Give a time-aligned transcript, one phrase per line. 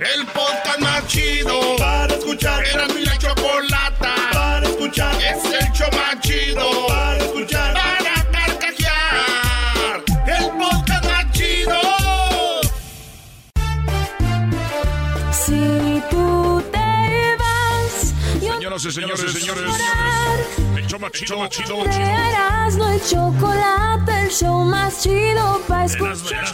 [0.00, 2.64] El podcast más chido para escuchar.
[2.64, 5.14] Era mi la chocolata para escuchar.
[5.16, 7.74] Es el show más chido para escuchar.
[7.74, 10.02] Para carcajear.
[10.26, 11.78] El podcast más chido.
[15.30, 19.74] Si tú te vas, yo Señoras y señores, señores.
[20.74, 25.60] El show más chido, más chido, te harás no el chocolate, el show más chido
[25.68, 26.46] para escuchar.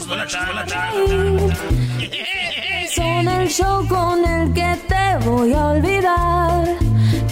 [2.99, 6.65] Son el show con el que te voy a olvidar.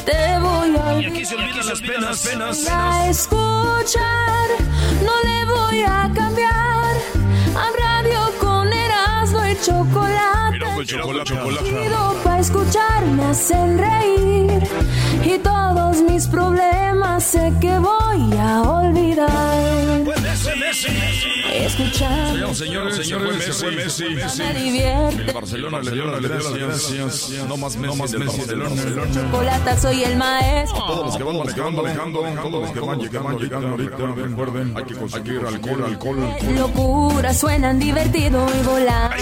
[0.05, 2.69] Te voy a Y aquí se olvidan las penas, penas.
[2.70, 4.48] a escuchar.
[5.05, 6.95] No le voy a cambiar.
[7.64, 10.83] A radio con Erasmo y chocolate.
[10.83, 11.91] Y chocolate, chocolate.
[12.23, 14.62] para escuchar me hacen reír.
[15.25, 20.26] Y todos mis problemas sé que voy a olvidar.
[21.53, 22.55] Escuchar.
[22.55, 24.05] Señores, señores, se fue Messi.
[24.05, 29.12] El Barcelona le dio la le dio la No más Messi, del Barcelona.
[29.12, 30.84] Chocolata, soy el maestro.
[30.87, 34.84] Todos los que van manejando, manejando, todos los que van llegando, llegando ahorita, recuerden, hay
[34.84, 36.36] que conseguir alcohol, alcohol.
[36.55, 39.17] Locura, suenan divertido y volando.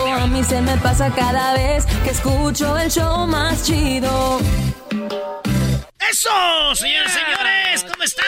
[0.00, 4.40] Oh, a mí se me pasa cada vez que escucho el show más chido.
[6.10, 6.30] ¡Eso!
[6.74, 8.24] Señoras y señores, ¿cómo están?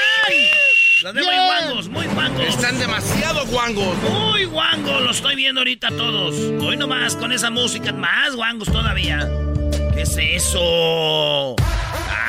[1.05, 2.47] Los veo muy guangos, muy guangos.
[2.47, 3.95] Están demasiado guangos.
[4.11, 6.35] Muy guangos, los estoy viendo ahorita todos.
[6.65, 9.29] Hoy nomás con esa música, más guangos todavía.
[9.93, 11.55] ¿Qué es eso?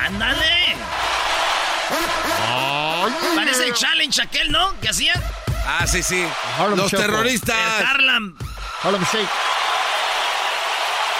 [0.03, 0.75] ¡Ándale!
[3.33, 4.77] Parece el challenge aquel, ¿no?
[4.81, 5.23] ¿Qué hacían?
[5.65, 6.27] Ah, sí, sí.
[6.59, 7.05] Harlem Los Shuffle.
[7.05, 7.85] El terroristas.
[7.87, 8.35] Harlem.
[8.83, 9.29] Harlem Shake.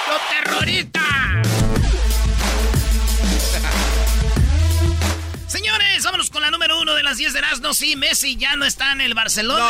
[0.10, 1.35] ¡Los terroristas!
[7.18, 7.74] 10 de Erasmo.
[7.74, 9.64] Sí, Messi ya no está en el Barcelona.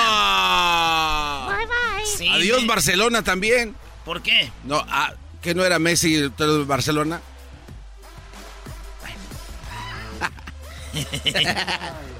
[1.50, 1.56] No.
[1.58, 2.06] Bye bye.
[2.18, 3.76] Sí, Adiós, Me- Barcelona también.
[4.04, 4.52] ¿Por qué?
[4.64, 7.22] No, ah, que no era Messi todo Barcelona.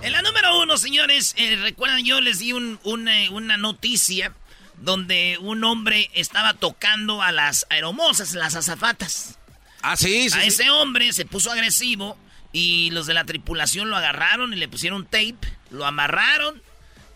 [0.02, 4.34] En la número uno, señores, eh, recuerdan, yo les di un- eh, una noticia
[4.78, 9.38] donde un hombre estaba tocando a las aeromosas, las azafatas.
[9.82, 10.38] Ah, sí, sí.
[10.38, 10.48] a sí.
[10.48, 12.18] ese hombre se puso agresivo
[12.56, 15.36] y los de la tripulación lo agarraron y le pusieron tape,
[15.72, 16.64] lo amarraron,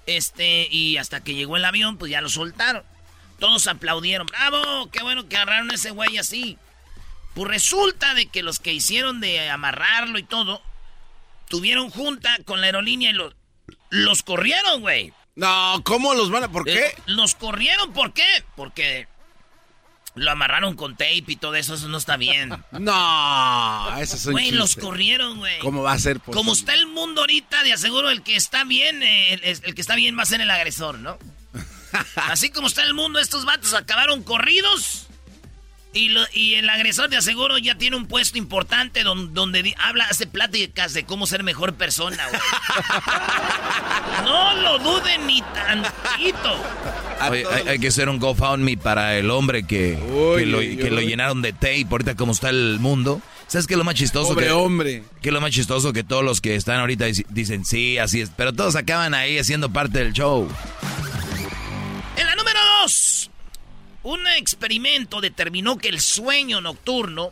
[0.05, 2.83] este, y hasta que llegó el avión, pues ya lo soltaron.
[3.39, 6.57] Todos aplaudieron, bravo, qué bueno que agarraron a ese güey así.
[7.35, 10.61] Pues resulta de que los que hicieron de amarrarlo y todo,
[11.47, 13.33] tuvieron junta con la aerolínea y los,
[13.91, 15.13] los corrieron, güey.
[15.35, 16.51] No, ¿cómo los van a...?
[16.51, 16.79] ¿Por qué?
[16.79, 18.27] Eh, los corrieron, ¿por qué?
[18.57, 19.07] Porque
[20.15, 22.49] lo amarraron con tape y todo eso, eso no está bien.
[22.71, 25.59] No, eso es un Güey, los corrieron, güey.
[25.59, 26.35] ¿Cómo va a ser posible?
[26.37, 29.95] Como está el mundo ahorita, de aseguro el que está bien, el, el que está
[29.95, 31.17] bien va a ser el agresor, ¿no?
[32.15, 35.07] Así como está el mundo, estos vatos acabaron corridos
[35.93, 39.73] y, lo- y el agresor de aseguro ya tiene un puesto importante don- donde, di-
[39.79, 42.41] habla, hace pláticas de cómo ser mejor persona, güey.
[44.23, 46.61] No lo duden ni tantito.
[47.29, 50.77] Oye, hay, hay que hacer un GoFundMe para el hombre que, Uy, que, lo, uy,
[50.77, 51.87] que lo llenaron de tape.
[51.89, 53.21] Ahorita como está el mundo.
[53.47, 54.29] ¿Sabes qué es lo más chistoso?
[54.29, 55.03] Pobre que, hombre.
[55.21, 55.91] que es lo más chistoso?
[55.91, 58.29] Que todos los que están ahorita dic- dicen, sí, así es.
[58.35, 60.47] Pero todos acaban ahí haciendo parte del show.
[62.15, 63.31] En la número dos,
[64.03, 67.31] un experimento determinó que el sueño nocturno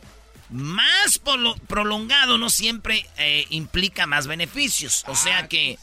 [0.50, 1.20] más
[1.68, 5.04] prolongado no siempre eh, implica más beneficios.
[5.06, 5.78] O sea que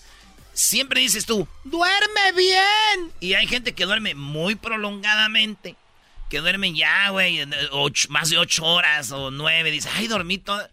[0.56, 3.12] siempre dices tú, duerme bien.
[3.20, 5.76] Y hay gente que duerme muy prolongadamente.
[6.30, 7.46] Que duermen ya, güey,
[8.10, 9.70] más de ocho horas o nueve.
[9.70, 10.68] Dice, ay, dormí todo.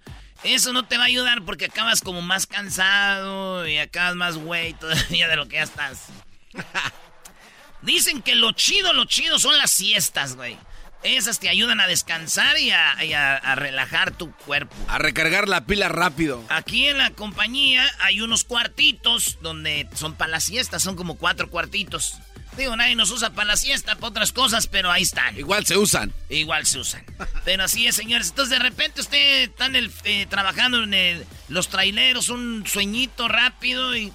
[0.44, 4.72] Eso no te va a ayudar porque acabas como más cansado y acabas más güey
[4.74, 6.06] todavía de lo que ya estás.
[7.82, 10.56] Dicen que lo chido, lo chido son las siestas, güey.
[11.02, 14.74] Esas te ayudan a descansar y a, y a- a relajar tu cuerpo.
[14.88, 16.44] A recargar la pila rápido.
[16.48, 21.50] Aquí en la compañía hay unos cuartitos donde son para la siesta, son como cuatro
[21.50, 22.14] cuartitos.
[22.56, 25.36] Digo, nadie nos usa para la siesta, para otras cosas, pero ahí están.
[25.38, 26.12] Igual se usan.
[26.28, 27.02] Igual se usan.
[27.46, 28.28] Pero así es, señores.
[28.28, 33.26] Entonces, de repente usted está en el, eh, trabajando en el- los traileros, un sueñito
[33.26, 34.12] rápido y...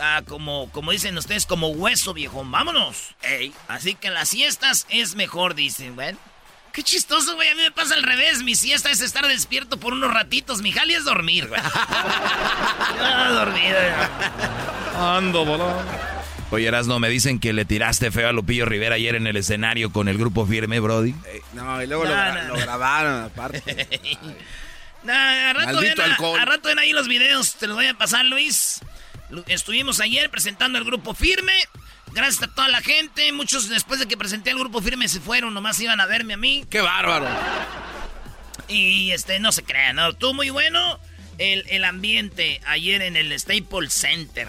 [0.00, 2.42] ah, como, como dicen ustedes, como hueso, viejo.
[2.44, 3.14] Vámonos.
[3.22, 3.52] Ey.
[3.68, 6.16] Así que las siestas es mejor, dicen, güey.
[6.72, 7.48] Qué chistoso, güey.
[7.48, 8.42] A mí me pasa al revés.
[8.44, 10.62] Mi siesta es estar despierto por unos ratitos.
[10.62, 11.60] Mi jali es dormir, güey.
[13.02, 13.76] Ah, dormido.
[14.96, 15.84] Ando, volando.
[16.50, 19.92] Oye, Erasno, me dicen que le tiraste feo a Lupillo Rivera ayer en el escenario
[19.92, 21.14] con el grupo firme, Brody.
[21.26, 22.60] Eh, no, y luego lo, No, gra- no, lo no.
[22.60, 23.88] grabaron aparte.
[25.02, 26.38] Nah, a rato, Maldito ven, a- alcohol.
[26.38, 28.80] a rato ven ahí los videos, te los voy a pasar, Luis.
[29.46, 31.52] Estuvimos ayer presentando el grupo firme.
[32.12, 33.32] Gracias a toda la gente.
[33.32, 36.36] Muchos después de que presenté el grupo firme se fueron, nomás iban a verme a
[36.36, 36.64] mí.
[36.68, 37.28] ¡Qué bárbaro!
[38.68, 40.10] Y este, no se crean, ¿no?
[40.10, 40.98] Estuvo muy bueno
[41.38, 44.48] el, el ambiente ayer en el Staples Center.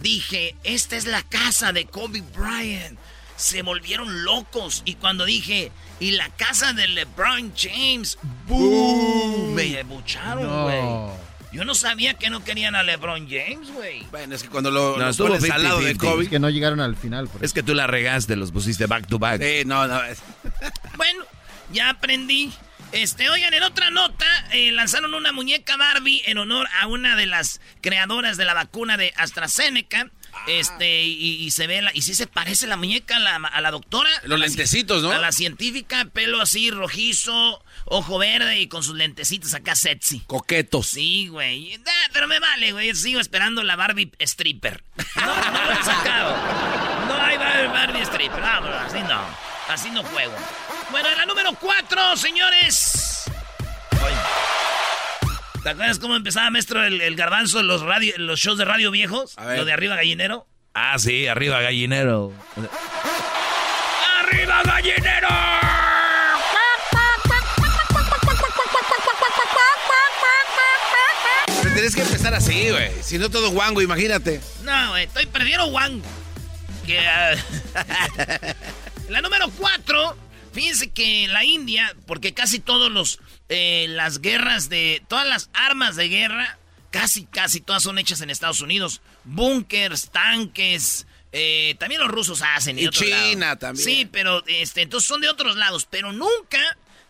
[0.00, 2.98] Dije, esta es la casa de Kobe Bryant.
[3.36, 4.82] Se volvieron locos.
[4.84, 9.54] Y cuando dije, y la casa de LeBron James, ¡boom!
[9.54, 11.31] Me bucharon, güey.
[11.52, 14.02] Yo no sabía que no querían a LeBron James, güey.
[14.10, 15.98] Bueno, es que cuando lo, No, estuvo al lado de 50-50.
[15.98, 16.24] Kobe...
[16.24, 17.28] Es que no llegaron al final.
[17.28, 19.42] Por Es que tú la regaste, los pusiste back to back.
[19.42, 20.02] Sí, no, no.
[20.04, 20.22] es-
[20.96, 21.24] Bueno,
[21.72, 22.52] ya aprendí.
[22.92, 27.24] Este, oigan, en otra nota, eh, lanzaron una muñeca Barbie en honor a una de
[27.26, 30.10] las creadoras de la vacuna de AstraZeneca.
[30.46, 33.60] Este, y, y se ve la, y sí se parece la muñeca a la, a
[33.60, 34.10] la doctora.
[34.24, 35.10] Los A la lentecitos, ¿no?
[35.12, 40.20] A la científica, pelo así rojizo, ojo verde y con sus lentecitos acá sexy.
[40.26, 40.86] Coquetos.
[40.88, 41.76] Sí, güey.
[41.78, 42.94] Da, pero me vale, güey.
[42.94, 44.82] Sigo esperando la Barbie stripper.
[45.16, 46.36] No, no lo sacado.
[47.08, 48.40] No hay Bar- Barbie stripper.
[48.40, 49.20] Vámonos, así no.
[49.68, 50.34] Así no juego.
[50.90, 53.24] Bueno, en la número 4, señores.
[54.02, 54.14] Oye.
[55.62, 59.38] ¿Te acuerdas cómo empezaba, maestro, el, el garbanzo los, radio, los shows de radio viejos?
[59.38, 59.58] A ver.
[59.60, 60.46] Lo de arriba gallinero.
[60.74, 62.32] Ah, sí, arriba gallinero.
[64.18, 65.28] ¡Arriba gallinero!
[71.82, 72.92] Tienes que empezar así, güey.
[73.02, 74.40] Si no todo guango, imagínate.
[74.62, 75.68] No, güey, estoy prefiero.
[76.86, 77.34] Que, ah,
[79.08, 80.16] la número cuatro,
[80.52, 83.18] fíjense que la India, porque casi todos los
[83.48, 86.56] eh, las guerras de todas las armas de guerra,
[86.92, 91.08] casi casi todas son hechas en Estados Unidos, búnkers, tanques.
[91.32, 93.58] eh, también los rusos hacen Y otro China lado.
[93.58, 93.84] también.
[93.84, 96.60] Sí, pero este, entonces son de otros lados, pero nunca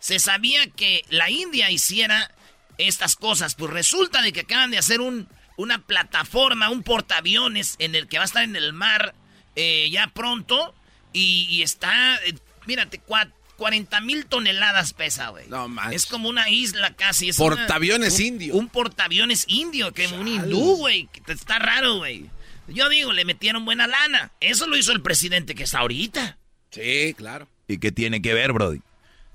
[0.01, 2.31] se sabía que la India hiciera
[2.79, 3.55] estas cosas.
[3.55, 8.19] Pues resulta de que acaban de hacer un, una plataforma, un portaaviones en el que
[8.19, 9.15] va a estar en el mar
[9.57, 10.75] eh, ya pronto
[11.13, 12.35] y, y está, eh,
[12.67, 15.47] mírate, cua- 40 mil toneladas pesa, güey.
[15.49, 16.03] No manches.
[16.05, 17.29] Es como una isla casi.
[17.29, 18.55] Es Portaaviones una- un- indio.
[18.55, 21.09] Un portaaviones indio, que un hindú, güey.
[21.13, 22.29] que Está raro, güey.
[22.69, 24.33] Yo digo, le metieron buena lana.
[24.41, 26.39] Eso lo hizo el presidente que está ahorita.
[26.71, 27.47] Sí, claro.
[27.69, 28.81] ¿Y qué tiene que ver, Brody?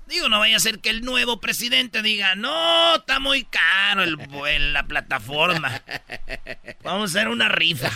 [0.08, 4.16] Digo, no vaya a ser que el nuevo presidente diga, no, está muy caro el,
[4.48, 5.82] el- la plataforma.
[6.82, 7.88] Vamos a hacer una rifa.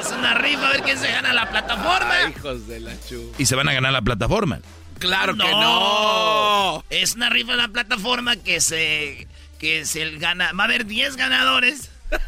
[0.00, 2.12] es una rifa a ver quién se gana la plataforma.
[2.12, 3.32] Ay, hijos de la chu.
[3.38, 4.60] Y se van a ganar la plataforma.
[4.98, 6.84] Claro que no.
[6.90, 9.26] Es una rifa de la plataforma que se
[9.58, 11.90] que se gana, va a haber 10 ganadores.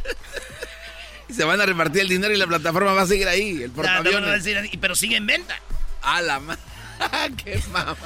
[1.34, 3.62] Se van a repartir el dinero y la plataforma va a seguir ahí.
[3.62, 4.46] El no portaaviones.
[4.46, 5.58] así, pero sigue en venta.
[6.02, 6.58] A la ma...
[7.44, 7.96] ¡Qué mama!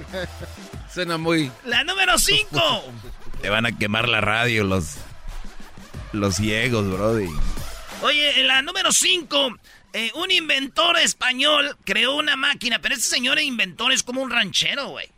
[0.92, 1.50] Suena muy...
[1.64, 2.92] La número 5.
[3.40, 4.96] Te van a quemar la radio los,
[6.12, 7.28] los ciegos, Brody.
[8.02, 9.56] Oye, en la número 5,
[10.14, 15.08] un inventor español creó una máquina, pero este señor inventor es como un ranchero, güey.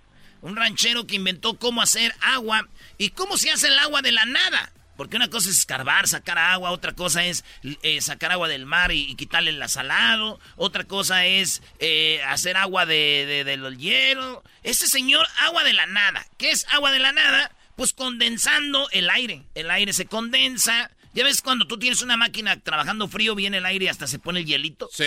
[0.42, 2.68] Un ranchero que inventó cómo hacer agua
[2.98, 4.72] y cómo se hace el agua de la nada.
[4.96, 7.44] Porque una cosa es escarbar, sacar agua, otra cosa es
[7.82, 12.56] eh, sacar agua del mar y, y quitarle el salado, otra cosa es eh, hacer
[12.56, 14.38] agua de, de, de los hielos.
[14.62, 16.26] Este señor, agua de la nada.
[16.38, 17.50] ¿Qué es agua de la nada?
[17.76, 19.42] Pues condensando el aire.
[19.54, 20.90] El aire se condensa.
[21.12, 24.18] ¿Ya ves cuando tú tienes una máquina trabajando frío, viene el aire y hasta se
[24.18, 24.88] pone el hielito?
[24.92, 25.04] Sí.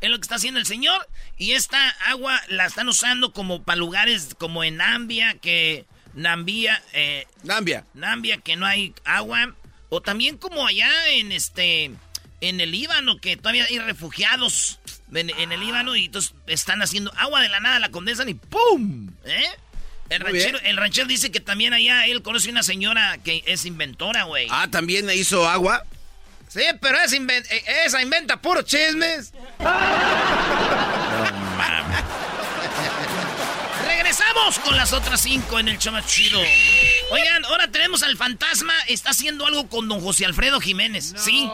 [0.00, 1.08] Es lo que está haciendo el señor.
[1.36, 5.86] Y esta agua la están usando como para lugares como en Nambia, que...
[6.14, 7.84] Nambia, eh, Nambia.
[7.94, 9.54] Nambia, que no hay agua.
[9.88, 11.90] O también como allá en este...
[12.40, 14.78] En el Líbano, que todavía hay refugiados
[15.12, 18.34] en, en el Líbano y entonces están haciendo agua de la nada, la condensan y
[18.34, 19.10] ¡pum!
[19.24, 19.42] ¿Eh?
[20.08, 24.22] El ranchero, el ranchero dice que también allá él conoce una señora que es inventora,
[24.22, 24.46] güey.
[24.50, 25.82] Ah, ¿también hizo agua?
[26.46, 29.32] Sí, pero esa, inven- eh, esa inventa puros chismes.
[34.64, 36.40] Con las otras cinco en el show más chido.
[37.10, 38.72] Oigan, ahora tenemos al fantasma.
[38.86, 41.12] Está haciendo algo con don José Alfredo Jiménez.
[41.16, 41.50] Sí.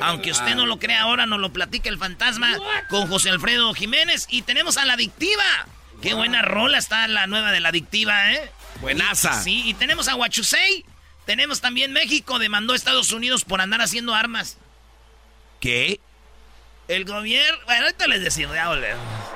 [0.00, 2.58] Aunque usted no lo crea ahora, nos lo platica el fantasma
[2.88, 4.26] con José Alfredo Jiménez.
[4.28, 5.44] Y tenemos a la adictiva.
[6.02, 8.50] Qué buena rola está la nueva de la adictiva, ¿eh?
[8.80, 9.40] Buenaza.
[9.40, 10.84] Sí, y tenemos a Huachusei.
[11.26, 14.58] Tenemos también México, demandó a Estados Unidos por andar haciendo armas.
[15.60, 16.00] ¿Qué?
[16.88, 17.58] El gobierno.
[17.66, 19.31] Bueno, ahorita les decimos, ya volvemos.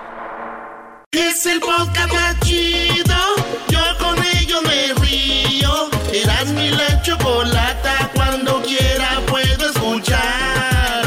[1.17, 3.17] Es el podcast más chido.
[3.69, 5.89] Yo con ello me río.
[6.13, 8.11] Eras mi la chocolata.
[8.15, 11.07] Cuando quiera puedo escuchar.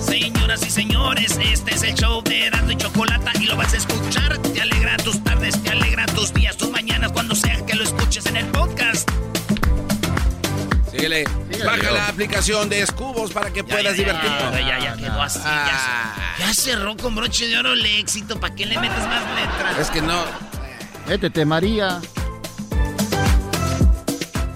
[0.00, 3.76] Señoras y señores, este es el show de Erasmo y Chocolata y lo vas a
[3.76, 4.38] escuchar.
[4.38, 8.24] Te alegra tus tardes, te alegra tus días, tus mañanas, cuando sea que lo escuches
[8.24, 9.10] en el podcast.
[11.00, 11.24] Síguele.
[11.64, 14.64] Baja la aplicación de Escubos para que Ya, puedas ya, ya, divertirte.
[14.66, 15.40] Ya, ya, quedó así.
[15.42, 16.36] Ah.
[16.38, 18.38] Ya, ya cerró con broche de oro el éxito.
[18.38, 19.78] ¿Para qué le metes más letras?
[19.78, 20.22] Es que no.
[21.08, 22.00] Métete, María.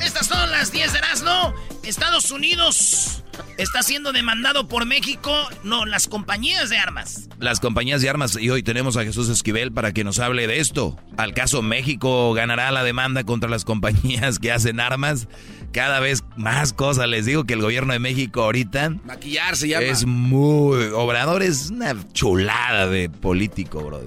[0.00, 1.54] Estas son las 10 de Erasmo.
[1.82, 3.23] Estados Unidos
[3.58, 5.32] está siendo demandado por México,
[5.62, 7.28] no, las compañías de armas.
[7.38, 10.60] Las compañías de armas, y hoy tenemos a Jesús Esquivel para que nos hable de
[10.60, 10.96] esto.
[11.16, 15.28] ¿Al caso México ganará la demanda contra las compañías que hacen armas?
[15.72, 17.08] Cada vez más cosas.
[17.08, 19.86] Les digo que el gobierno de México ahorita Maquillar se llama.
[19.86, 20.84] es muy...
[20.94, 24.02] Obrador es una chulada de político, bro.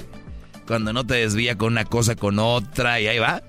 [0.66, 3.42] Cuando no te desvía con una cosa con otra y ahí va.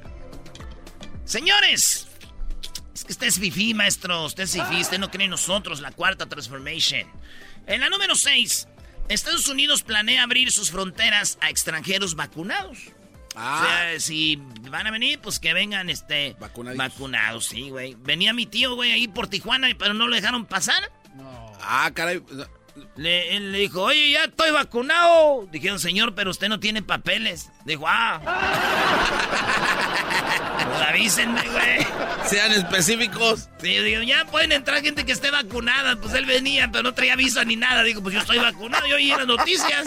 [1.24, 2.07] Señores,
[2.98, 4.24] es que usted es fifí, maestro.
[4.24, 7.06] Usted es fifí, usted no cree en nosotros, la cuarta transformation.
[7.66, 8.66] En la número 6,
[9.08, 12.78] Estados Unidos planea abrir sus fronteras a extranjeros vacunados.
[13.36, 13.60] Ah.
[13.62, 14.36] O sea, si
[14.70, 17.94] van a venir, pues que vengan este vacunados, sí, güey.
[18.00, 20.90] Venía mi tío, güey, ahí por Tijuana, pero no lo dejaron pasar.
[21.60, 22.20] Ah, caray.
[22.96, 25.46] Le, él le dijo, oye, ya estoy vacunado.
[25.50, 27.50] Dijeron, señor, pero usted no tiene papeles.
[27.64, 28.20] Dijo, ah.
[30.66, 31.86] pues avísenme, güey.
[32.26, 33.48] Sean específicos.
[33.62, 35.96] Sí, digo, ya pueden entrar gente que esté vacunada.
[35.96, 37.82] Pues él venía, pero no traía visa ni nada.
[37.82, 39.86] Digo, pues yo estoy vacunado, yo oí en las noticias.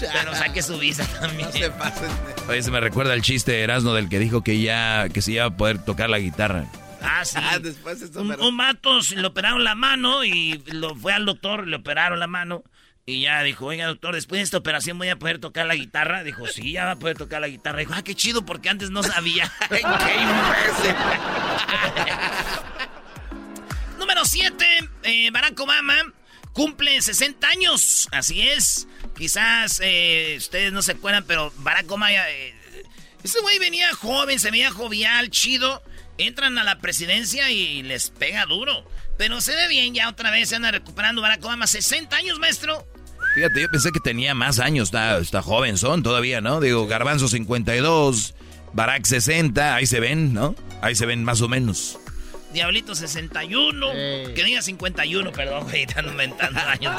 [0.00, 1.48] Pero saque su visa también.
[1.48, 2.10] No se pasen.
[2.48, 5.32] Oye, se me recuerda el chiste de Erasmo del que dijo que ya que se
[5.32, 6.64] iba a poder tocar la guitarra.
[7.04, 7.36] Ah, sí.
[7.40, 11.26] Ah, después esto un, un vato se le operaron la mano y lo fue al
[11.26, 12.64] doctor, le operaron la mano.
[13.06, 16.24] Y ya dijo, oiga doctor, después de esta operación voy a poder tocar la guitarra.
[16.24, 17.80] Dijo, sí, ya va a poder tocar la guitarra.
[17.80, 19.52] Dijo, ah, qué chido, porque antes no sabía.
[19.68, 20.94] ¡Qué imbécil!
[23.98, 24.90] Número 7,
[25.32, 25.94] Barack Obama
[26.54, 28.08] cumple 60 años.
[28.10, 28.88] Así es.
[29.16, 32.10] Quizás eh, ustedes no se acuerdan, pero Barack Obama...
[32.12, 32.54] eh,
[33.22, 35.82] ese güey venía joven, se veía jovial, chido.
[36.18, 38.88] Entran a la presidencia y les pega duro.
[39.18, 41.66] Pero se ve bien, ya otra vez se anda recuperando Barack Obama.
[41.66, 42.86] 60 años, maestro.
[43.34, 46.60] Fíjate, yo pensé que tenía más años, está, está joven, son todavía, ¿no?
[46.60, 48.34] Digo, Garbanzo 52,
[48.72, 50.54] Barack 60, ahí se ven, ¿no?
[50.82, 51.98] Ahí se ven más o menos.
[52.54, 53.86] Diablito 61.
[54.34, 56.96] Que diga 51, perdón, güey, están aumentando años.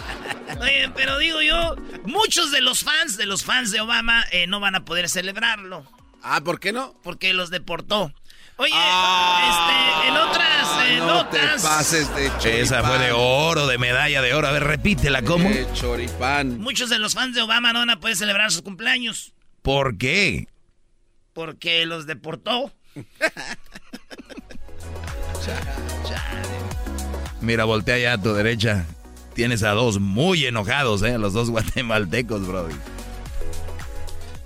[0.60, 1.74] Oye, pero digo yo,
[2.04, 5.84] muchos de los fans, de los fans de Obama, eh, no van a poder celebrarlo.
[6.22, 6.94] Ah, ¿por qué no?
[7.02, 8.12] Porque los deportó.
[8.62, 11.62] Oye, Ah, este, en otras eh, no te notas.
[11.62, 12.60] pases de choripán.
[12.60, 14.48] Esa fue de oro, de medalla de oro.
[14.48, 15.48] A ver, repítela, ¿cómo?
[15.48, 16.58] De choripán.
[16.58, 19.32] Muchos de los fans de Obama no van a poder celebrar sus cumpleaños.
[19.62, 20.46] ¿Por qué?
[21.32, 22.70] Porque los deportó.
[27.40, 28.84] Mira, voltea allá a tu derecha.
[29.34, 31.16] Tienes a dos muy enojados, ¿eh?
[31.16, 32.74] Los dos guatemaltecos, brody.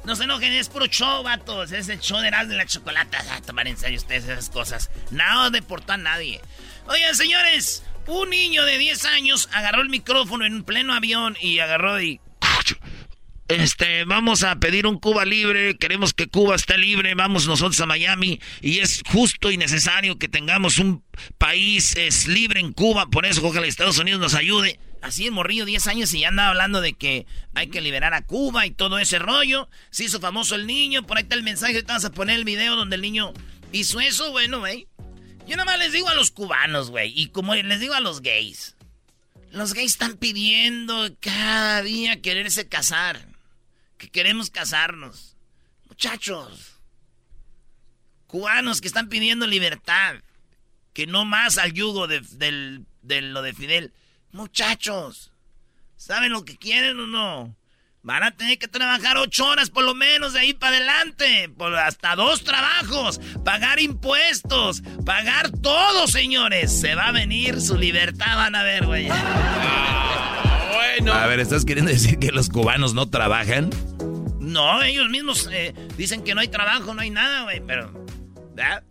[0.04, 1.72] No se enojen, es puro show, vatos.
[1.72, 3.24] Es el show de la Chocolata.
[3.30, 4.90] Ah, tomar en serio ustedes esas cosas.
[5.10, 6.40] No deportó a nadie.
[6.86, 12.00] Oigan, señores, un niño de 10 años agarró el micrófono en pleno avión y agarró
[12.00, 12.20] y...
[13.48, 17.86] Este, vamos a pedir un Cuba libre, queremos que Cuba esté libre, vamos nosotros a
[17.86, 21.04] Miami y es justo y necesario que tengamos un
[21.36, 24.80] país es libre en Cuba, por eso ojalá Estados Unidos nos ayude.
[25.04, 28.24] Así el morrillo, 10 años y ya andaba hablando de que hay que liberar a
[28.24, 29.68] Cuba y todo ese rollo.
[29.90, 32.44] Se hizo famoso el niño, por ahí está el mensaje, te vas a poner el
[32.46, 33.34] video donde el niño
[33.70, 34.88] hizo eso, bueno, güey.
[35.46, 38.22] Yo nada más les digo a los cubanos, güey, y como les digo a los
[38.22, 38.76] gays.
[39.50, 43.28] Los gays están pidiendo cada día quererse casar.
[43.98, 45.36] Que queremos casarnos.
[45.86, 46.78] Muchachos.
[48.26, 50.16] Cubanos que están pidiendo libertad.
[50.94, 53.92] Que no más al yugo de, del- de lo de Fidel.
[54.34, 55.32] Muchachos.
[55.96, 57.56] ¿Saben lo que quieren o no?
[58.02, 61.48] Van a tener que trabajar ocho horas por lo menos de ahí para adelante.
[61.56, 63.20] Por hasta dos trabajos.
[63.44, 64.82] Pagar impuestos.
[65.06, 66.78] Pagar todo, señores.
[66.78, 69.08] Se va a venir su libertad, van a ver, güey.
[69.10, 71.12] Ah, bueno.
[71.12, 73.70] A ver, ¿estás queriendo decir que los cubanos no trabajan?
[74.40, 77.62] No, ellos mismos eh, dicen que no hay trabajo, no hay nada, güey.
[77.64, 78.04] Pero...
[78.52, 78.82] ¿verdad?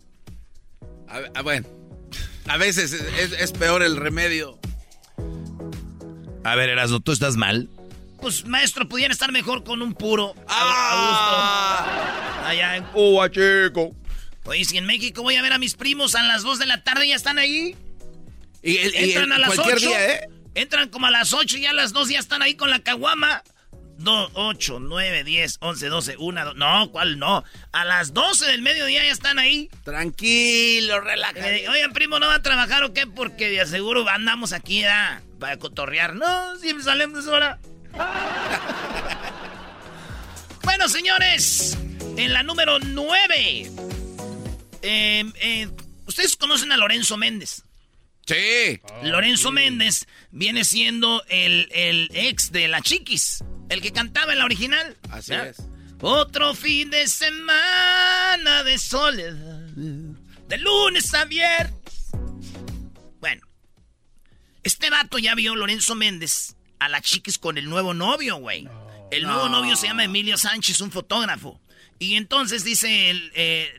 [1.34, 1.66] A, bueno.
[2.46, 4.58] A veces es, peor el remedio.
[6.44, 7.68] A ver, Erasmo, ¿tú estás mal?
[8.20, 10.34] Pues, maestro, pudiera estar mejor con un puro.
[10.48, 12.44] ¡Ah!
[12.46, 13.94] Allá en Cuba, chico.
[14.44, 16.84] Oye, si en México voy a ver a mis primos a las 2 de la
[16.84, 17.74] tarde ya están ahí.
[18.62, 19.76] Y, Entran a las 8.
[19.76, 20.28] Día, ¿eh?
[20.54, 23.42] Entran como a las 8 y a las 2 ya están ahí con la caguama.
[23.98, 26.56] 2, 8, 9, 10, 11, 12, 1, 2.
[26.56, 27.44] No, ¿cuál no?
[27.72, 29.70] A las 12 del mediodía ya están ahí.
[29.84, 31.46] Tranquilo, relajado.
[31.46, 33.06] Eh, Oigan, primo, ¿no va a trabajar o qué?
[33.06, 35.22] Porque de aseguro andamos aquí ¿ya?
[35.38, 36.14] para cotorrear.
[36.14, 37.58] No, siempre salimos de hora.
[40.62, 41.76] bueno, señores,
[42.16, 43.70] en la número 9.
[44.82, 45.68] Em, eh,
[46.06, 47.62] Ustedes conocen a Lorenzo Méndez.
[48.26, 48.80] Sí.
[49.02, 53.42] Lorenzo Méndez viene siendo el, el ex de la Chiquis.
[53.68, 54.96] El que cantaba en la original.
[55.10, 55.56] Así es.
[56.00, 59.68] Otro fin de semana de soledad.
[60.48, 62.10] De lunes a viernes.
[63.20, 63.46] Bueno.
[64.62, 68.68] Este vato ya vio Lorenzo Méndez a la chiquis con el nuevo novio, güey.
[69.10, 71.60] el nuevo novio se llama Emilio Sánchez, un fotógrafo.
[71.98, 73.72] Y entonces dice el, eh,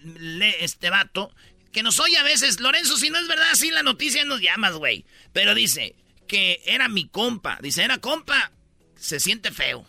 [0.61, 1.31] este vato
[1.71, 4.73] que nos oye a veces, Lorenzo, si no es verdad, sí la noticia nos llamas,
[4.73, 5.05] güey.
[5.33, 5.95] Pero dice
[6.27, 7.59] que era mi compa.
[7.61, 8.51] Dice, era compa
[8.97, 9.85] se siente feo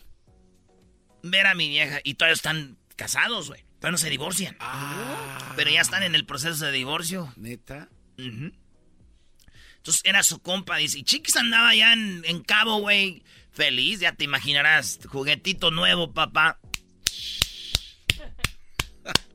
[1.22, 3.64] ver a mi vieja y todavía están casados, güey.
[3.78, 4.56] Todavía no se divorcian.
[4.60, 5.52] Ah.
[5.56, 7.32] Pero ya están en el proceso de divorcio.
[7.36, 7.88] ¿Neta?
[8.16, 10.98] Entonces era su compa, dice.
[10.98, 13.22] Y Chiquis andaba ya en, Cabo, güey.
[13.52, 14.98] Feliz, ya te imaginarás.
[15.06, 16.58] Juguetito nuevo, papá.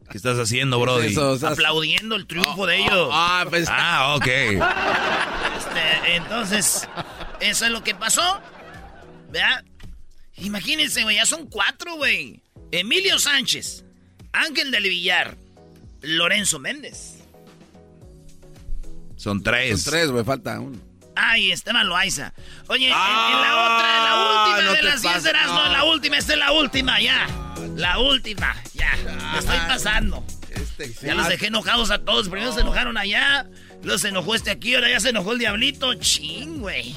[0.09, 1.15] ¿Qué estás haciendo, Brody?
[1.45, 3.09] Aplaudiendo el triunfo de ellos.
[3.13, 3.67] Ah, pues.
[3.69, 4.27] ah ok.
[4.27, 6.87] Este, entonces,
[7.39, 8.41] eso es lo que pasó.
[9.31, 9.63] ¿Verdad?
[10.37, 12.41] Imagínense, güey, ya son cuatro, güey.
[12.71, 13.83] Emilio Sánchez,
[14.31, 15.37] Ángel del Villar,
[16.01, 17.17] Lorenzo Méndez.
[19.17, 19.81] Son tres.
[19.81, 20.79] Son tres, güey, falta uno.
[21.15, 22.33] Ay, Esteban Loaiza.
[22.67, 25.69] Oye, en, la otra, en la ah, última de las 10 de no.
[25.69, 27.27] la última, esta es la última, ya.
[27.75, 28.91] La última, ya.
[29.33, 30.25] Me estoy pasando.
[30.49, 32.29] Este, ya los dejé enojados a todos.
[32.29, 33.45] Primero se enojaron allá,
[33.83, 35.93] luego se enojó este aquí, ahora ya se enojó el diablito.
[35.95, 36.95] Ching, güey.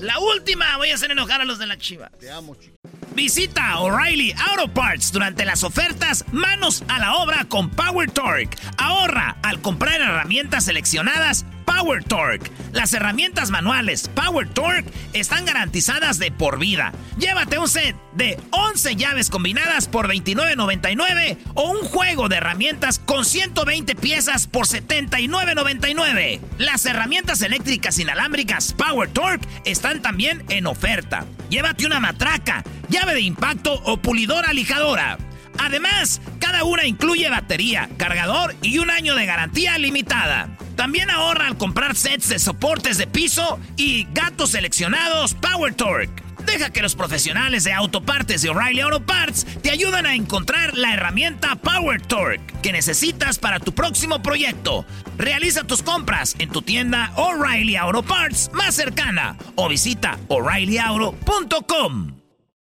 [0.00, 2.10] La última, voy a hacer enojar a los de la chiva.
[2.18, 2.76] Te amo, chico.
[3.14, 8.56] Visita O'Reilly Auto Parts durante las ofertas Manos a la obra con Power Torque.
[8.78, 12.50] Ahorra al comprar herramientas seleccionadas Power Torque.
[12.72, 16.92] Las herramientas manuales Power Torque están garantizadas de por vida.
[17.18, 23.24] Llévate un set de 11 llaves combinadas por $29.99 o un juego de herramientas con
[23.24, 26.40] 120 piezas por $79.99.
[26.58, 31.26] Las herramientas eléctricas inalámbricas Power Torque están también en oferta.
[31.48, 35.18] Llévate una matraca, llave de impacto o pulidora lijadora.
[35.58, 40.56] Además, cada una incluye batería, cargador y un año de garantía limitada.
[40.76, 46.29] También ahorra al comprar sets de soportes de piso y gatos seleccionados Power Torque.
[46.46, 50.94] Deja que los profesionales de autopartes de O'Reilly Auto Parts te ayuden a encontrar la
[50.94, 54.84] herramienta Power Torque que necesitas para tu próximo proyecto.
[55.16, 62.19] Realiza tus compras en tu tienda O'Reilly Auto Parts más cercana o visita o'ReillyAuto.com.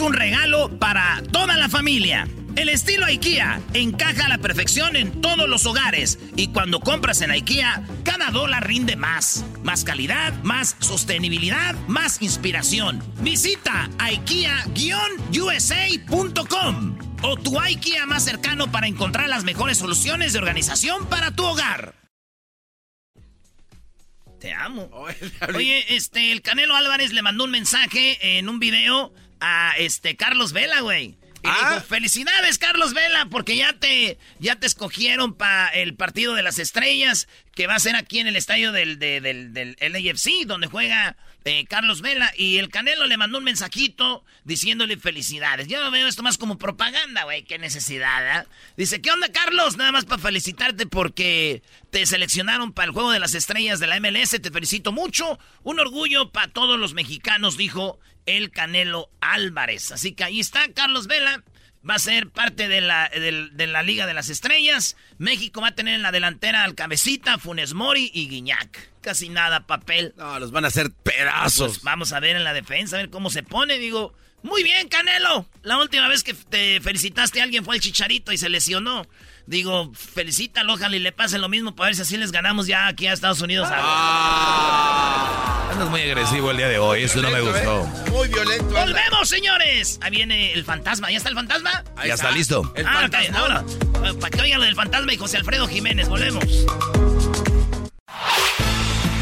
[0.00, 2.28] un regalo para toda la familia.
[2.56, 7.30] El estilo IKEA encaja a la perfección en todos los hogares y cuando compras en
[7.30, 9.44] IKEA, cada dólar rinde más.
[9.62, 13.00] Más calidad, más sostenibilidad, más inspiración.
[13.20, 21.30] Visita IKEA-USA.com o tu IKEA más cercano para encontrar las mejores soluciones de organización para
[21.30, 21.94] tu hogar.
[24.40, 24.90] Te amo.
[25.54, 30.52] Oye, este, el Canelo Álvarez le mandó un mensaje en un video a este Carlos
[30.52, 31.16] Vela, güey.
[31.42, 31.74] Y ah.
[31.74, 36.58] dijo, felicidades, Carlos Vela, porque ya te, ya te escogieron para el partido de las
[36.58, 37.28] estrellas.
[37.54, 41.64] que va a ser aquí en el estadio del, del, del, LAFC, donde juega eh,
[41.68, 42.32] Carlos Vela.
[42.36, 45.68] Y el Canelo le mandó un mensajito diciéndole felicidades.
[45.68, 47.44] Yo veo esto más como propaganda, güey.
[47.44, 48.46] Qué necesidad, ¿eh?
[48.76, 49.76] Dice, ¿qué onda, Carlos?
[49.76, 54.00] Nada más para felicitarte porque te seleccionaron para el Juego de las Estrellas de la
[54.00, 54.40] MLS.
[54.40, 55.38] Te felicito mucho.
[55.62, 57.98] Un orgullo para todos los mexicanos, dijo
[58.36, 59.92] el Canelo Álvarez.
[59.92, 61.42] Así que ahí está Carlos Vela
[61.88, 64.96] va a ser parte de la, de, la Liga de las Estrellas.
[65.18, 68.90] México va a tener en la delantera al Cabecita, Funes Mori y Guiñac.
[69.00, 70.14] Casi nada papel.
[70.16, 71.78] No, los van a hacer pedazos.
[71.78, 73.78] Pues vamos a ver en la defensa, a ver cómo se pone.
[73.78, 75.48] Digo, muy bien, Canelo.
[75.62, 79.06] La última vez que te felicitaste a alguien fue el Chicharito y se lesionó.
[79.48, 82.86] Digo, felicítalo, ojalá y le pase lo mismo para ver si así les ganamos ya
[82.86, 83.66] aquí a Estados Unidos.
[83.72, 85.70] Ah.
[85.72, 87.82] Andas muy agresivo el día de hoy, eso no me gustó.
[87.82, 88.10] ¿eh?
[88.10, 88.66] Muy violento.
[88.66, 89.98] ¡Volvemos, señores!
[90.02, 91.10] Ahí viene el fantasma.
[91.10, 91.82] ¿Ya está el fantasma?
[92.06, 92.70] ya está, listo.
[92.76, 93.64] El ah, ahora,
[94.20, 96.10] para que oigan lo del fantasma y José Alfredo Jiménez.
[96.10, 96.44] Volvemos.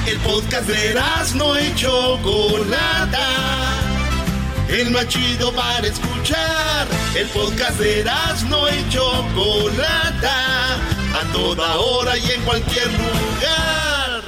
[0.09, 1.01] El podcast de
[1.37, 3.96] no hecho Chocolata
[4.69, 6.87] el más chido para escuchar.
[7.15, 8.05] El podcast de
[8.49, 14.23] no y Chocolata, a toda hora y en cualquier lugar.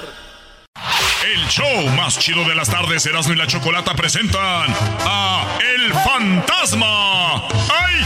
[1.24, 4.74] El show más chido de las tardes, Erasmo y la Chocolata presentan
[5.04, 7.48] a El Fantasma.
[7.68, 8.04] ¡Ay!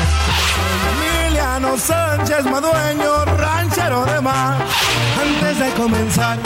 [1.29, 4.65] Emiliano Sánchez Madueño, ranchero de mar.
[5.21, 6.39] Antes de comenzar,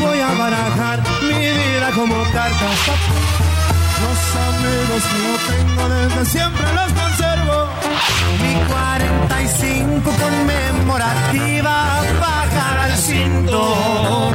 [0.00, 3.47] voy a barajar mi vida como cartas
[4.38, 7.68] amigos que yo tengo desde siempre los conservo.
[8.42, 14.32] Mi 45 conmemorativa baja al cinto.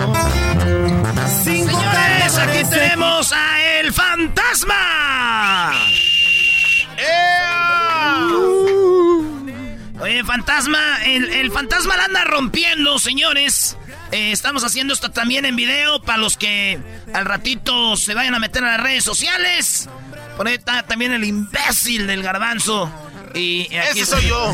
[1.44, 5.72] Señores, aquí tenemos a El Fantasma.
[10.00, 13.78] Oye, Fantasma, el, el Fantasma la anda rompiendo, señores.
[14.14, 16.80] Eh, estamos haciendo esto también en video para los que
[17.16, 19.90] al ratito se vayan a meter a las redes sociales.
[20.38, 22.92] Por ahí está también el imbécil del garbanzo.
[23.34, 24.54] Y aquí Ese soy yo.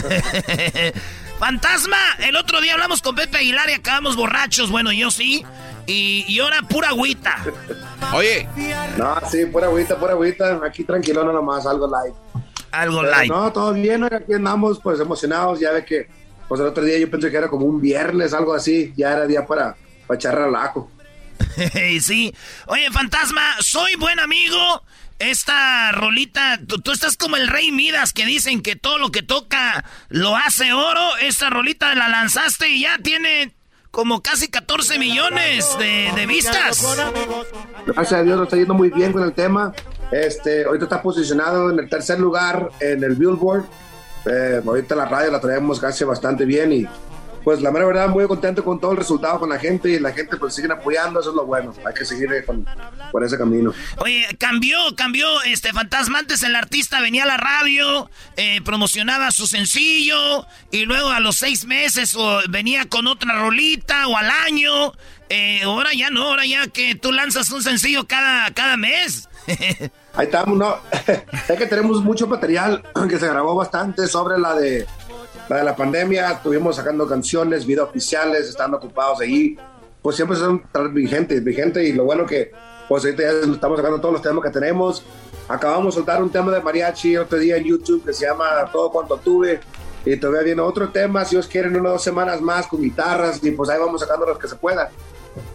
[1.40, 4.72] Fantasma, el otro día hablamos con Pepe Aguilar y acabamos borrachos.
[4.72, 5.46] Bueno, yo sí.
[5.88, 7.36] Y, ahora pura agüita.
[8.14, 8.48] Oye.
[8.98, 10.58] No, sí, pura agüita, pura agüita.
[10.66, 12.16] Aquí tranquilo, no nomás, algo light.
[12.72, 13.30] Algo light.
[13.30, 15.60] No, todo bien, aquí andamos pues emocionados.
[15.60, 16.08] Ya ve que
[16.50, 18.92] pues el otro día yo pensé que era como un viernes, algo así.
[18.98, 20.90] Ya era día para, para echar relajo.
[22.02, 22.34] sí.
[22.66, 24.84] Oye, fantasma, soy buen amigo.
[25.20, 29.86] Esta rolita, tú, estás como el rey Midas que dicen que todo lo que toca
[30.08, 31.18] lo hace oro.
[31.22, 33.54] Esta rolita la lanzaste y ya tiene
[33.92, 36.84] como casi 14 millones de, de vistas.
[37.86, 39.74] Gracias a Dios, nos está yendo muy bien con el tema.
[40.12, 43.66] Este, ahorita está posicionado en el tercer lugar en el Billboard
[44.26, 46.88] eh, ahorita la radio la traemos casi bastante bien y
[47.44, 50.12] pues la mera verdad muy contento con todo el resultado con la gente y la
[50.12, 52.66] gente pues siguen apoyando, eso es lo bueno, hay que seguir con,
[53.12, 53.74] por ese camino.
[53.98, 59.48] Oye, cambió, cambió este fantasma, antes el artista venía a la radio, eh, promocionaba su
[59.48, 64.94] sencillo y luego a los seis meses o venía con otra rolita o al año,
[65.30, 69.30] eh, ahora ya no, ahora ya que tú lanzas un sencillo cada, cada mes.
[70.20, 70.76] Ahí estamos, ¿no?
[71.48, 74.86] es que tenemos mucho material que se grabó bastante sobre la de
[75.48, 76.32] la, de la pandemia.
[76.32, 79.58] Estuvimos sacando canciones, videos oficiales, estando ocupados ahí.
[80.02, 81.88] Pues siempre son vigentes, vigentes.
[81.88, 82.52] Y lo bueno que,
[82.90, 85.06] pues ahorita ya estamos sacando todos los temas que tenemos.
[85.48, 88.92] Acabamos de soltar un tema de mariachi otro día en YouTube que se llama Todo
[88.92, 89.62] Cuanto Tuve.
[90.04, 93.42] Y todavía viene otro tema, si os quieren, unas dos semanas más con guitarras.
[93.42, 94.90] Y pues ahí vamos sacando los que se puedan.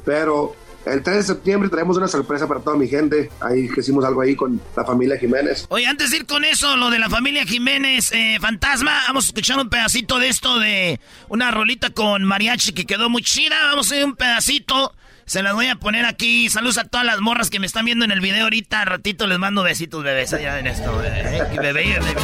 [0.06, 0.54] Pero
[0.86, 3.30] el 3 de septiembre traemos una sorpresa para toda mi gente.
[3.40, 5.66] Ahí hicimos algo ahí con la familia Jiménez.
[5.68, 9.28] Oye, antes de ir con eso, lo de la familia Jiménez, eh, Fantasma, vamos a
[9.28, 13.56] escuchar un pedacito de esto de una rolita con mariachi que quedó muy chida.
[13.66, 14.94] Vamos a ir un pedacito.
[15.26, 16.50] Se las voy a poner aquí.
[16.50, 18.84] Saludos a todas las morras que me están viendo en el video ahorita.
[18.84, 20.32] ratito les mando besitos, bebés.
[20.34, 21.02] Allá en esto.
[21.02, 22.14] Eh, bebé, bebé.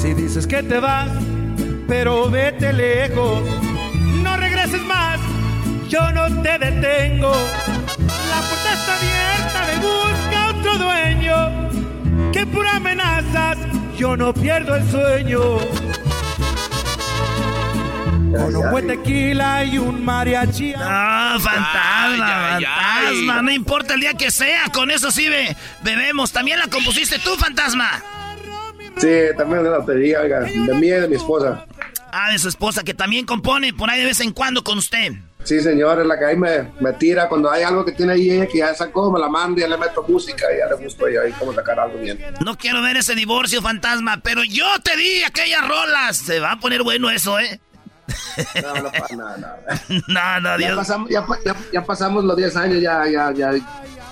[0.00, 1.10] Si dices que te vas,
[1.86, 3.42] pero vete lejos,
[4.22, 5.20] no regreses más,
[5.90, 7.30] yo no te detengo.
[8.30, 13.58] La puerta está abierta, me busca otro dueño, que por amenazas
[13.98, 15.40] yo no pierdo el sueño.
[18.32, 20.72] Con un buen tequila y un mariachi.
[20.78, 23.42] Ah, fantasma, fantasma.
[23.42, 25.28] No importa el día que sea, con eso sí
[25.82, 26.32] bebemos.
[26.32, 28.02] También la compusiste tú, fantasma.
[28.98, 31.64] Sí, también de la lotería, oiga, de mí y de mi esposa.
[32.12, 35.12] Ah, de su esposa, que también compone por ahí de vez en cuando con usted.
[35.44, 37.28] Sí, señor, es la que ahí me, me tira.
[37.28, 39.76] Cuando hay algo que tiene ahí ella que ya sacó, me la manda y le
[39.78, 42.18] meto música y ya le busco yo ahí cómo sacar algo bien.
[42.44, 46.18] No quiero ver ese divorcio, fantasma, pero yo te di aquellas rolas.
[46.18, 47.58] Se va a poner bueno eso, ¿eh?
[48.62, 49.46] No, no, pa- no, no.
[50.08, 50.76] No, no, Ya Dios.
[50.76, 53.52] pasamos, ya, ya- ya pasamos los 10 años, ya, ya, ya.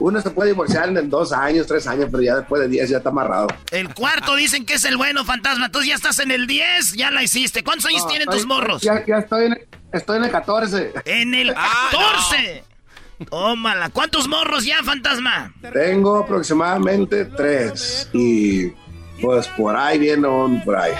[0.01, 2.97] Uno se puede divorciar en dos años, tres años, pero ya después de 10 ya
[2.99, 3.49] está amarrado.
[3.73, 5.67] El cuarto dicen que es el bueno, fantasma.
[5.67, 7.65] Entonces ya estás en el 10, ya la hiciste.
[7.65, 8.83] ¿Cuántos años No, tienen estoy- tus morros?
[8.83, 9.59] Ya, ya estoy, en,
[9.93, 10.93] estoy en el 14.
[11.05, 11.53] En el
[11.91, 12.65] 14.
[13.29, 13.89] Tómala.
[13.91, 15.53] ¿Cuántos morros ya, fantasma?
[15.73, 18.09] Tengo aproximadamente tres.
[18.13, 18.69] Y
[19.21, 20.93] pues por ahí viene un por ahí.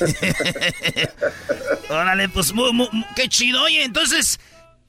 [1.90, 3.62] Órale, pues mu- mu- qué chido.
[3.62, 4.38] Oye, entonces,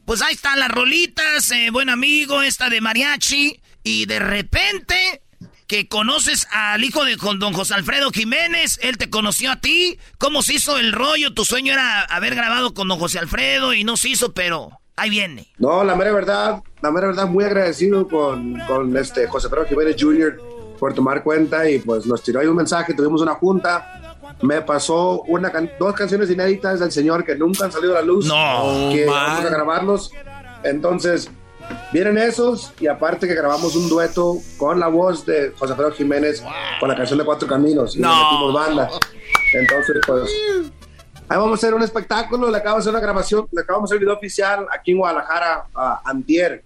[0.06, 3.60] pues ahí están las rolitas, eh, buen amigo, esta de mariachi.
[3.84, 5.22] Y de repente
[5.68, 10.00] que conoces al hijo de don José Alfredo Jiménez, él te conoció a ti.
[10.18, 11.34] ¿Cómo se hizo el rollo?
[11.34, 15.10] Tu sueño era haber grabado con don José Alfredo y no se hizo, pero ahí
[15.12, 15.48] viene.
[15.60, 19.96] No, la mera verdad, la mera verdad, muy agradecido con, con este José Pedro Jiménez
[20.00, 20.42] Jr.
[20.80, 24.16] por tomar cuenta y pues nos tiró ahí un mensaje, tuvimos una junta.
[24.42, 28.06] Me pasó una can- dos canciones inéditas del señor que nunca han salido a la
[28.06, 28.26] luz.
[28.26, 29.16] No, que man.
[29.36, 30.12] vamos a grabarlos.
[30.64, 31.30] Entonces,
[31.92, 36.44] vienen esos y aparte que grabamos un dueto con la voz de José Pedro Jiménez
[36.80, 37.96] con la canción de Cuatro Caminos.
[37.96, 38.16] Y le No.
[38.24, 38.90] metimos banda.
[39.54, 40.32] Entonces, pues,
[41.28, 42.50] ahí vamos a hacer un espectáculo.
[42.50, 45.66] Le acabamos de hacer una grabación, le acabamos de hacer video oficial aquí en Guadalajara,
[45.76, 46.64] a Antier.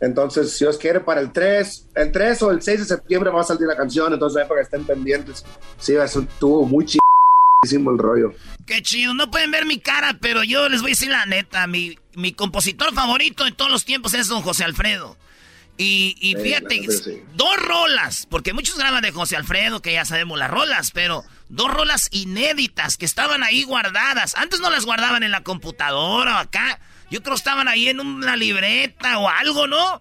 [0.00, 3.40] Entonces, si Dios quiere, para el 3, el 3 o el 6 de septiembre va
[3.40, 4.12] a salir la canción.
[4.12, 5.44] Entonces, para que estén pendientes.
[5.78, 8.32] Sí, eso estuvo muy chidísimo el rollo.
[8.66, 11.66] Qué chido, no pueden ver mi cara, pero yo les voy a decir la neta,
[11.66, 15.16] mi, mi compositor favorito de todos los tiempos es don José Alfredo.
[15.80, 17.22] Y, y Sí, fíjate, sí.
[17.34, 21.72] dos rolas, porque muchos graban de José Alfredo, que ya sabemos las rolas, pero dos
[21.72, 24.34] rolas inéditas que estaban ahí guardadas.
[24.36, 26.80] Antes no las guardaban en la computadora o acá.
[27.10, 30.00] Yo creo que estaban ahí en una libreta o algo, ¿no?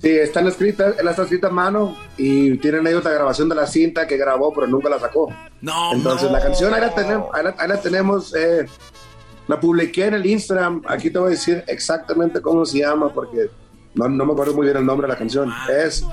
[0.00, 3.66] Sí, están escritas, él está escrita a mano y tienen ahí otra grabación de la
[3.66, 5.32] cinta que grabó, pero nunca la sacó.
[5.60, 6.36] No, Entonces, no.
[6.36, 8.66] la canción ahí la tenemos, ahí la, ahí la tenemos, eh,
[9.46, 10.82] la publiqué en el Instagram.
[10.88, 13.48] Aquí te voy a decir exactamente cómo se llama porque
[13.94, 15.52] no, no me acuerdo muy bien el nombre de la canción.
[15.70, 16.04] Es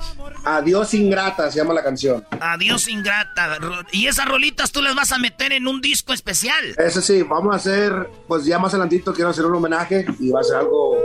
[0.44, 2.24] Adiós Ingrata, se llama la canción.
[2.40, 3.58] Adiós ingrata.
[3.92, 6.74] Y esas rolitas tú las vas a meter en un disco especial.
[6.76, 10.40] Ese sí, vamos a hacer, pues ya más adelantito quiero hacer un homenaje y va
[10.40, 10.96] a ser algo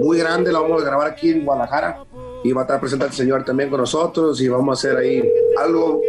[0.00, 2.04] muy grande, lo vamos a grabar aquí en Guadalajara
[2.44, 5.22] y va a estar presente el señor también con nosotros y vamos a hacer ahí
[5.58, 6.00] algo,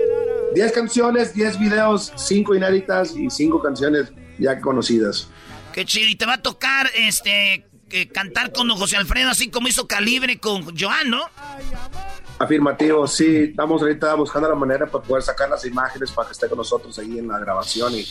[0.54, 5.30] 10 canciones, 10 videos, 5 inéditas y 5 canciones ya conocidas.
[5.74, 6.08] Qué chido.
[6.08, 10.40] Y te va a tocar este que cantar con José Alfredo, así como hizo Calibre
[10.40, 11.22] con Joan, ¿no?
[12.38, 16.48] Afirmativo, sí, estamos ahorita buscando la manera para poder sacar las imágenes para que esté
[16.48, 18.06] con nosotros ahí en la grabación y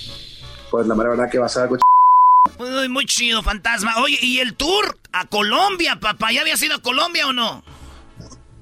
[0.71, 1.79] pues la verdad que va a ser algo
[2.59, 3.95] Muy, muy chido, fantasma.
[4.03, 6.31] Oye, ¿y el tour a Colombia, papá?
[6.33, 7.63] ¿Ya habías ido a Colombia o no?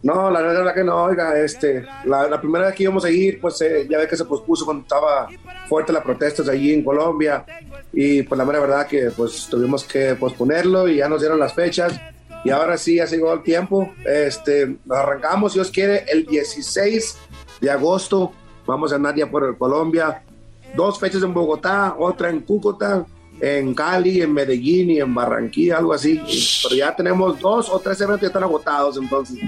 [0.06, 3.60] No, la verdad que no, oiga, este, la, primera vez que íbamos a ir, pues
[3.60, 5.26] eh, ya ve que se pospuso cuando estaba
[5.68, 7.44] fuerte las protestas allí en Colombia
[7.92, 11.52] y pues la mera verdad que pues tuvimos que posponerlo y ya nos dieron las
[11.52, 12.00] fechas
[12.44, 17.18] y ahora sí, ya llegó el tiempo, este, nos arrancamos, si Dios quiere, el 16
[17.60, 18.30] de agosto,
[18.64, 20.22] vamos a andar ya por Colombia,
[20.76, 23.04] dos fechas en Bogotá, otra en Cúcuta,
[23.40, 26.20] en Cali, en Medellín y en Barranquilla, algo así.
[26.62, 29.38] Pero ya tenemos dos o tres eventos que están agotados, entonces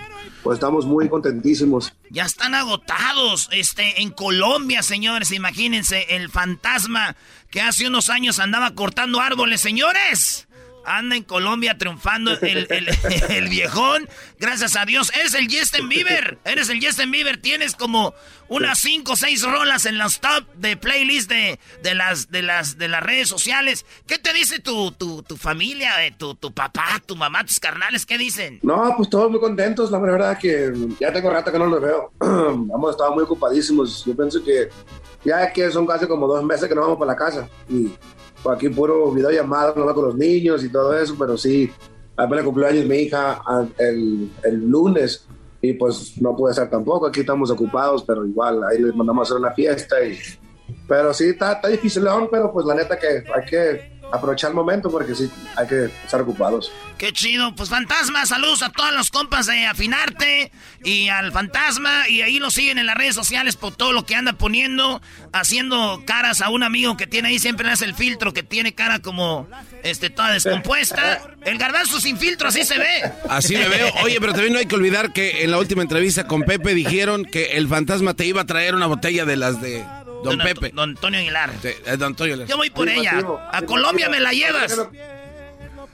[0.42, 1.92] pues estamos muy contentísimos.
[2.11, 3.48] Ya están agotados.
[3.53, 7.16] Este, en Colombia, señores, imagínense, el fantasma
[7.51, 10.48] que hace unos años andaba cortando árboles, señores.
[10.85, 12.88] Anda en Colombia triunfando el, el-
[13.31, 14.09] el viejón.
[14.38, 15.12] Gracias a Dios.
[15.14, 16.38] Eres el Justin Bieber.
[16.45, 17.37] Eres el Justin Bieber.
[17.41, 18.14] Tienes como
[18.49, 22.79] unas cinco o seis rolas en los top de playlist de, de, las, de, las,
[22.79, 23.85] de las redes sociales.
[24.07, 28.07] ¿Qué te dice tu, tu, tu familia, eh, tu, tu papá, tu mamá, tus carnales?
[28.07, 28.59] ¿Qué dicen?
[28.62, 32.12] No, pues todos muy contentos, la verdad que ya tengo rato que no los veo.
[32.23, 34.05] Hemos estado muy ocupadísimos.
[34.07, 34.69] Yo pienso que
[35.25, 37.49] ya que son casi como dos meses que no vamos para la casa.
[37.69, 37.91] Y
[38.51, 41.70] aquí puro videollamada, no con los niños y todo eso, pero sí,
[42.16, 43.42] apenas cumpleaños mi hija
[43.79, 45.27] el, el lunes
[45.61, 47.07] y pues no pude estar tampoco.
[47.07, 49.96] Aquí estamos ocupados, pero igual ahí les mandamos a hacer una fiesta.
[50.05, 50.18] Y,
[50.87, 54.90] pero sí, está, está difícil, pero pues la neta que hay que aprovechar el momento
[54.90, 56.73] porque sí, hay que estar ocupados.
[56.97, 57.55] Qué chido.
[57.55, 60.51] Pues Fantasma, saludos a todos los compas de Afinarte
[60.83, 62.09] y al Fantasma.
[62.09, 65.01] Y ahí lo siguen en las redes sociales por todo lo que anda poniendo,
[65.33, 68.75] haciendo caras a un amigo que tiene ahí, siempre le hace el filtro, que tiene
[68.75, 69.49] cara como
[69.83, 71.37] este toda descompuesta.
[71.44, 73.12] El garbanzo sin filtro, así se ve.
[73.29, 73.92] Así me veo.
[74.03, 77.25] Oye, pero también no hay que olvidar que en la última entrevista con Pepe dijeron
[77.25, 79.85] que el fantasma te iba a traer una botella de las de
[80.24, 80.70] Don, Don Pepe.
[80.74, 81.50] Don Antonio Aguilar.
[81.62, 82.48] Sí, don Antonio Aguilar.
[82.48, 83.20] Yo voy por ella.
[83.52, 84.78] A Colombia me la llevas.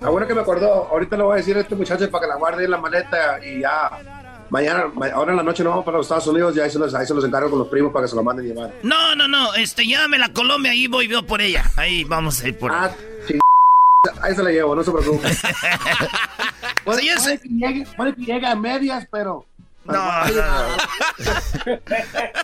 [0.00, 2.36] Ahora que me acordó, ahorita le voy a decir a este muchacho para que la
[2.36, 3.90] guarde en la maleta y ya.
[4.50, 6.78] Mañana, ma- ahora en la noche nos vamos para los Estados Unidos y ahí se
[6.78, 8.72] los, ahí se los encargo con los primos para que se lo manden llevar.
[8.82, 11.64] No, no, no, este, llévame a Colombia, ahí voy yo por ella.
[11.76, 12.90] Ahí vamos a ir por Ah,
[13.26, 13.38] sí,
[14.20, 15.28] ahí se la llevo, no se preocupe.
[16.84, 19.46] puede, puede que llegue, puede que llegue a medias, pero...
[19.86, 21.80] No, no, no.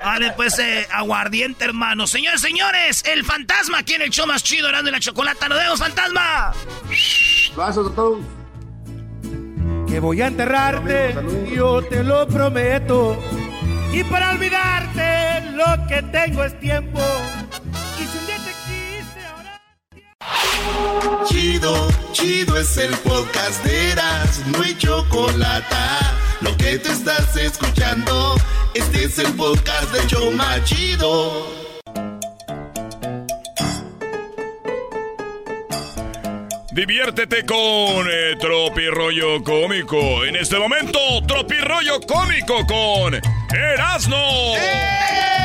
[0.05, 2.07] Vale, pues eh, aguardiente, hermano.
[2.07, 5.49] Señores, señores, el fantasma aquí en el show más chido, Erasmo y la Chocolata.
[5.49, 6.53] ¡Nos vemos, fantasma!
[7.57, 8.19] Vasos a todos.
[9.89, 11.17] Que voy a enterrarte,
[11.53, 13.19] yo te lo prometo.
[13.93, 17.01] Y para olvidarte, lo que tengo es tiempo.
[17.99, 18.19] Y si
[21.27, 25.77] Chido, chido es el podcast de Eras, no hay chocolate.
[26.41, 28.37] Lo que te estás escuchando,
[28.75, 31.47] este es el podcast de Choma Chido.
[36.73, 40.25] Diviértete con eh, Tropirollo Cómico.
[40.25, 43.21] En este momento, Tropirollo Cómico con
[43.55, 44.17] Erasno.
[44.17, 45.40] ¿Cómo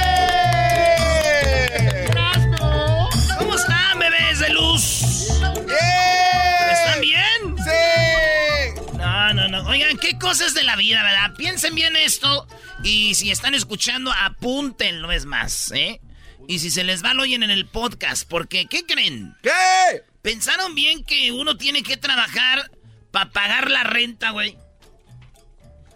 [4.55, 5.01] luz?
[5.31, 7.55] ¿Están bien?
[7.57, 8.81] ¡Sí!
[8.97, 9.67] No, no, no.
[9.67, 11.35] Oigan, qué cosas de la vida, ¿verdad?
[11.37, 12.47] Piensen bien esto.
[12.83, 16.01] Y si están escuchando, apúntenlo, es más, ¿eh?
[16.47, 18.27] Y si se les va, lo oyen en el podcast.
[18.27, 19.35] Porque, ¿qué creen?
[19.43, 20.03] ¿Qué?
[20.21, 22.71] ¿Pensaron bien que uno tiene que trabajar
[23.11, 24.57] para pagar la renta, güey?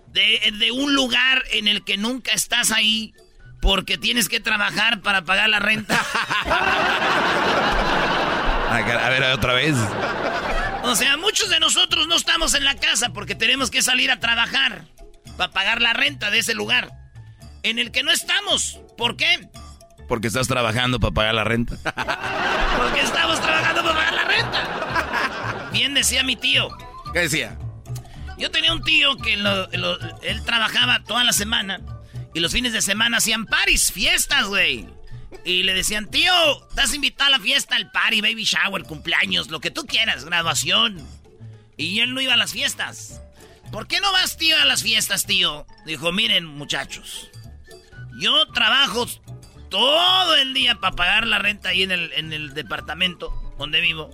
[0.08, 3.13] De, de un lugar en el que nunca estás ahí
[3.62, 6.00] porque tienes que trabajar para pagar la renta.
[8.70, 9.76] A ver, a ver, otra vez.
[10.84, 14.20] O sea, muchos de nosotros no estamos en la casa porque tenemos que salir a
[14.20, 14.86] trabajar
[15.38, 16.90] para pagar la renta de ese lugar
[17.64, 18.80] en el que no estamos.
[18.98, 19.50] ¿Por qué?
[20.08, 21.76] Porque estás trabajando para pagar la renta.
[22.78, 25.70] Porque estamos trabajando para pagar la renta.
[25.72, 26.70] Bien decía mi tío.
[27.14, 27.58] ¿Qué decía?
[28.38, 31.82] Yo tenía un tío que lo- lo- él trabajaba toda la semana
[32.34, 34.88] y los fines de semana hacían paris, fiestas, güey.
[35.46, 36.32] Y le decían, tío,
[36.70, 41.06] estás invitado a la fiesta, el party, baby shower, cumpleaños, lo que tú quieras, graduación.
[41.78, 43.22] Y él no iba a las fiestas.
[43.72, 45.65] ¿Por qué no vas, tío, a las fiestas, tío?
[45.86, 47.30] Dijo, miren, muchachos,
[48.20, 49.08] yo trabajo
[49.70, 54.10] todo el día para pagar la renta ahí en el, en el departamento donde vivo.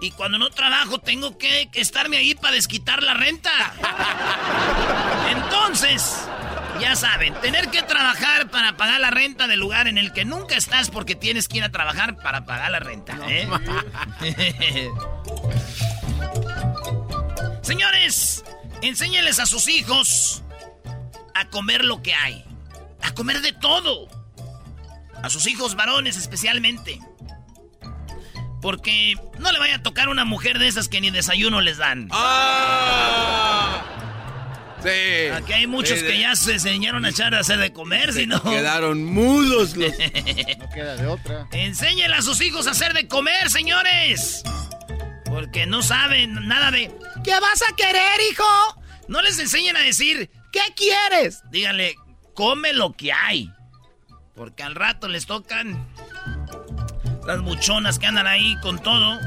[0.00, 3.50] Y cuando no trabajo tengo que, que estarme ahí para desquitar la renta.
[5.30, 6.28] Entonces,
[6.80, 10.56] ya saben, tener que trabajar para pagar la renta del lugar en el que nunca
[10.56, 13.18] estás porque tienes que ir a trabajar para pagar la renta.
[13.28, 13.48] ¿eh?
[17.62, 18.44] Señores,
[18.82, 20.42] enséñenles a sus hijos
[21.34, 22.44] a comer lo que hay.
[23.02, 24.08] A comer de todo.
[25.22, 27.00] A sus hijos varones especialmente.
[28.62, 32.08] Porque no le vaya a tocar una mujer de esas que ni desayuno les dan.
[32.12, 33.82] ¡Ah!
[34.82, 35.28] Sí.
[35.34, 38.12] Aquí hay muchos Sí, que de- ya se enseñaron a echar a hacer de comer,
[38.12, 38.42] si no.
[38.42, 39.92] Quedaron mudos los.
[40.58, 41.48] No queda de otra.
[41.52, 44.42] Enséñenle a sus hijos a hacer de comer, señores.
[45.24, 46.90] Porque no saben nada de.
[47.24, 48.44] ¿Qué vas a querer, hijo?
[49.08, 51.42] No les enseñen a decir, ¿qué quieres?
[51.50, 51.94] Díganle,
[52.34, 53.50] come lo que hay.
[54.34, 55.86] Porque al rato les tocan
[57.26, 59.18] las buchonas que andan ahí con todo.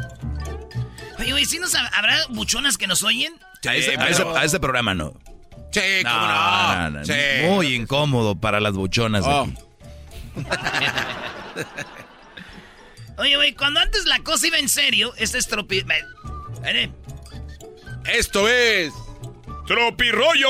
[1.18, 3.34] Oye, güey, ¿sí nos hab- habrá buchonas que nos oyen?
[3.68, 5.14] a, ese, a ese- a ese programa no.
[5.72, 6.76] Sí, No, cómo no.
[6.76, 7.14] no, no, Sí.
[7.44, 9.24] Muy incómodo para las buchonas.
[9.26, 9.44] Oh.
[9.44, 9.58] aquí.
[13.18, 15.84] Oye, güey, cuando antes la cosa iba en serio, este es tropi...
[16.64, 16.92] Mire,
[18.14, 18.94] Esto es.
[19.68, 20.50] Tropirollo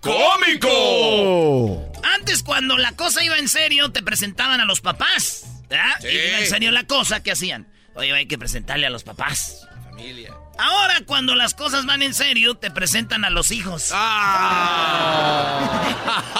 [0.00, 1.90] Cómico.
[2.14, 5.46] Antes, cuando la cosa iba en serio, te presentaban a los papás.
[5.68, 5.94] ¿verdad?
[6.00, 6.08] Sí.
[6.08, 7.66] Y iba en serio la cosa, ¿qué hacían?
[7.94, 9.66] Oye, hay que presentarle a los papás.
[9.90, 10.34] Familia.
[10.60, 13.90] Ahora, cuando las cosas van en serio, te presentan a los hijos.
[13.94, 15.58] ¡Ah!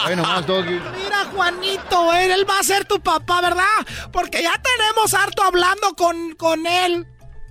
[0.03, 0.81] Bueno, más doggy.
[0.97, 3.87] Mira, Juanito, él, él va a ser tu papá, ¿verdad?
[4.13, 7.07] Porque ya tenemos harto hablando con, con él.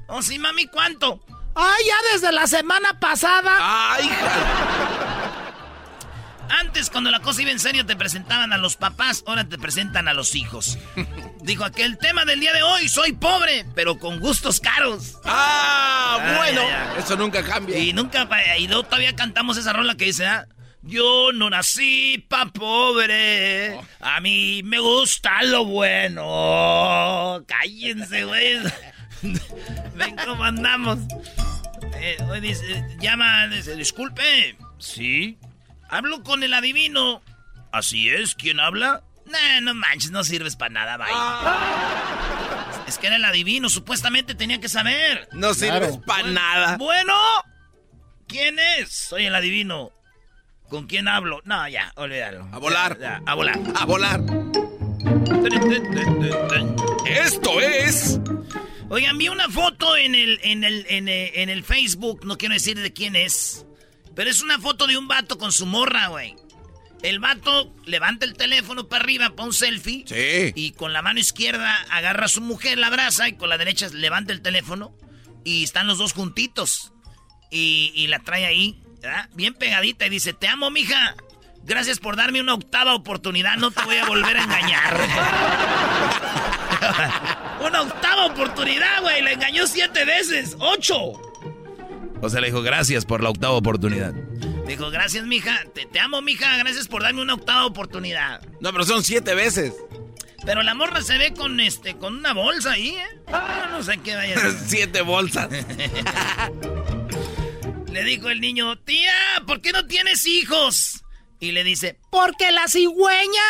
[0.07, 1.21] Oh, sí, mami, ¿cuánto?
[1.55, 3.51] Ay, ya desde la semana pasada.
[3.59, 5.08] ¡Ay, hija!
[6.49, 10.07] Antes, cuando la cosa iba en serio, te presentaban a los papás, ahora te presentan
[10.07, 10.77] a los hijos.
[11.41, 15.17] Dijo aquel tema del día de hoy, soy pobre, pero con gustos caros.
[15.25, 16.35] ¡Ah!
[16.37, 16.61] Bueno,
[16.97, 17.77] eso nunca cambia.
[17.77, 20.47] Y nunca, y luego todavía cantamos esa rola que dice, ah,
[20.81, 27.43] yo no nací pa' pobre, a mí me gusta lo bueno.
[27.47, 28.59] Cállense, güey.
[29.95, 30.99] Ven cómo andamos.
[31.95, 34.57] Eh, hoy dice, llama, dice, disculpe.
[34.77, 35.37] Sí.
[35.89, 37.21] Hablo con el adivino.
[37.71, 39.03] Así es, ¿quién habla?
[39.25, 41.07] Nah, no manches, no sirves para nada, bye.
[42.87, 45.29] Es que era el adivino, supuestamente tenía que saber.
[45.33, 46.77] No sirves para nada.
[46.77, 47.13] Bueno,
[48.27, 48.91] ¿quién es?
[48.91, 49.91] Soy el adivino.
[50.67, 51.41] ¿Con quién hablo?
[51.45, 52.47] No, ya, olvídalo.
[52.51, 52.97] A volar.
[52.99, 53.59] Ya, ya, a volar.
[53.75, 54.21] A volar.
[57.05, 58.19] Esto es.
[58.89, 62.55] Oigan, vi una foto en el, en el, en el, en el Facebook, no quiero
[62.55, 63.65] decir de quién es,
[64.19, 66.35] pero es una foto de un vato con su morra, güey.
[67.03, 70.03] El vato levanta el teléfono para arriba para un selfie.
[70.05, 70.51] Sí.
[70.55, 73.87] Y con la mano izquierda agarra a su mujer, la abraza y con la derecha
[73.93, 74.93] levanta el teléfono.
[75.45, 76.91] Y están los dos juntitos.
[77.49, 79.29] Y, y la trae ahí, ¿verdad?
[79.35, 80.05] bien pegadita.
[80.05, 81.15] Y dice, te amo, mija.
[81.63, 83.55] Gracias por darme una octava oportunidad.
[83.55, 84.99] No te voy a volver a engañar.
[87.65, 89.21] una octava oportunidad, güey.
[89.21, 90.57] La engañó siete veces.
[90.59, 91.28] Ocho.
[92.21, 94.13] O sea, le dijo, gracias por la octava oportunidad.
[94.67, 95.63] Dijo, gracias, mija.
[95.73, 96.57] Te, te amo, mija.
[96.57, 98.41] Gracias por darme una octava oportunidad.
[98.59, 99.73] No, pero son siete veces.
[100.45, 103.19] Pero la morra se ve con este, con una bolsa ahí, ¿eh?
[103.27, 105.49] Ah, no sé qué vaya a siete bolsas.
[107.91, 109.11] Le dijo el niño, tía,
[109.47, 111.03] ¿por qué no tienes hijos?
[111.39, 113.41] Y le dice, Porque la cigüeña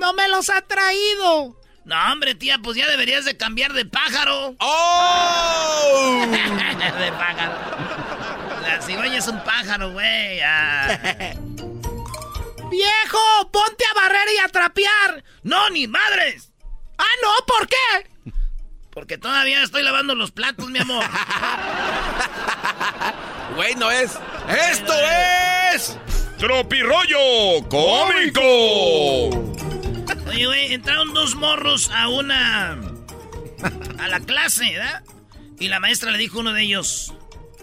[0.00, 1.56] no me los ha traído.
[1.84, 4.56] no, hombre, tía, pues ya deberías de cambiar de pájaro.
[4.58, 6.26] ¡Oh!
[6.30, 7.54] de pájaro.
[8.66, 10.40] La cigüeña es un pájaro, güey.
[10.40, 10.98] Ah.
[12.70, 15.24] Viejo, ponte a barrer y a trapear.
[15.42, 16.52] No, ni madres.
[16.98, 18.10] Ah, no, ¿por qué?
[18.90, 21.04] Porque todavía estoy lavando los platos, mi amor.
[23.54, 24.18] Güey, no es.
[24.70, 24.92] ¡Esto
[25.72, 25.96] es!
[26.36, 28.42] ¡Tropirollo cómico!
[30.28, 32.72] Oye, güey, entraron dos morros a una.
[33.98, 35.02] a la clase, ¿verdad?
[35.58, 37.14] Y la maestra le dijo a uno de ellos: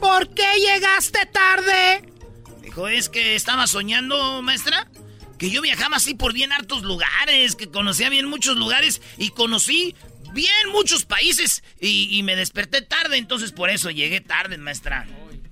[0.04, 2.04] ¿Por qué llegaste tarde?
[2.62, 4.90] Dijo, es que estaba soñando, maestra,
[5.38, 9.96] que yo viajaba así por bien hartos lugares, que conocía bien muchos lugares y conocí
[10.34, 15.08] bien muchos países y, y me desperté tarde, entonces por eso llegué tarde, maestra.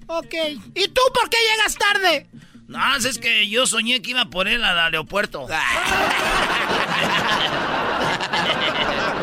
[0.07, 0.33] Ok.
[0.75, 2.27] ¿Y tú por qué llegas tarde?
[2.67, 5.47] No, es que yo soñé que iba por él al aeropuerto.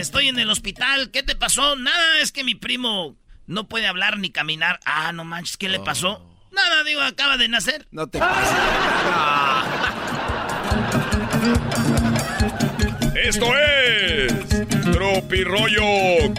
[0.00, 1.76] Dice, estoy en el hospital, ¿qué te pasó?
[1.76, 4.80] Nada, es que mi primo no puede hablar ni caminar.
[4.86, 6.26] Ah, no manches, ¿qué le pasó?
[6.52, 7.86] Nada, digo, acaba de nacer.
[7.90, 8.56] No te pases.
[13.14, 14.32] Esto es
[14.90, 15.84] Tropirollo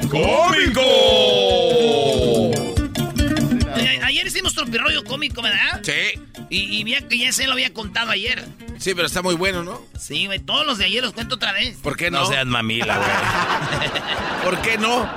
[0.09, 0.81] cómico.
[4.11, 5.81] Ayer hicimos tropirroyo cómico, ¿verdad?
[5.83, 6.19] Sí.
[6.49, 8.45] Y, y vi que ya se lo había contado ayer.
[8.77, 9.81] Sí, pero está muy bueno, ¿no?
[9.97, 11.77] Sí, güey, todos los de ayer los cuento otra vez.
[11.77, 12.19] ¿Por qué no?
[12.19, 13.09] No seas mamila, güey.
[14.43, 15.09] ¿Por qué no?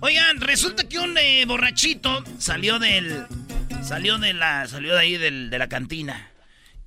[0.00, 3.26] Oigan, resulta que un eh, borrachito salió del.
[3.82, 4.68] Salió de la.
[4.68, 6.30] Salió de ahí del- de la cantina.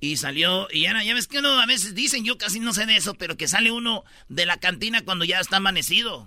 [0.00, 0.68] Y salió.
[0.72, 3.12] Y ya, ya ves que uno a veces dicen, yo casi no sé de eso,
[3.14, 6.26] pero que sale uno de la cantina cuando ya está amanecido.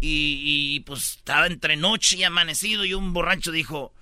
[0.00, 2.84] Y, pues estaba entre noche y amanecido.
[2.84, 3.92] Y un borracho dijo: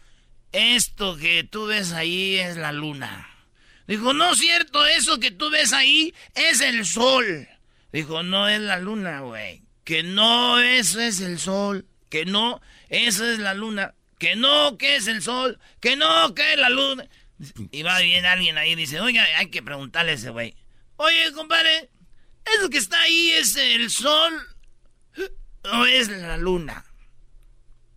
[0.53, 3.29] Esto que tú ves ahí es la luna.
[3.87, 7.49] Dijo: No es cierto, eso que tú ves ahí es el sol.
[7.93, 9.63] Dijo: No es la luna, güey.
[9.85, 11.87] Que no, eso es el sol.
[12.11, 13.95] Que no, eso es la luna.
[14.19, 15.59] Que no, que es el sol.
[15.81, 17.09] Que no, que es la luna.
[17.71, 20.55] Y va bien alguien ahí y dice, oiga, hay que preguntarle a ese güey.
[20.97, 21.91] Oye, compadre,
[22.45, 24.56] ¿eso que está ahí es el sol
[25.73, 26.85] o es la luna?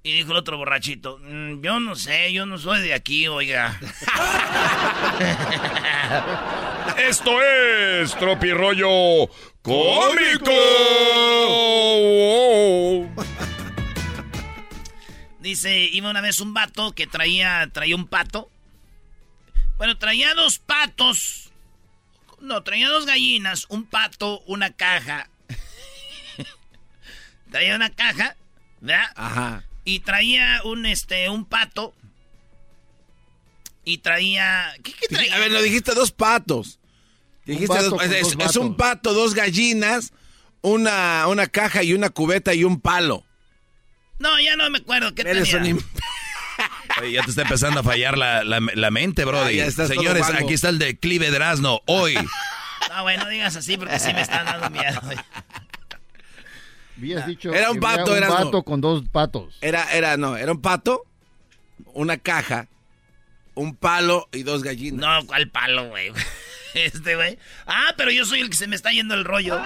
[0.01, 3.77] Y dijo el otro borrachito, "Mm, yo no sé, yo no soy de aquí, oiga.
[6.97, 9.29] Esto es Tropirollo
[9.61, 10.51] cómico.
[15.39, 18.49] Dice, iba una vez un vato que traía, traía un pato.
[19.77, 21.51] Bueno, traía dos patos.
[22.41, 25.29] No, traía dos gallinas, un pato, una caja.
[27.51, 28.35] Traía una caja,
[28.81, 29.05] ¿verdad?
[29.15, 29.63] Ajá.
[29.85, 31.93] Y traía un, este, un pato.
[33.83, 34.73] Y traía...
[34.83, 35.35] ¿Qué, qué traía?
[35.35, 36.79] A ver, lo dijiste dos patos.
[37.45, 40.13] Dijiste dos- es, dos es un pato, dos gallinas,
[40.61, 43.25] una, una caja y una cubeta y un palo.
[44.19, 45.73] No, ya no me acuerdo qué Eres tenía.
[45.73, 45.83] un
[47.01, 49.41] Oye, ya te está empezando a fallar la, la- la mente, bro.
[49.41, 51.81] Ah, ya estás todo Señores, aquí está el declive de Erasmo.
[51.87, 52.15] Hoy.
[52.89, 54.99] No, güey, no digas así porque sí me están dando miedo.
[56.99, 58.45] Habías dicho Era un pato, era era un no.
[58.45, 59.57] pato con dos patos.
[59.61, 61.05] Era, era, no, era un pato,
[61.93, 62.67] una caja,
[63.55, 64.99] un palo y dos gallinas.
[64.99, 66.11] No, ¿cuál palo, güey?
[66.75, 67.39] Este, güey.
[67.65, 69.59] Ah, pero yo soy el que se me está yendo el rollo.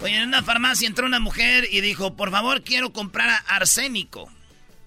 [0.00, 4.28] Oye, en una farmacia entró una mujer y dijo, por favor, quiero comprar arsénico.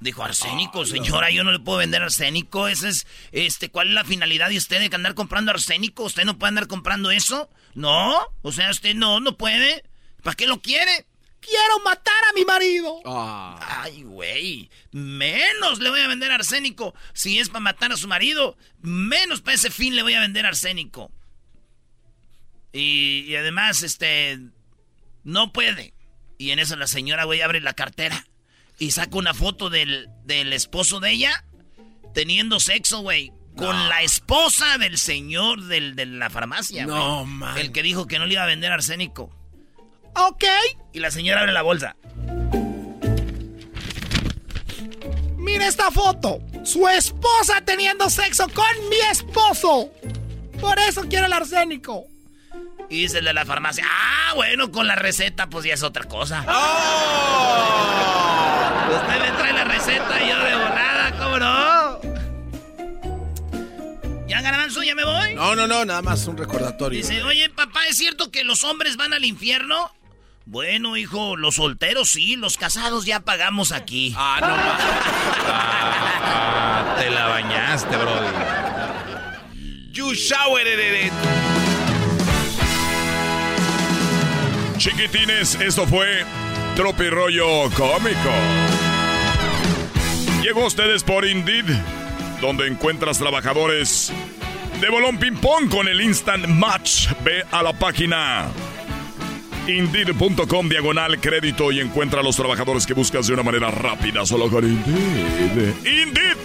[0.02, 2.68] Dijo, arsénico, señora, yo no le puedo vender arsénico.
[2.68, 6.04] Ese es, este, ¿cuál es la finalidad de usted de andar comprando arsénico?
[6.04, 7.50] ¿Usted no puede andar comprando eso?
[7.74, 9.84] No, o sea, usted no, no puede.
[10.22, 11.05] ¿Para qué lo quiere?
[11.39, 13.01] Quiero matar a mi marido.
[13.05, 14.69] Ay, güey.
[14.91, 16.93] Menos le voy a vender arsénico.
[17.13, 20.45] Si es para matar a su marido, menos para ese fin le voy a vender
[20.45, 21.11] arsénico.
[22.74, 24.39] Y, y además, este,
[25.24, 25.93] no puede.
[26.38, 28.26] Y en eso la señora, güey, abre la cartera
[28.78, 31.43] y saca una foto del, del esposo de ella
[32.13, 33.32] teniendo sexo, güey.
[33.57, 36.86] Con la esposa del señor del, de la farmacia.
[36.86, 37.34] No, güey.
[37.34, 37.57] man.
[37.57, 39.36] El que dijo que no le iba a vender arsénico.
[40.16, 40.43] Ok.
[40.93, 41.95] Y la señora abre la bolsa.
[45.38, 46.39] Mira esta foto.
[46.64, 49.91] Su esposa teniendo sexo con mi esposo.
[50.59, 52.05] Por eso quiero el arsénico.
[52.89, 56.03] Y dice el de la farmacia, ah, bueno, con la receta, pues ya es otra
[56.03, 56.45] cosa.
[56.47, 57.72] ¡Oh!
[58.95, 62.01] Usted me trae la receta y yo de volada, ¿cómo no?
[64.28, 65.36] ¿Ya Garbanzo, ya me voy?
[65.36, 66.97] No, no, no, nada más un recordatorio.
[66.97, 69.89] Dice, oye, papá, ¿es cierto que los hombres van al infierno?
[70.52, 74.14] Bueno, hijo, los solteros sí, los casados ya pagamos aquí.
[74.18, 74.47] Ah, no
[75.47, 78.28] Ah, te la bañaste, brody.
[79.93, 80.68] You showered
[81.08, 81.14] it.
[84.78, 86.26] Chiquitines, esto fue
[86.76, 88.34] Tropi Rollo Cómico.
[90.43, 91.64] Llegó a ustedes por Indeed,
[92.41, 94.12] donde encuentras trabajadores
[94.82, 97.08] de bolón ping-pong con el Instant Match.
[97.24, 98.49] Ve a la página
[99.68, 104.49] Indeed.com diagonal crédito y encuentra a los trabajadores que buscas de una manera rápida, solo
[104.49, 105.76] con Indeed.
[105.86, 106.38] Indeed.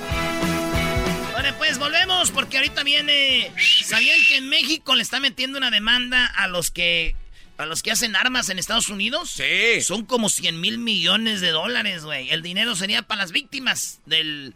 [1.33, 3.51] Bueno, pues volvemos porque ahorita viene.
[3.85, 7.17] ¿Sabían que en México le está metiendo una demanda a los que
[7.57, 9.31] a los que hacen armas en Estados Unidos?
[9.31, 9.81] Sí.
[9.81, 12.29] Son como 100 mil millones de dólares, güey.
[12.31, 14.55] El dinero sería para las víctimas del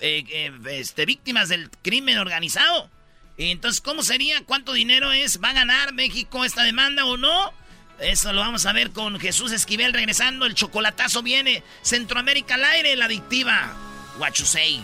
[0.00, 2.90] eh, eh, este víctimas del crimen organizado.
[3.38, 4.42] Entonces, ¿cómo sería?
[4.44, 5.40] ¿Cuánto dinero es?
[5.42, 7.52] ¿Va a ganar México esta demanda o no?
[8.00, 10.46] Eso lo vamos a ver con Jesús Esquivel regresando.
[10.46, 11.62] El chocolatazo viene.
[11.82, 13.74] Centroamérica al aire, la adictiva.
[14.18, 14.82] Guachusei.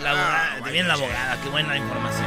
[0.00, 2.26] La abogada, Ah, bien la abogada, qué buena información.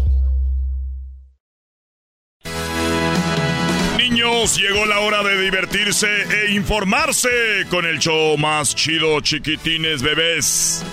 [4.21, 10.85] Llegó la hora de divertirse e informarse con el show más chido, chiquitines bebés.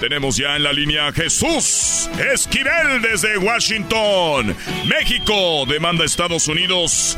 [0.00, 4.56] Tenemos ya en la línea Jesús Esquivel desde Washington.
[4.88, 7.16] México demanda a Estados Unidos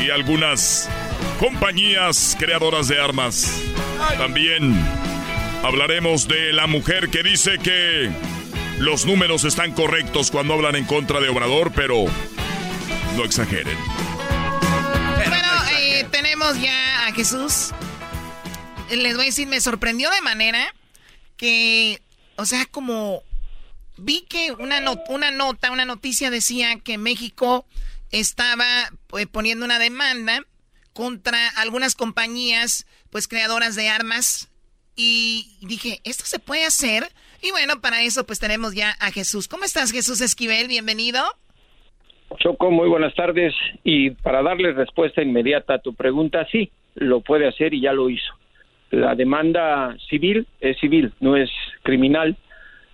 [0.00, 0.88] y algunas
[1.38, 3.62] compañías creadoras de armas.
[4.16, 4.74] También
[5.62, 8.10] hablaremos de la mujer que dice que
[8.78, 12.06] los números están correctos cuando hablan en contra de Obrador, pero
[13.18, 13.76] no exageren.
[16.50, 17.70] Ya a Jesús.
[18.90, 20.74] Les voy a decir, me sorprendió de manera
[21.36, 22.02] que,
[22.34, 23.22] o sea, como
[23.96, 27.64] vi que una, una nota, una noticia decía que México
[28.10, 28.66] estaba
[29.16, 30.44] eh, poniendo una demanda
[30.92, 34.48] contra algunas compañías, pues creadoras de armas.
[34.96, 37.14] Y dije, ¿esto se puede hacer?
[37.40, 39.46] Y bueno, para eso pues tenemos ya a Jesús.
[39.46, 40.66] ¿Cómo estás, Jesús Esquivel?
[40.66, 41.24] Bienvenido.
[42.38, 43.54] Choco, muy buenas tardes.
[43.84, 48.08] Y para darle respuesta inmediata a tu pregunta, sí, lo puede hacer y ya lo
[48.10, 48.32] hizo.
[48.90, 51.50] La demanda civil es civil, no es
[51.82, 52.36] criminal.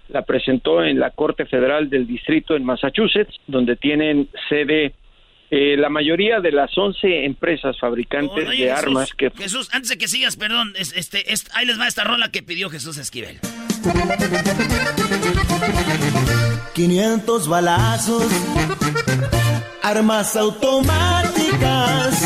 [0.08, 4.94] La presentó en la Corte Federal del Distrito en Massachusetts, donde tienen sede
[5.50, 9.88] eh, la mayoría de las 11 empresas fabricantes Oye, de Jesús, armas que Jesús, antes
[9.90, 12.96] de que sigas, perdón, es- este, es- ahí les va esta rola que pidió Jesús
[12.98, 13.38] Esquivel.
[16.78, 18.22] 500 balazos,
[19.82, 22.20] armas automáticas,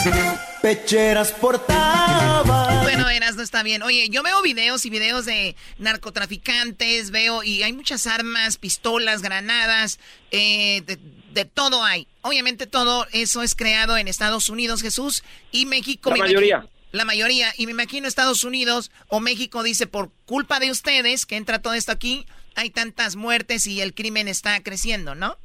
[0.61, 2.83] pecheras portaban.
[2.83, 3.81] Bueno, Eras, no está bien.
[3.83, 9.99] Oye, yo veo videos y videos de narcotraficantes, veo, y hay muchas armas, pistolas, granadas,
[10.33, 10.99] eh, de-
[11.33, 12.07] De todo hay.
[12.21, 16.11] Obviamente todo eso es creado en Estados Unidos, Jesús, y México.
[16.11, 16.67] La mayoría.
[16.91, 17.55] la mayoría.
[17.57, 21.73] Y me imagino Estados Unidos o México dice, por culpa de ustedes, que entra todo
[21.73, 22.27] esto aquí,
[22.57, 25.37] hay tantas muertes y el crimen está creciendo, ¿no?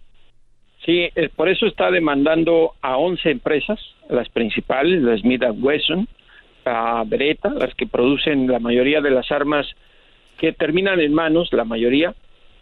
[0.85, 3.79] Sí, eh, por eso está demandando a 11 empresas,
[4.09, 6.07] las principales, la Smith Wesson,
[6.65, 9.67] a Beretta, las que producen la mayoría de las armas
[10.37, 12.13] que terminan en manos, la mayoría,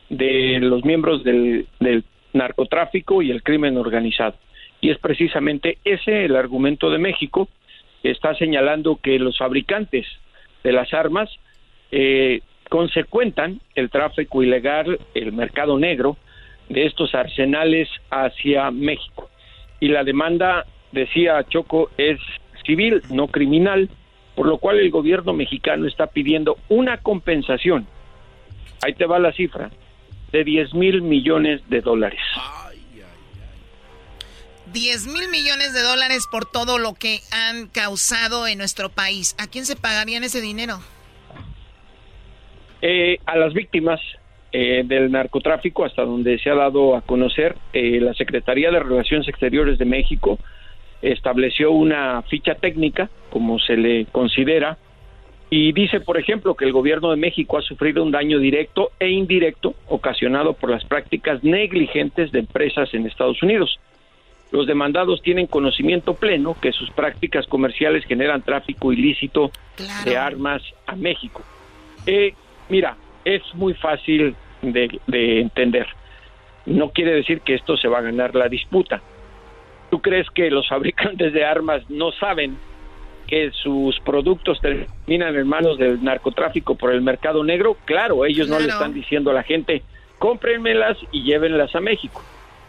[0.10, 4.36] de los miembros del, del narcotráfico y el crimen organizado.
[4.82, 7.50] Y es precisamente ese el argumento de México,
[8.02, 10.06] que está señalando que los fabricantes
[10.64, 11.30] de las armas
[11.92, 16.18] eh, consecuentan el tráfico ilegal, el mercado negro
[16.70, 19.30] de estos arsenales hacia México.
[19.80, 22.20] Y la demanda, decía Choco, es
[22.66, 23.90] civil, no criminal,
[24.36, 27.88] por lo cual el gobierno mexicano está pidiendo una compensación,
[28.84, 29.70] ahí te va la cifra,
[30.32, 32.20] de 10 mil millones de dólares.
[34.74, 39.36] 10 mil millones de dólares por todo lo que han causado en nuestro país.
[39.38, 40.82] ¿A quién se pagarían ese dinero?
[42.88, 44.00] Eh, a las víctimas
[44.52, 49.28] eh, del narcotráfico, hasta donde se ha dado a conocer, eh, la Secretaría de Relaciones
[49.28, 50.38] Exteriores de México
[51.02, 54.78] estableció una ficha técnica, como se le considera,
[55.50, 59.10] y dice, por ejemplo, que el gobierno de México ha sufrido un daño directo e
[59.10, 63.80] indirecto ocasionado por las prácticas negligentes de empresas en Estados Unidos.
[64.52, 69.50] Los demandados tienen conocimiento pleno que sus prácticas comerciales generan tráfico ilícito
[70.06, 71.42] de armas a México.
[72.06, 72.36] Eh,
[72.70, 75.88] mira, es muy fácil de, de entender.
[76.66, 79.02] No quiere decir que esto se va a ganar la disputa.
[79.90, 82.58] ¿Tú crees que los fabricantes de armas no saben
[83.28, 87.78] que sus productos terminan en manos del narcotráfico por el mercado negro?
[87.86, 89.82] Claro, ellos no le están diciendo a la gente,
[90.20, 92.22] cómprenmelas y llévenlas a México.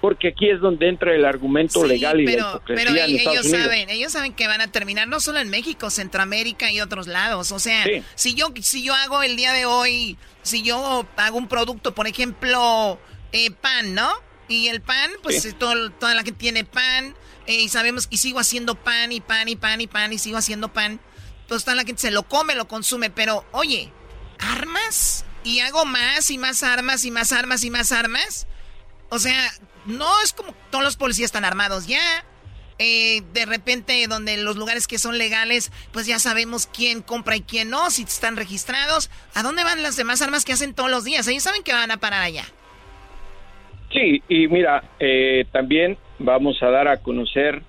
[0.07, 3.47] Porque aquí es donde entra el argumento legal y pero, la pero en Estados ellos
[3.47, 3.63] Unidos.
[3.65, 7.51] saben, ellos saben que van a terminar no solo en México, Centroamérica y otros lados.
[7.51, 8.05] O sea, Sí.
[8.15, 12.07] si yo si yo hago el día de hoy, si yo hago un producto, por
[12.07, 13.01] ejemplo,
[13.33, 14.09] eh, pan, ¿no?
[14.47, 15.53] Y el pan, pues Sí.
[15.55, 17.17] todo- toda la gente tiene pan
[17.49, 20.37] eh, y sabemos y sigo haciendo pan y pan y pan y pan y sigo
[20.39, 21.01] haciendo pan.
[21.41, 23.91] Entonces toda la gente se lo come, lo consume, pero oye,
[24.39, 28.47] armas y hago más y más armas y más armas y más armas.
[29.09, 29.53] O sea,
[29.87, 32.01] no es como todos los policías están armados ya.
[32.79, 37.41] Eh, de repente, donde los lugares que son legales, pues ya sabemos quién compra y
[37.41, 39.11] quién no, si están registrados.
[39.35, 41.27] ¿A dónde van las demás armas que hacen todos los días?
[41.27, 42.45] Ellos saben que van a parar allá.
[43.93, 47.63] Sí, y mira, eh, también vamos a dar a conocer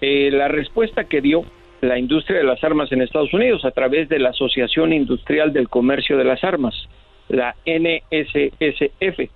[0.00, 1.44] eh, la respuesta que dio
[1.80, 5.68] la industria de las armas en Estados Unidos a través de la Asociación Industrial del
[5.68, 6.74] Comercio de las Armas,
[7.28, 9.30] la NSSF,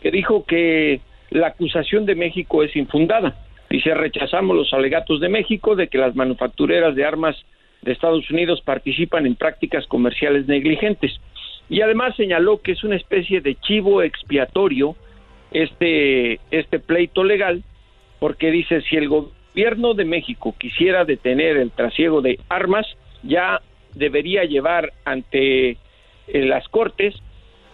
[0.00, 1.00] que dijo que
[1.30, 3.36] la acusación de México es infundada.
[3.68, 7.36] Dice, rechazamos los alegatos de México de que las manufactureras de armas
[7.82, 11.20] de Estados Unidos participan en prácticas comerciales negligentes.
[11.68, 14.96] Y además señaló que es una especie de chivo expiatorio
[15.52, 17.62] este, este pleito legal,
[18.18, 22.86] porque dice, si el gobierno de México quisiera detener el trasiego de armas,
[23.22, 23.60] ya
[23.94, 25.76] debería llevar ante eh,
[26.26, 27.14] las cortes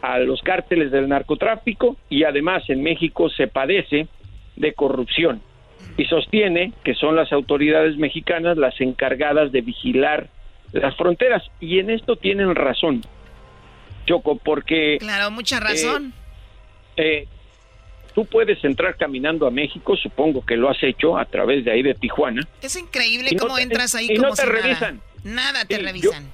[0.03, 4.09] a los cárteles del narcotráfico y además en México se padece
[4.57, 5.41] de corrupción
[5.97, 10.29] y sostiene que son las autoridades mexicanas las encargadas de vigilar
[10.73, 13.03] las fronteras y en esto tienen razón
[14.07, 16.13] Choco porque Claro, mucha razón.
[16.97, 17.27] eh,
[18.15, 21.83] tú puedes entrar caminando a México, supongo que lo has hecho a través de ahí
[21.83, 22.47] de Tijuana.
[22.63, 25.01] es increíble no cómo te- entras ahí y no te si revisan.
[25.25, 26.25] Nada te Sí, revisan.
[26.25, 26.31] Yo,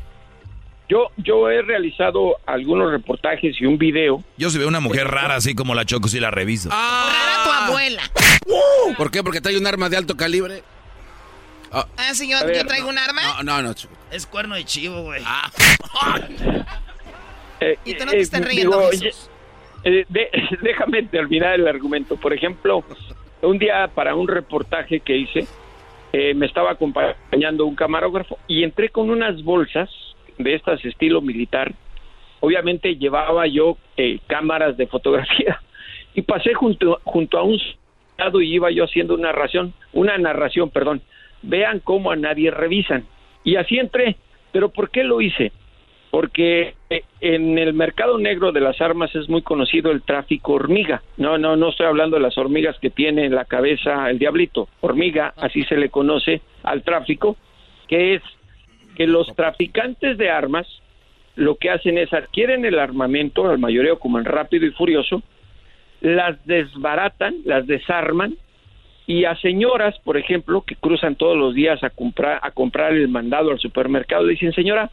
[0.88, 4.22] yo he realizado algunos reportajes y un video.
[4.36, 6.68] Yo si veo una mujer rara así como la Choco, sí la reviso.
[6.68, 8.02] Rara tu abuela.
[8.96, 9.22] ¿Por qué?
[9.22, 10.62] Porque trae un arma de alto calibre.
[11.72, 13.22] Ah, sí, yo, ver, yo traigo un arma.
[13.38, 13.74] No, no, no.
[13.74, 13.94] chico.
[14.10, 15.22] Es cuerno de chivo, güey.
[17.64, 19.12] Eh, Y tú no te eh, estás riendo, digo,
[19.84, 20.30] eh, de-
[20.62, 22.16] déjame terminar el argumento.
[22.16, 22.84] Por ejemplo,
[23.40, 25.46] un día para un reportaje que hice,
[26.12, 29.88] eh, me estaba acompañando un camarógrafo y entré con unas bolsas
[30.42, 31.72] de estas estilo militar.
[32.40, 35.60] Obviamente llevaba yo eh, cámaras de fotografía
[36.14, 37.58] y pasé junto, junto a un
[38.18, 41.02] lado y iba yo haciendo una narración, una narración, perdón.
[41.42, 43.04] Vean cómo a nadie revisan.
[43.44, 44.16] Y así entré.
[44.52, 45.50] Pero ¿por qué lo hice?
[46.12, 51.02] porque eh, en el mercado negro de las armas es muy conocido el tráfico hormiga.
[51.16, 54.68] No, no, no estoy hablando de las hormigas que tiene en la cabeza el diablito.
[54.82, 57.38] Hormiga, así se le conoce al tráfico,
[57.88, 58.22] que es
[58.96, 60.66] que los traficantes de armas
[61.34, 65.22] lo que hacen es adquieren el armamento, al mayoreo como en rápido y furioso,
[66.00, 68.36] las desbaratan, las desarman
[69.06, 73.08] y a señoras, por ejemplo, que cruzan todos los días a comprar a comprar el
[73.08, 74.90] mandado al supermercado, le dicen, señora,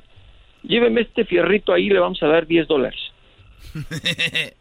[0.63, 2.99] lléveme este fierrito ahí, le vamos a dar 10 dólares.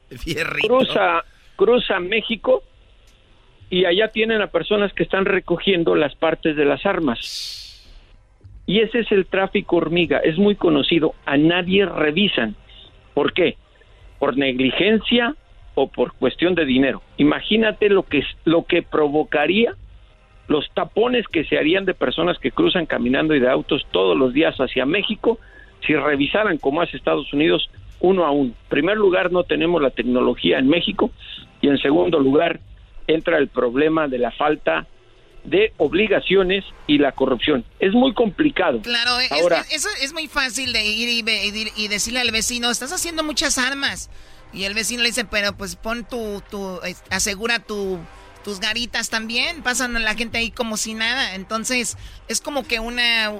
[0.62, 1.24] Cruza,
[1.56, 2.62] cruza México
[3.70, 7.67] y allá tienen a personas que están recogiendo las partes de las armas.
[8.68, 12.54] Y ese es el tráfico hormiga, es muy conocido, a nadie revisan.
[13.14, 13.56] ¿Por qué?
[14.18, 15.34] Por negligencia
[15.74, 17.00] o por cuestión de dinero.
[17.16, 19.74] Imagínate lo que lo que provocaría
[20.48, 24.34] los tapones que se harían de personas que cruzan caminando y de autos todos los
[24.34, 25.38] días hacia México
[25.86, 28.50] si revisaran como hace Estados Unidos uno a uno.
[28.50, 31.10] En primer lugar, no tenemos la tecnología en México
[31.62, 32.60] y en segundo lugar,
[33.06, 34.86] entra el problema de la falta
[35.50, 37.64] de obligaciones y la corrupción.
[37.80, 38.80] Es muy complicado.
[38.82, 42.92] Claro, es, Ahora, eso es muy fácil de ir y, y- decirle al vecino, estás
[42.92, 44.10] haciendo muchas armas.
[44.52, 47.98] Y el vecino le dice, pero pues pon tu, tu eh, asegura tu,
[48.44, 49.62] tus garitas también.
[49.62, 51.34] Pasan a la gente ahí como si nada.
[51.34, 51.96] Entonces,
[52.28, 53.32] es como que una,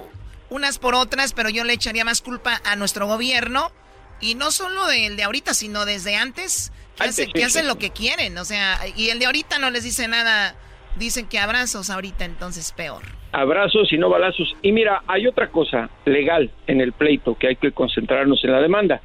[0.50, 3.72] unas por otras, pero yo le echaría más culpa a nuestro gobierno.
[4.20, 7.44] Y no solo del de ahorita, sino desde antes, que, Antes, hace- sí, que sí.
[7.46, 8.36] hacen lo que quieren.
[8.36, 10.56] O sea, y el de ahorita no les dice nada.
[10.98, 13.02] Dicen que abrazos ahorita, entonces peor.
[13.30, 14.56] abrazos y no balazos.
[14.62, 18.60] Y mira, hay otra cosa legal en el pleito que hay que concentrarnos en la
[18.60, 19.00] demanda.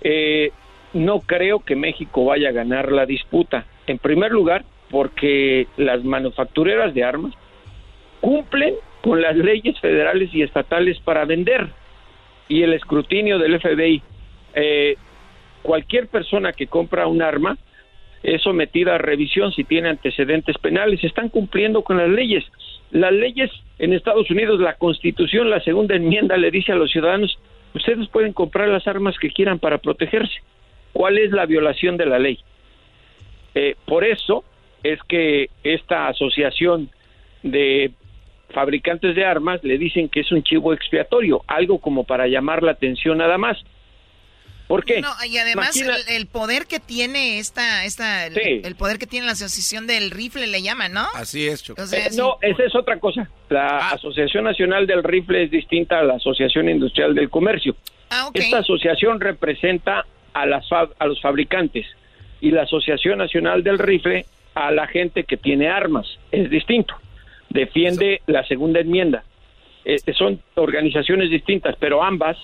[0.00, 0.52] Eh,
[0.94, 3.66] no creo que México vaya a ganar la disputa.
[3.86, 7.32] En primer lugar, porque las manufactureras de armas
[8.20, 11.68] cumplen con las leyes federales y estatales para vender
[12.48, 14.02] y el escrutinio del FBI.
[14.54, 14.96] Eh,
[15.62, 17.56] cualquier persona que compra un arma
[18.22, 21.02] es sometida a revisión si tiene antecedentes penales.
[21.02, 22.44] Están cumpliendo con las leyes.
[22.90, 27.38] Las leyes en Estados Unidos, la Constitución, la segunda enmienda le dice a los ciudadanos,
[27.74, 30.34] ustedes pueden comprar las armas que quieran para protegerse.
[30.92, 32.38] ¿Cuál es la violación de la ley?
[33.54, 34.44] Eh, por eso
[34.82, 36.90] es que esta asociación
[37.42, 37.92] de
[38.50, 42.72] fabricantes de armas le dicen que es un chivo expiatorio, algo como para llamar la
[42.72, 43.58] atención nada más.
[44.72, 45.02] ¿Por qué?
[45.02, 48.62] No, y además Imagina- el, el poder que tiene esta, esta, el, Sí.
[48.64, 51.06] el poder que tiene la asociación del rifle le llaman, ¿no?
[51.14, 51.82] Así es, Choco.
[51.82, 53.28] O sea, Eh, no, esa es otra cosa.
[53.50, 57.76] La Asociación Nacional del Rifle es distinta a la Asociación Industrial del Comercio.
[58.08, 58.36] Ah, ok.
[58.36, 61.84] Esta asociación representa a, las a los fabricantes
[62.40, 66.06] y la Asociación Nacional del Rifle a la gente que tiene armas.
[66.30, 66.94] Es distinto.
[67.50, 69.22] Defiende la segunda enmienda.
[69.84, 72.38] Eh, son organizaciones distintas, pero ambas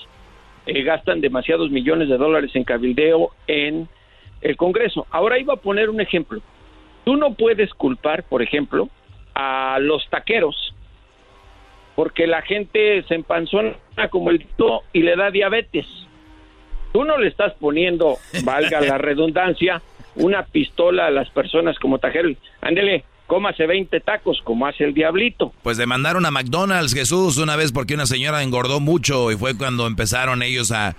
[0.69, 3.89] eh, gastan demasiados millones de dólares en cabildeo en
[4.41, 5.07] el Congreso.
[5.11, 6.41] Ahora iba a poner un ejemplo.
[7.05, 8.89] Tú no puedes culpar, por ejemplo,
[9.35, 10.75] a los taqueros
[11.99, 13.75] porque la gente se empanzona
[14.11, 15.85] como el tito y le da diabetes.
[16.93, 19.83] Tú no le estás poniendo, valga la redundancia,
[20.15, 22.31] una pistola a las personas como tajero.
[22.61, 25.53] Ándele, cómase 20 tacos como hace el diablito.
[25.63, 29.87] Pues demandaron a McDonald's, Jesús, una vez porque una señora engordó mucho y fue cuando
[29.87, 30.97] empezaron ellos a...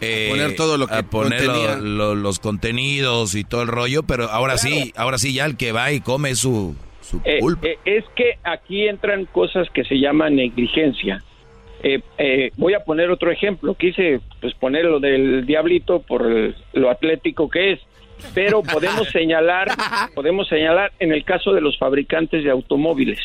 [0.00, 1.76] eh, poner todo lo que a poner lo- contenía.
[1.76, 5.72] lo- los contenidos y todo el rollo, pero ahora sí, ahora sí ya el que
[5.72, 7.66] va y come es su, su Eh, culpa.
[7.66, 11.22] eh, es que aquí entran cosas que se llaman negligencia.
[11.84, 13.74] Eh, eh, voy a poner otro ejemplo.
[13.74, 17.80] Quise pues poner lo del diablito por el- lo atlético que es,
[18.34, 19.68] pero podemos señalar,
[20.14, 23.20] podemos señalar en el caso de los fabricantes de automóviles.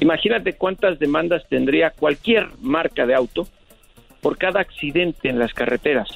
[0.00, 3.48] Imagínate cuántas demandas tendría cualquier marca de auto
[4.20, 6.08] por cada accidente en las carreteras,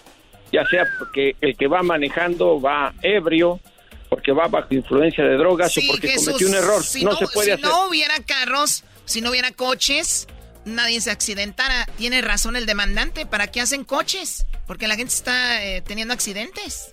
[0.53, 3.61] ya sea porque el que va manejando va ebrio,
[4.09, 6.83] porque va bajo influencia de drogas Sí, o porque Jesús, cometió un error.
[6.83, 7.65] Si no, se puede si hacer.
[7.65, 10.27] no hubiera carros, si no hubiera coches,
[10.65, 11.87] nadie se accidentara.
[11.97, 13.25] Tiene razón el demandante.
[13.25, 14.47] ¿Para qué hacen coches?
[14.67, 16.93] Porque la gente está eh, teniendo accidentes.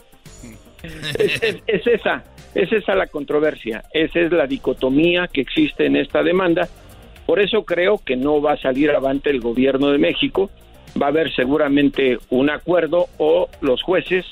[1.19, 2.23] es, es- es esa,
[2.55, 6.67] es esa la controversia, esa es la dicotomía que existe en esta demanda.
[7.25, 10.49] Por eso creo que no va a salir avante el gobierno de México,
[11.01, 14.25] va a haber seguramente un acuerdo o los jueces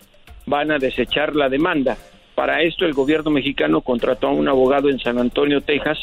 [0.46, 1.98] van a desechar la demanda.
[2.36, 6.00] Para esto el gobierno mexicano contrató a un abogado en San Antonio, Texas,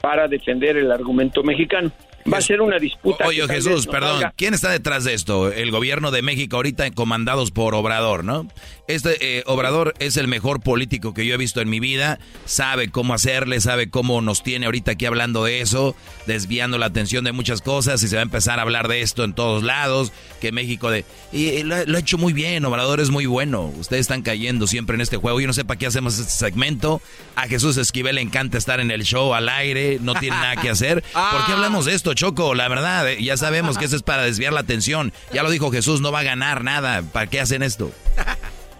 [0.00, 1.90] para defender el argumento mexicano.
[2.32, 3.26] Va a ser una disputa.
[3.26, 4.34] Oye, Jesús, perdón, salga.
[4.36, 5.52] ¿quién está detrás de esto?
[5.52, 8.48] El gobierno de México ahorita comandados por Obrador, ¿no?
[8.86, 12.90] Este eh, Obrador es el mejor político que yo he visto en mi vida, sabe
[12.90, 15.94] cómo hacerle, sabe cómo nos tiene ahorita aquí hablando de eso,
[16.26, 19.24] desviando la atención de muchas cosas y se va a empezar a hablar de esto
[19.24, 21.04] en todos lados, que México de...
[21.32, 24.66] Y, lo, ha- lo ha hecho muy bien, Obrador es muy bueno, ustedes están cayendo
[24.66, 27.00] siempre en este juego, yo no sé para qué hacemos este segmento,
[27.36, 30.68] a Jesús Esquivel le encanta estar en el show al aire, no tiene nada que
[30.68, 32.54] hacer, ¿por qué hablamos de esto, Choco?
[32.54, 35.12] La verdad, eh, ya sabemos que eso es para desviar la atención.
[35.32, 37.02] Ya lo dijo Jesús, no va a ganar nada.
[37.02, 37.90] ¿Para qué hacen esto?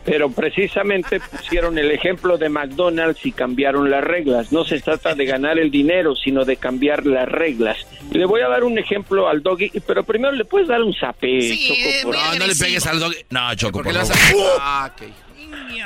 [0.06, 4.52] pero precisamente pusieron el ejemplo de McDonald's y cambiaron las reglas.
[4.52, 7.78] No se trata de ganar el dinero, sino de cambiar las reglas.
[8.12, 11.56] Le voy a dar un ejemplo al doggy, pero primero le puedes dar un zape,
[11.56, 13.16] Choco, por- No, no le pegues al doggy.
[13.30, 14.12] No, Choco, por favor.
[14.60, 14.92] a- Ah.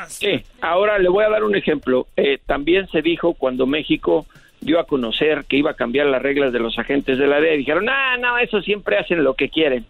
[0.09, 2.09] Sí, ahora le voy a dar un ejemplo.
[2.17, 4.27] Eh, también se dijo cuando México
[4.61, 7.57] dio a conocer que iba a cambiar las reglas de los agentes de la DEA,
[7.57, 9.87] dijeron, no, no, eso siempre hacen lo que quieren.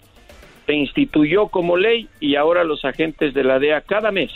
[0.66, 4.30] Se instituyó como ley y ahora los agentes de la DEA cada mes,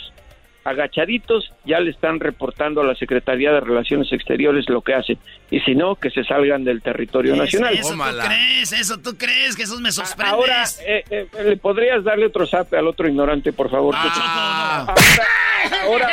[0.64, 5.18] agachaditos, ya le están reportando a la Secretaría de Relaciones Exteriores lo que hacen.
[5.51, 7.74] Y si no, que se salgan del territorio nacional.
[7.74, 10.33] Eso tú crees, eso tú crees, Jesús, me sorprendes.
[10.33, 13.95] Ahora, eh, eh, ¿le podrías darle otro zape al otro ignorante, por favor?
[13.99, 14.95] Ah.
[15.83, 16.09] Ahora, ahora,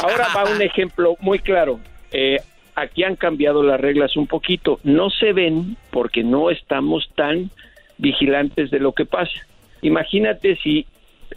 [0.00, 1.80] ahora va un ejemplo muy claro.
[2.10, 2.40] Eh,
[2.80, 4.80] aquí han cambiado las reglas un poquito.
[4.84, 7.50] No se ven porque no estamos tan
[7.98, 9.46] vigilantes de lo que pasa.
[9.82, 10.86] Imagínate si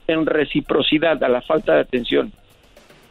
[0.07, 2.31] en reciprocidad a la falta de atención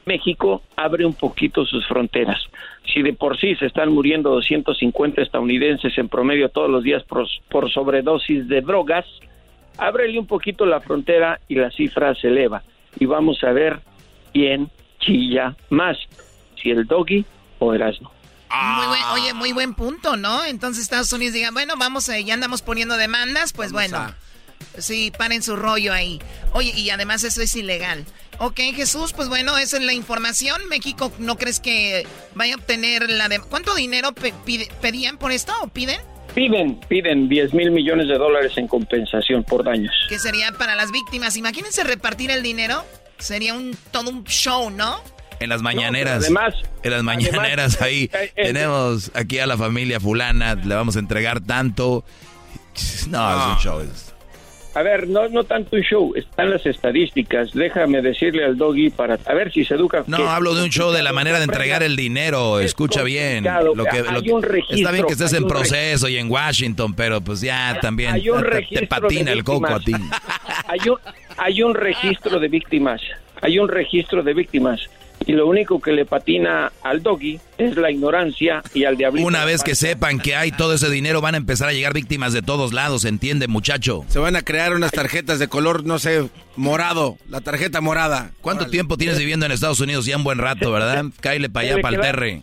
[0.07, 2.39] México abre un poquito sus fronteras.
[2.93, 7.71] Si de por sí se están muriendo 250 estadounidenses en promedio todos los días por,
[7.71, 9.07] sobredosis de drogas,
[9.79, 12.63] ábrele un poquito la frontera y la cifra se eleva.
[12.99, 13.79] Y vamos a ver
[14.33, 14.69] quién
[14.99, 15.97] chilla más,
[16.61, 17.25] si el doggy
[17.59, 18.11] o Erasmo.
[18.53, 20.45] Muy buen, oye, muy buen punto, ¿no?
[20.45, 24.13] Entonces Estados Unidos digan, bueno, vamos, eh, ya andamos poniendo demandas, pues bueno.
[24.79, 26.21] Sí, paren su rollo ahí.
[26.53, 28.05] Oye, y además eso es ilegal.
[28.39, 30.67] Ok, Jesús, pues bueno, esa es la información.
[30.69, 33.39] México, ¿no crees que vaya a obtener la de...
[33.41, 36.01] ¿Cuánto dinero pe- pide- pedían por esto o piden?
[36.35, 39.93] Piden, piden 10 mil millones de dólares en compensación por daños.
[40.09, 41.37] Que sería para las víctimas.
[41.37, 42.85] Imagínense repartir el dinero.
[43.19, 45.03] Sería un todo un show, ¿no?
[45.41, 46.23] En las mañaneras.
[46.25, 50.75] además- en las mañaneras además, ahí eh, eh, tenemos aquí a la familia fulana, le
[50.75, 52.05] vamos a entregar tanto.
[53.09, 53.81] No, es un show.
[53.81, 54.07] es-
[54.73, 57.53] A ver, no, no tanto un show, están las estadísticas.
[57.53, 60.05] Déjame decirle al doggy para a ver si se educa.
[60.07, 62.61] No, que- hablo de un show de la manera de entregar el dinero.
[62.61, 63.43] Escucha bien.
[63.75, 66.31] Lo que, Hay lo que- un registro, está bien que estés en proceso y en
[66.31, 69.93] Washington, pero pues ya también te- te, patina el coco a ti.
[70.69, 70.99] Hay un,
[71.37, 73.01] hay un registro de víctimas.
[73.43, 74.81] Hay un registro de víctimas.
[75.27, 79.27] Y lo único que le patina al doggy es la ignorancia y al diablito.
[79.27, 82.33] Una vez que sepan que hay todo ese dinero, van a empezar a llegar víctimas
[82.33, 84.05] de todos lados, ¿entiende, muchacho?
[84.09, 87.19] Se van a crear unas tarjetas de color, no sé, morado.
[87.29, 88.31] La tarjeta morada.
[88.41, 90.07] ¿Cuánto tiempo tienes viviendo en Estados Unidos?
[90.07, 91.05] Ya un buen rato, ¿verdad?
[91.21, 92.43] Cáile para allá, para el terre.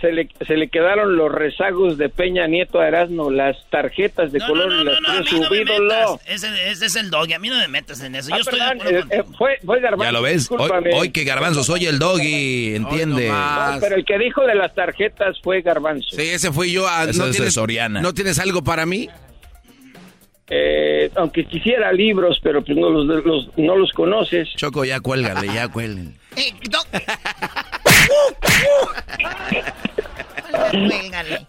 [0.00, 4.38] Se le, se le quedaron los rezagos de Peña Nieto a Erasmo, las tarjetas de
[4.38, 5.84] color y las No, a tiene mí su no me ídolo.
[6.18, 6.20] metas.
[6.28, 8.28] Ese, ese es el doggy, a mí no me metas en eso.
[8.30, 10.04] Yo Ah, estoy perdón, de acuerdo eh, con- eh, fue, fue Garbanzo.
[10.04, 10.48] Ya lo ves.
[10.50, 13.28] Hoy, hoy que Garbanzo soy el doggy, ¿entiende?
[13.28, 16.08] No, pero el que dijo de las tarjetas fue Garbanzo.
[16.16, 16.86] Sí, ese fui yo.
[16.88, 18.00] ah, Ese ¿no, es tienes, Soriana.
[18.00, 19.08] ¿No tienes algo para mí?
[20.50, 24.48] Eh, aunque quisiera libros, pero pues no los, los- no los conoces.
[24.56, 26.12] Choco, ya cuélgale, ya cuélgale.
[30.70, 31.46] Cuélgale.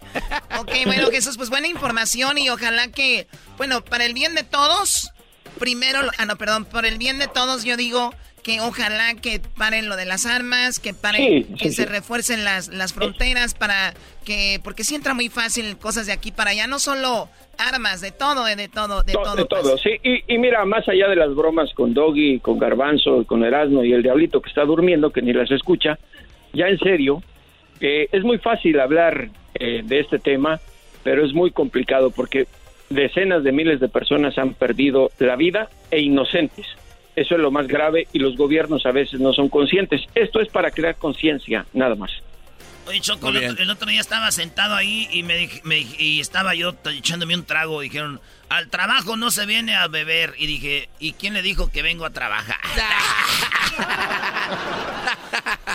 [0.60, 5.10] Ok, bueno, Jesús, pues buena información y ojalá que, bueno, para el bien de todos,
[5.58, 9.88] primero, ah, no, perdón, por el bien de todos yo digo que ojalá que paren
[9.90, 11.74] lo de las armas, que paren, Sí, sí, que sí.
[11.74, 13.92] se refuercen las, las fronteras para
[14.24, 18.12] que, porque sí entra muy fácil cosas de aquí para allá, no solo armas, de
[18.12, 19.36] todo, eh, de todo, de To- todo.
[19.36, 19.62] de pues.
[19.62, 19.90] todo, sí.
[20.02, 23.92] Y, y mira, más allá de las bromas con Doggy, con Garbanzo, con Erasmo y
[23.92, 25.98] el Diablito que está durmiendo, que ni las escucha,
[26.52, 27.22] ya en serio,
[27.80, 30.60] eh, es muy fácil hablar eh, de este tema,
[31.02, 32.46] pero es muy complicado porque
[32.88, 36.66] decenas de miles de personas han perdido la vida e inocentes.
[37.16, 40.02] Eso es lo más grave y los gobiernos a veces no son conscientes.
[40.14, 42.10] Esto es para crear conciencia, nada más.
[42.86, 46.18] Oye, Choco, el otro, el otro día estaba sentado ahí y me, dij- me y
[46.18, 47.80] estaba yo echándome un trago.
[47.82, 50.34] Dijeron, al trabajo no se viene a beber.
[50.38, 52.56] Y dije, ¿y quién le dijo que vengo a trabajar?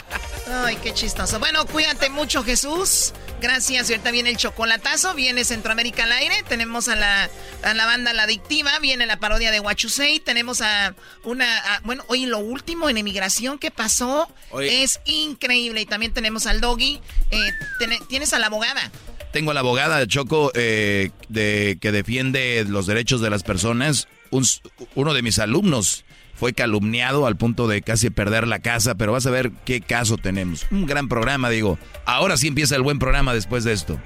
[0.47, 1.39] Ay, qué chistoso.
[1.39, 3.13] Bueno, cuídate mucho, Jesús.
[3.41, 3.89] Gracias.
[3.89, 6.43] Y ahorita viene el chocolatazo, viene Centroamérica al aire.
[6.47, 7.29] Tenemos a la,
[7.63, 10.19] a la banda La Adictiva, viene la parodia de Huachusei.
[10.19, 11.57] Tenemos a una.
[11.75, 14.83] a- bueno, oye, lo último en emigración que pasó Oye.
[14.83, 15.81] es increíble.
[15.81, 17.01] Y también tenemos al Doggy.
[17.31, 17.37] Eh,
[18.07, 18.91] tienes a la abogada.
[19.31, 24.07] Tengo a la abogada de Choco eh, de, que defiende los derechos de las personas.
[24.31, 24.45] Un
[24.95, 26.04] uno de mis alumnos
[26.35, 30.17] fue calumniado al punto de casi perder la casa, pero vas a ver qué caso
[30.17, 30.67] tenemos.
[30.71, 31.79] Un gran programa, digo.
[32.05, 33.99] Ahora sí empieza el buen programa después de esto.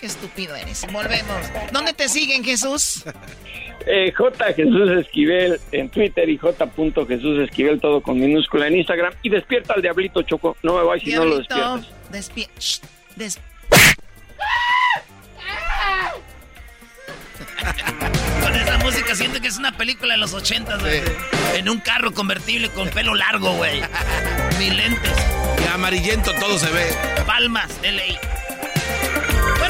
[0.00, 0.86] Qué estúpido eres.
[0.92, 1.36] Volvemos.
[1.72, 3.04] ¿Dónde te siguen, Jesús?
[3.86, 4.44] Eh, J.
[4.54, 6.68] Jesús Esquivel en Twitter y J.
[7.06, 9.12] Jesús Esquivel, todo con minúscula en Instagram.
[9.22, 10.56] Y despierta al Diablito Choco.
[10.62, 11.86] No me vayas si no lo despiertas.
[12.10, 12.80] despie- Shh,
[13.16, 13.38] des-
[18.64, 21.02] esa música 80, siento que es una película de los 80, güey.
[21.54, 23.82] En un carro convertible con pelo largo, güey.
[24.58, 25.12] Mis lentes.
[25.62, 26.94] Y amarillento todo se ve.
[27.26, 28.33] Palmas, LA.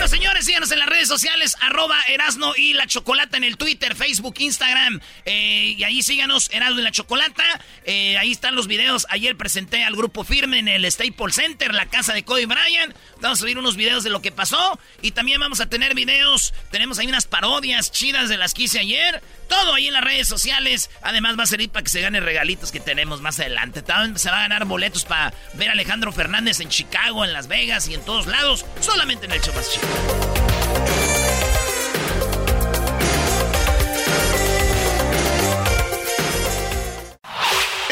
[0.07, 4.35] Señores, síganos en las redes sociales, arroba Erasno y la Chocolata en el Twitter, Facebook,
[4.39, 5.01] Instagram.
[5.25, 7.43] eh, y ahí síganos, Erasno y la Chocolata.
[7.85, 9.07] Eh, ahí están los videos.
[9.11, 12.95] Ayer presenté al grupo firme en el Staples Center, la casa de Cody Bryant.
[13.21, 14.79] Vamos a subir unos videos de lo que pasó.
[15.03, 16.55] Y también vamos a tener videos.
[16.71, 19.23] Tenemos ahí unas parodias chidas de las que hice ayer.
[19.49, 20.91] Todo ahí en las redes sociales.
[21.03, 23.83] Además va a servir para que se gane regalitos que tenemos más adelante.
[23.83, 27.49] También se va a ganar boletos para ver a Alejandro Fernández en Chicago, en Las
[27.49, 28.65] Vegas y en todos lados.
[28.81, 30.55] Solamente en el show más chido.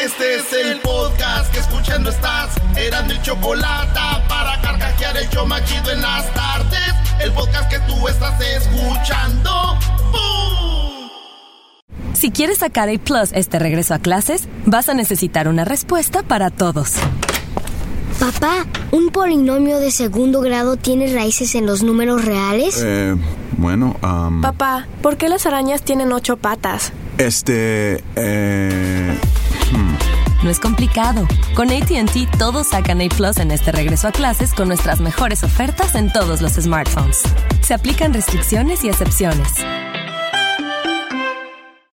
[0.03, 2.49] Este es el podcast que escuchando estás.
[2.75, 6.93] Eran mi chocolate para carcajear el show machido en las tardes.
[7.21, 9.79] El podcast que tú estás escuchando.
[10.11, 10.62] ¡Bum!
[12.13, 16.49] Si quieres sacar A Plus este regreso a clases, vas a necesitar una respuesta para
[16.49, 16.93] todos.
[18.19, 22.79] Papá, ¿un polinomio de segundo grado tiene raíces en los números reales?
[22.83, 23.15] Eh,
[23.57, 26.93] bueno, am, Papá, ¿por qué las arañas tienen ocho patas?
[27.17, 29.17] este, eh,
[30.43, 31.27] No es complicado.
[31.55, 35.95] Con ATT todos sacan A Plus en este regreso a clases con nuestras mejores ofertas
[35.95, 37.21] en todos los smartphones.
[37.61, 39.47] Se aplican restricciones y excepciones.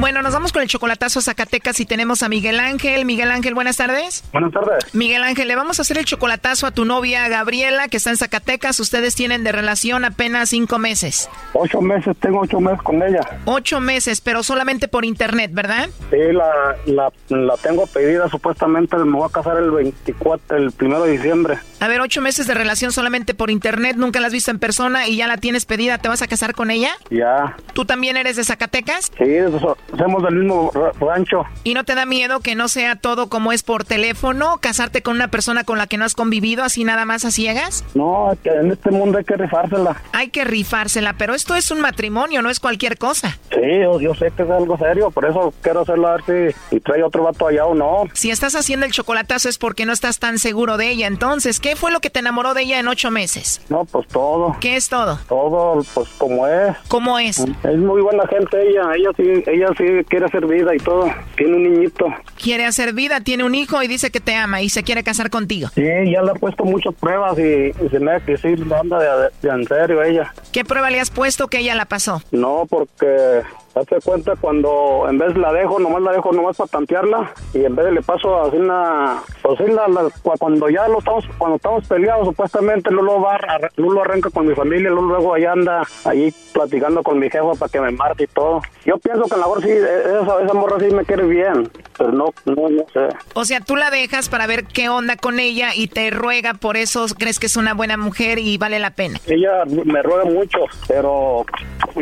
[0.00, 3.04] Bueno, nos vamos con el chocolatazo a Zacatecas y tenemos a Miguel Ángel.
[3.04, 4.24] Miguel Ángel, buenas tardes.
[4.32, 4.94] Buenas tardes.
[4.94, 8.16] Miguel Ángel, le vamos a hacer el chocolatazo a tu novia Gabriela, que está en
[8.16, 8.80] Zacatecas.
[8.80, 11.28] Ustedes tienen de relación apenas cinco meses.
[11.52, 13.20] Ocho meses, tengo ocho meses con ella.
[13.44, 15.90] Ocho meses, pero solamente por internet, ¿verdad?
[16.10, 21.04] Sí, la, la, la tengo pedida, supuestamente me voy a casar el 24, el primero
[21.04, 21.58] de diciembre.
[21.78, 25.06] A ver, ocho meses de relación solamente por internet, nunca la has visto en persona
[25.08, 25.98] y ya la tienes pedida.
[25.98, 26.90] ¿Te vas a casar con ella?
[27.10, 27.54] Ya.
[27.74, 29.12] ¿Tú también eres de Zacatecas?
[29.18, 29.24] Sí,
[29.60, 31.44] so- somos del mismo ra- rancho.
[31.64, 34.58] ¿Y no te da miedo que no sea todo como es por teléfono?
[34.60, 37.84] ¿Casarte con una persona con la que no has convivido así nada más a ciegas?
[37.94, 40.00] No, que en este mundo hay que rifársela.
[40.12, 43.38] Hay que rifársela, pero esto es un matrimonio, no es cualquier cosa.
[43.50, 46.56] Sí, yo, yo sé que es algo serio, por eso quiero hacerlo a ver si,
[46.70, 48.04] si trae otro vato allá o no.
[48.12, 51.06] Si estás haciendo el chocolatazo es porque no estás tan seguro de ella.
[51.06, 53.60] Entonces, ¿qué fue lo que te enamoró de ella en ocho meses?
[53.68, 54.56] No, pues todo.
[54.60, 55.18] ¿Qué es todo?
[55.28, 56.76] Todo, pues como es.
[56.88, 57.38] ¿Cómo es?
[57.38, 61.10] Es muy buena gente ella, ella sí, ella sí quiere hacer vida y todo.
[61.36, 62.06] Tiene un niñito.
[62.40, 65.30] Quiere hacer vida, tiene un hijo y dice que te ama y se quiere casar
[65.30, 65.68] contigo.
[65.74, 68.98] Sí, ya le he puesto muchas pruebas y, y se me hace que sí anda
[68.98, 70.32] de, de en serio ella.
[70.52, 72.22] ¿Qué prueba le has puesto que ella la pasó?
[72.30, 73.42] No, porque
[73.74, 77.74] hazte cuenta cuando en vez la dejo, nomás la dejo nomás para tantearla y en
[77.76, 81.56] vez de le paso así una, pues la- la- cu- cuando ya lo estamos, cuando
[81.56, 83.38] estamos peleados supuestamente Lulo va,
[83.76, 87.70] Lulo arranca con mi familia, Lulo luego allá anda ahí platicando con mi jefa para
[87.70, 88.60] que me marque y todo.
[88.84, 91.70] Yo pienso que a lo mejor sí, e- esa, esa morra sí me quiere bien,
[91.96, 93.08] pero no, no, no sé.
[93.34, 96.76] O sea, tú la dejas para ver qué onda con ella y te ruega, por
[96.76, 99.18] eso crees que es una buena mujer y vale la pena.
[99.26, 100.58] Ella me ruega mucho,
[100.88, 101.44] pero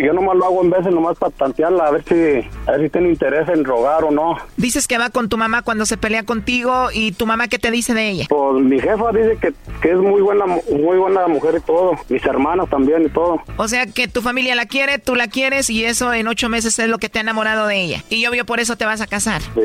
[0.04, 2.90] yo nomás lo hago en de nomás para tantearla, a ver si, a ver si
[2.90, 4.36] tiene interés en rogar o no.
[4.56, 7.70] Dices que va con tu mamá cuando se pelea contigo y tu mamá qué te
[7.70, 8.26] dice de ella.
[8.28, 11.92] Pues mi jefa dice que, que es muy buena, muy buena mujer y todo.
[12.08, 13.42] Mis hermanas también y todo.
[13.56, 16.78] O sea, que tu familia la quiere, tú la quieres y eso en ocho meses
[16.78, 18.04] es lo que te ha enamorado de ella.
[18.10, 19.42] Y obvio por eso te vas a casar.
[19.42, 19.60] Sí,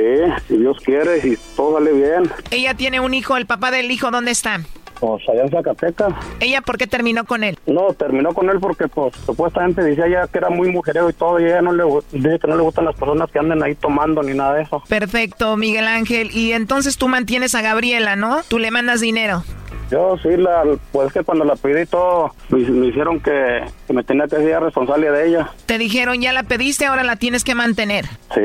[0.47, 2.29] si Dios quiere, si todo sale bien.
[2.51, 4.61] Ella tiene un hijo, el papá del hijo, ¿dónde está?
[5.03, 6.13] Pues allá en Zacatecas.
[6.39, 7.59] ¿Ella por qué terminó con él?
[7.65, 11.41] No, terminó con él porque pues supuestamente decía ella que era muy mujerero y todo
[11.41, 11.83] y ella no le,
[12.13, 14.81] dice que no le gustan las personas que anden ahí tomando ni nada de eso.
[14.87, 16.31] Perfecto, Miguel Ángel.
[16.31, 18.43] Y entonces tú mantienes a Gabriela, ¿no?
[18.47, 19.43] Tú le mandas dinero.
[19.91, 24.03] Yo sí, la, pues que cuando la pedí todo, me, me hicieron que, que me
[24.03, 25.51] tenía que ser responsable de ella.
[25.65, 28.05] Te dijeron, ya la pediste, ahora la tienes que mantener.
[28.33, 28.41] Sí,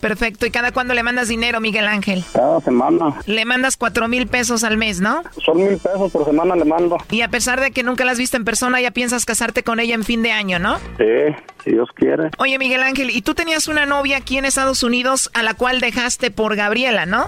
[0.00, 0.46] Perfecto.
[0.46, 2.24] ¿Y cada cuándo le mandas dinero, Miguel Ángel?
[2.32, 3.14] cada semana.
[3.26, 5.22] Le mandas cuatro mil pesos al mes, ¿no?
[5.44, 6.98] Son mil pesos por semana le mando.
[7.10, 9.80] Y a pesar de que nunca la has visto en persona, ya piensas casarte con
[9.80, 10.78] ella en fin de año, ¿no?
[10.98, 11.34] Sí,
[11.64, 12.30] si Dios quiere.
[12.38, 15.80] Oye, Miguel Ángel, y tú tenías una novia aquí en Estados Unidos a la cual
[15.80, 17.26] dejaste por Gabriela, ¿no?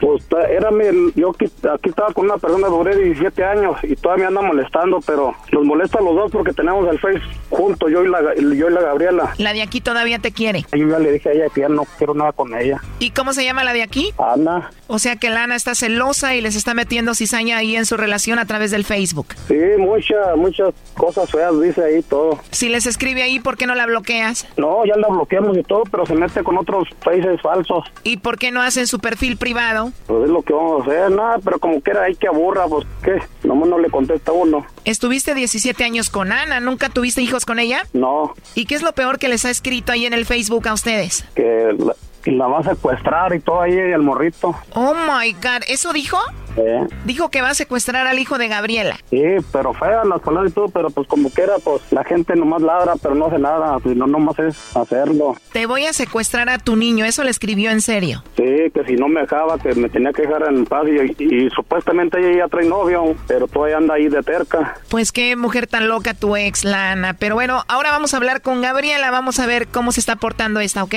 [0.00, 4.30] Pues era mi- yo aquí, aquí estaba con una persona, duré 17 años y todavía
[4.30, 7.20] me anda molestando, pero los molesta a los dos porque tenemos el Face
[7.50, 9.34] juntos, yo y la, yo y la Gabriela.
[9.38, 10.64] La de aquí todavía te quiere.
[10.72, 12.80] Yo ya le dije a ella que ya no quiero nada con ella.
[12.98, 14.12] ¿Y cómo se llama la de aquí?
[14.18, 17.96] Ana, O sea que Lana está celosa y les está metiendo cizaña ahí en su
[17.96, 19.28] relación a través del Facebook.
[19.48, 22.38] sí, muchas, muchas cosas feas dice ahí todo.
[22.50, 24.46] Si les escribe ahí, ¿por qué no la bloqueas?
[24.56, 27.84] No, ya la bloqueamos y todo, pero se mete con otros faces falsos.
[28.04, 29.89] ¿Y por qué no hacen su perfil privado?
[30.06, 32.86] Pues es lo que vamos a hacer, nada, pero como quiera hay que aburra, pues
[33.02, 34.66] qué, nomás no le contesta uno.
[34.84, 37.86] Estuviste 17 años con Ana, ¿nunca tuviste hijos con ella?
[37.92, 40.74] No, ¿Y qué es lo peor que les ha escrito ahí en el Facebook a
[40.74, 41.24] ustedes?
[41.34, 44.54] que la, que la va a secuestrar y todo ahí el morrito.
[44.74, 46.18] Oh my god, ¿eso dijo?
[46.56, 48.96] Eh, Dijo que va a secuestrar al hijo de Gabriela.
[49.08, 52.60] sí, pero feas las palabras y todo, pero pues como quiera, pues la gente nomás
[52.60, 55.36] ladra, pero no hace nada, pues no nomás es hacerlo.
[55.52, 58.24] Te voy a secuestrar a tu niño, eso le escribió en serio.
[58.36, 58.42] Sí,
[58.74, 60.84] que si no me dejaba, que me tenía que dejar en paz
[61.18, 64.74] y, y supuestamente ella ya trae novio, pero todavía anda ahí de terca.
[64.88, 67.14] Pues qué mujer tan loca tu ex, Lana.
[67.14, 70.58] Pero bueno, ahora vamos a hablar con Gabriela, vamos a ver cómo se está portando
[70.58, 70.94] esta, ¿ok?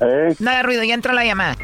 [0.00, 1.56] Eh, No haga ruido, ya entró la llamada.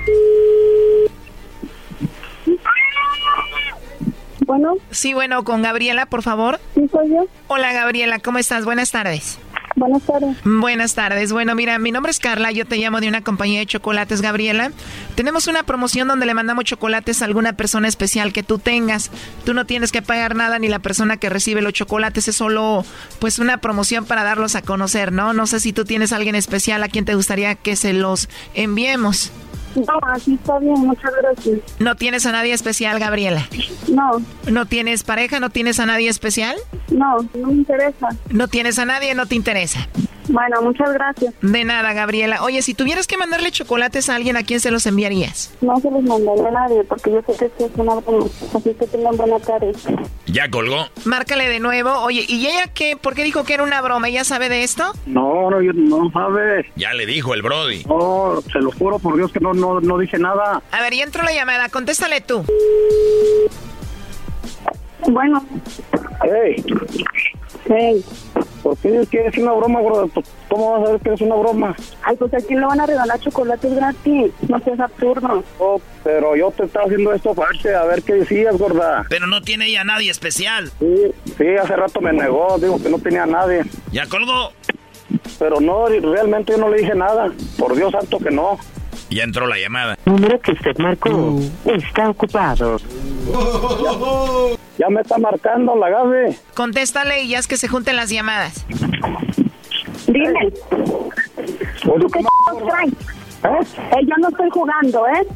[4.46, 6.58] Bueno, Sí, bueno, con Gabriela, por favor.
[6.74, 7.26] sí soy yo.
[7.48, 8.64] Hola, Gabriela, ¿cómo estás?
[8.64, 9.38] Buenas tardes.
[9.78, 10.36] Buenas tardes.
[10.44, 11.32] Buenas tardes.
[11.32, 14.72] Bueno, mira, mi nombre es Carla, yo te llamo de una compañía de chocolates, Gabriela.
[15.14, 19.12] Tenemos una promoción donde le mandamos chocolates a alguna persona especial que tú tengas.
[19.44, 22.84] Tú no tienes que pagar nada ni la persona que recibe los chocolates, es solo
[23.20, 25.32] pues una promoción para darlos a conocer, ¿no?
[25.32, 28.28] No sé si tú tienes a alguien especial a quien te gustaría que se los
[28.54, 29.30] enviemos.
[29.74, 31.58] No, así está bien, muchas gracias.
[31.78, 33.46] ¿No tienes a nadie especial, Gabriela?
[33.88, 35.40] No, ¿No tienes pareja?
[35.40, 36.56] ¿No tienes a nadie especial?
[36.90, 38.08] no, no me interesa.
[38.30, 39.14] ¿No tienes a nadie?
[39.14, 39.88] ¿No te interesa?
[40.28, 41.34] Bueno, muchas gracias.
[41.40, 42.42] De nada, Gabriela.
[42.42, 45.50] Oye, si tuvieras que mandarle chocolates a alguien, ¿a quién se los enviarías?
[45.60, 48.26] No se los mandaré a nadie porque yo sé que esto es una broma.
[48.54, 49.72] Así que tengan buena tarde.
[50.26, 50.86] Ya colgó.
[51.04, 51.90] Márcale de nuevo.
[52.00, 52.96] Oye, ¿y ella qué?
[52.96, 54.08] ¿Por qué dijo que era una broma?
[54.08, 54.92] ¿Ella sabe de esto?
[55.06, 56.66] no, no, yo- no sabe.
[56.76, 57.84] Ya le dijo el Brody.
[57.84, 60.62] No, se lo juro por Dios que no, no, no dije nada.
[60.72, 61.68] A ver, ya entró la llamada.
[61.70, 62.44] Contéstale tú.
[65.08, 65.42] Bueno,
[66.22, 66.62] Hey,
[67.68, 68.04] hey.
[68.62, 70.10] ¿por qué dices que es una broma, gordo?
[70.48, 71.74] ¿Cómo vas a ver que es una broma?
[72.02, 74.32] Ay, pues a quién le van a regalar chocolates gratis.
[74.48, 75.42] No seas absurdo.
[75.58, 79.06] Oh, pero yo te estaba haciendo esto parte, a ver qué decías, gorda.
[79.08, 80.70] Pero no tiene ella nadie especial.
[80.78, 83.62] Sí, sí, hace rato me negó, digo que no tenía a nadie.
[83.92, 84.52] Ya colgó.
[85.38, 87.32] Pero no, realmente yo no le dije nada.
[87.58, 88.58] Por Dios santo que no.
[89.10, 89.96] Ya entró la llamada.
[90.04, 92.76] número que usted marcó está ocupado.
[94.78, 96.36] Ya me está marcando la Gaby.
[96.54, 98.64] Contéstale y ya es que se junten las llamadas.
[100.06, 101.10] Dime, ¿tú
[102.12, 102.92] qué ¿cómo- ch- traes?
[103.44, 103.66] ¿Eh?
[103.96, 105.26] Eh, yo no estoy jugando, ¿eh?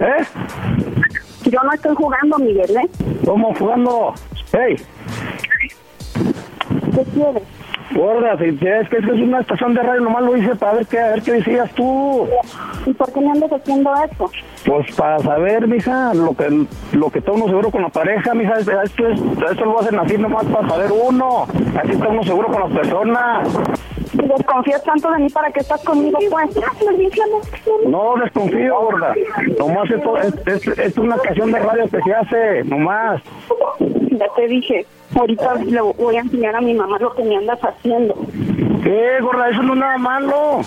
[0.00, 0.24] ¿Eh?
[1.50, 2.88] Yo no estoy jugando, Miguel, ¿eh?
[3.24, 4.14] ¿Cómo jugando?
[4.52, 4.76] Hey,
[6.94, 7.42] ¿Qué quieres?
[7.94, 10.74] Gorda, si es que es que es una estación de radio, nomás lo hice para
[10.74, 12.28] ver qué, a ver qué decías tú.
[12.86, 14.30] ¿Y por qué me andas haciendo eso?
[14.64, 18.54] Pues para saber, mija, lo que lo que está uno seguro con la pareja, mija,
[18.58, 19.20] esto, es,
[19.50, 21.46] esto lo hacen así nomás para saber uno.
[21.82, 23.48] Así está uno seguro con las personas.
[24.12, 26.56] Desconfías tanto de mí, ¿para qué estás conmigo, pues?
[27.86, 29.14] No desconfío, gorda.
[29.58, 33.22] Nomás esto es, es, es una canción de radio que se hace, nomás.
[33.78, 34.86] Ya te dije,
[35.20, 38.14] ahorita le voy a enseñar a mi mamá lo que me andas haciendo.
[38.82, 39.50] ¿Qué, gorda?
[39.50, 40.60] Eso no es nada malo.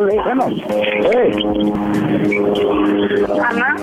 [0.00, 0.22] Ver.
[0.24, 0.46] Bueno,
[1.10, 1.32] hey.
[3.44, 3.76] Ana,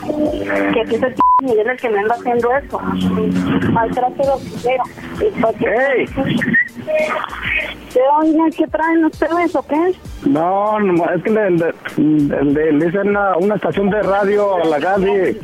[0.73, 2.79] que aquí p Miguel el que me anda haciendo eso.
[3.71, 4.83] Maltrato lo quiero.
[5.61, 6.05] ¡Ey!
[7.95, 8.01] ¿De
[8.35, 8.55] dónde?
[8.57, 9.93] ¿Qué traen ustedes o qué?
[10.25, 14.65] No, no, es que le, le, le- le- hice una, una estación de radio a
[14.65, 15.39] la Gaby.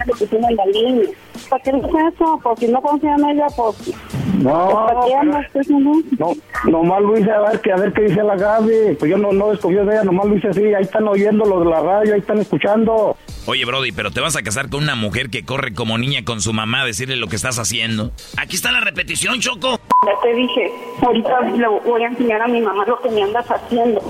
[1.49, 2.39] ¿Para qué dices eso?
[2.43, 3.93] Pues si no confían en ella, pues...
[4.41, 6.35] No, ¿Para qué andas haciendo eso?
[6.65, 8.95] no, nomás lo hice a ver, que, a ver qué dice la Gaby.
[8.97, 10.73] Pues yo no, no desconfío de ella, nomás lo hice así.
[10.73, 13.15] Ahí están oyendo los de la radio, ahí están escuchando.
[13.45, 16.41] Oye, Brody, pero te vas a casar con una mujer que corre como niña con
[16.41, 18.11] su mamá a decirle lo que estás haciendo.
[18.37, 19.79] Aquí está la repetición, Choco.
[20.05, 20.71] Ya te dije,
[21.01, 24.01] ahorita le voy a enseñar a mi mamá lo que me andas haciendo.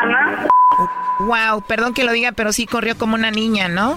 [0.00, 0.48] Ana,
[1.20, 3.94] Wow, perdón que lo diga, pero sí corrió como una niña, ¿no?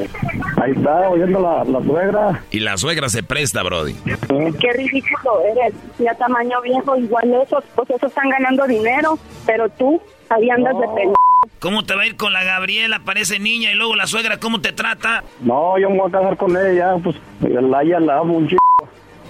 [0.62, 2.44] Ahí está oyendo la, la suegra.
[2.52, 3.94] Y la suegra se presta, Brody.
[4.04, 5.74] qué ridículo eres.
[6.00, 10.88] Ya tamaño viejo, igual esos, pues esos están ganando dinero, pero tú ahí andas de
[10.88, 11.14] pendejo.
[11.60, 13.00] ¿Cómo te va a ir con la Gabriela?
[13.06, 15.24] Parece niña y luego la suegra, ¿cómo te trata?
[15.40, 18.62] No, yo me voy a casar con ella, pues la ella la amo un chico.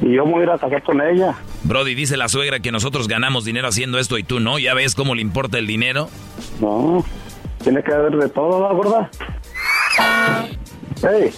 [0.02, 1.36] Y yo me voy a ir a casar con ella.
[1.64, 4.58] Brody, dice la suegra que nosotros ganamos dinero haciendo esto y tú no.
[4.58, 6.10] ¿Ya ves cómo le importa el dinero?
[6.60, 7.06] No,
[7.64, 9.10] tiene que haber de todo, ¿no, gorda?
[11.10, 11.34] ¡Ey!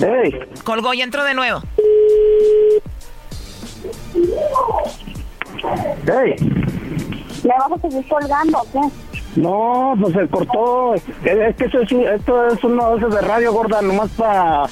[0.00, 0.40] ¡Ey!
[0.64, 1.60] Colgó y entró de nuevo.
[6.06, 6.36] ¡Ey!
[7.42, 9.40] ¿Le vamos a seguir colgando o qué?
[9.40, 10.94] No, pues se cortó.
[10.94, 14.66] Es que eso es, esto es de esos de radio, gorda, nomás para...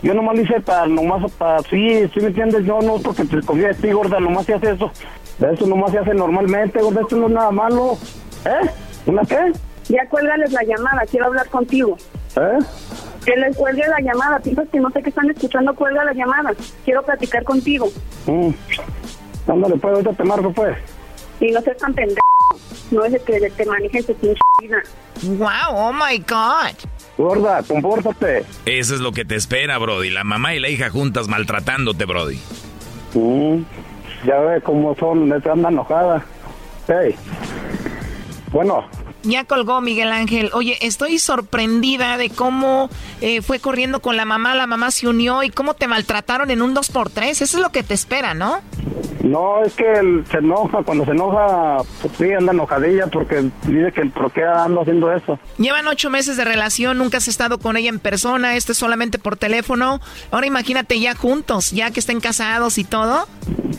[0.00, 1.60] Yo nomás lo hice para, nomás para...
[1.62, 4.72] Sí, sí me entiendes, yo no porque te confío de ti, gorda, nomás se hace
[4.72, 4.90] eso.
[5.40, 7.96] Eso nomás se hace normalmente, gorda, esto no es nada malo.
[8.44, 8.70] ¿Eh?
[9.06, 9.52] ¿Una qué?
[9.88, 11.96] Ya cuélgales la llamada, quiero hablar contigo.
[12.36, 12.58] ¿Eh?
[13.24, 16.52] Que les cuelgue la llamada, piensas que no sé qué están escuchando, cuelga la llamada.
[16.84, 17.88] Quiero platicar contigo.
[18.26, 18.50] Mm.
[19.48, 20.76] Ándale, pues, ahorita te marco, pues.
[21.40, 22.20] Y no seas tan pendejo.
[22.90, 24.82] No es de que te manejen tu pinche vida.
[25.22, 26.74] Wow, oh my God.
[27.16, 28.44] Gorda, compórtate.
[28.64, 30.10] Eso es lo que te espera, Brody.
[30.10, 32.38] La mamá y la hija juntas maltratándote, Brody.
[33.14, 33.62] Mm,
[34.24, 36.24] ya ve cómo son, se anda enojada.
[36.86, 37.14] Hey.
[38.52, 38.86] Bueno,
[39.22, 40.50] Ya colgó Miguel Ángel.
[40.52, 42.88] Oye, estoy sorprendida de cómo
[43.20, 46.62] eh, fue corriendo con la mamá, la mamá se unió y cómo te maltrataron en
[46.62, 47.22] un 2x3.
[47.28, 48.60] Eso es lo que te espera, ¿no?
[49.28, 53.92] no, es que él se enoja, cuando se enoja, pues sí, anda enojadilla porque dice
[53.92, 55.38] que por qué ando haciendo eso.
[55.58, 59.18] Llevan ocho meses de relación, nunca has estado con ella en persona, esto es solamente
[59.18, 60.00] por teléfono.
[60.30, 63.26] Ahora imagínate ya juntos, ya que estén casados y todo.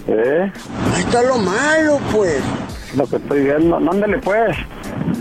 [0.07, 0.51] ¿Eh?
[0.95, 2.41] Ahí está lo malo, pues.
[2.95, 4.57] Lo que estoy viendo, no, ándale pues,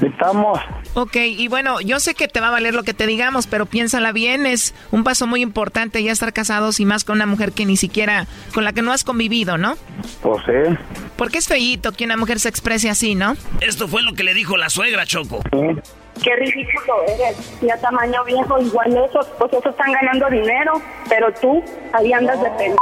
[0.03, 0.59] estamos.
[0.95, 3.67] Ok, y bueno, yo sé que te va a valer lo que te digamos, pero
[3.67, 7.53] piénsala bien, es un paso muy importante ya estar casados y más con una mujer
[7.53, 9.77] que ni siquiera, con la que no has convivido, ¿no?
[10.23, 10.77] Pues sí.
[11.17, 13.37] Porque es feíto que una mujer se exprese así, ¿no?
[13.61, 15.41] Esto fue lo que le dijo la suegra, Choco.
[15.51, 17.61] Qué ridículo eres.
[17.61, 20.81] Ya tamaño viejo, igual esos, pues esos están ganando dinero.
[21.09, 21.63] Pero tú,
[21.93, 22.79] ahí andas de pendejo.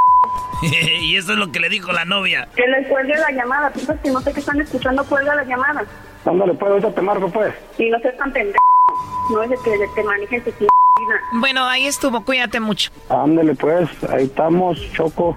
[1.03, 2.49] y esto es lo que le dijo la novia.
[2.57, 3.71] Que les cuelgue la llamada.
[3.71, 5.85] Piensas que no sé qué están escuchando, cuelga la llamada.
[6.27, 7.55] Ándale pues, ahorita te marco pues.
[7.79, 8.59] Y no seas tan pendejo.
[9.33, 11.21] No es de que te manejen tu vida.
[11.41, 12.91] Bueno, ahí estuvo, cuídate mucho.
[13.09, 15.37] Ándale pues, ahí estamos, Choco.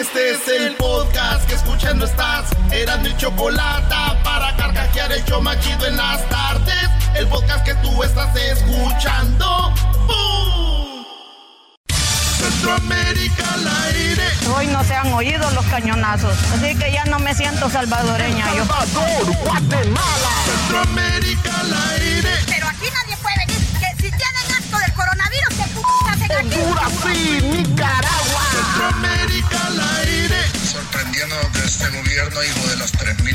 [0.00, 2.50] Este es el podcast que escuchando estás.
[2.70, 6.88] Eran mi chocolate para carcajear el show más chido en las tardes.
[7.16, 9.74] El podcast que tú estás escuchando.
[10.06, 11.04] ¡Bum!
[11.88, 14.22] Centroamérica al aire.
[14.54, 18.64] Hoy no se han oído los cañonazos, así que ya no me siento salvadoreña yo.
[20.44, 22.30] Centroamérica al aire.
[22.46, 23.58] Pero aquí nadie puede venir.
[23.80, 26.60] Que si tienen asco del coronavirus, ¿qué p hacen aquí?
[26.60, 26.92] Honduras
[27.42, 28.47] Nicaragua.
[28.78, 30.36] Centroamérica al aire.
[30.70, 33.34] Sorprendiendo que este gobierno, hijo de los 3000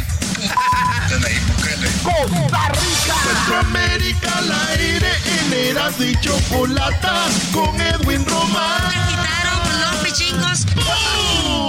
[1.09, 1.89] de Nayib Bukele.
[2.01, 3.15] Costa Rica.
[3.27, 5.11] Centroamérica al aire.
[5.25, 8.89] En Eras y Chocolata con Edwin Román.
[9.09, 10.65] quitaron los pichingos.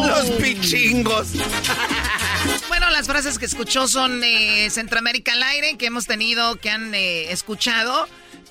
[0.06, 1.28] Los pichingos.
[2.68, 6.94] Bueno, las frases que escuchó son eh, Centroamérica al aire, que hemos tenido, que han
[6.94, 8.06] eh, escuchado.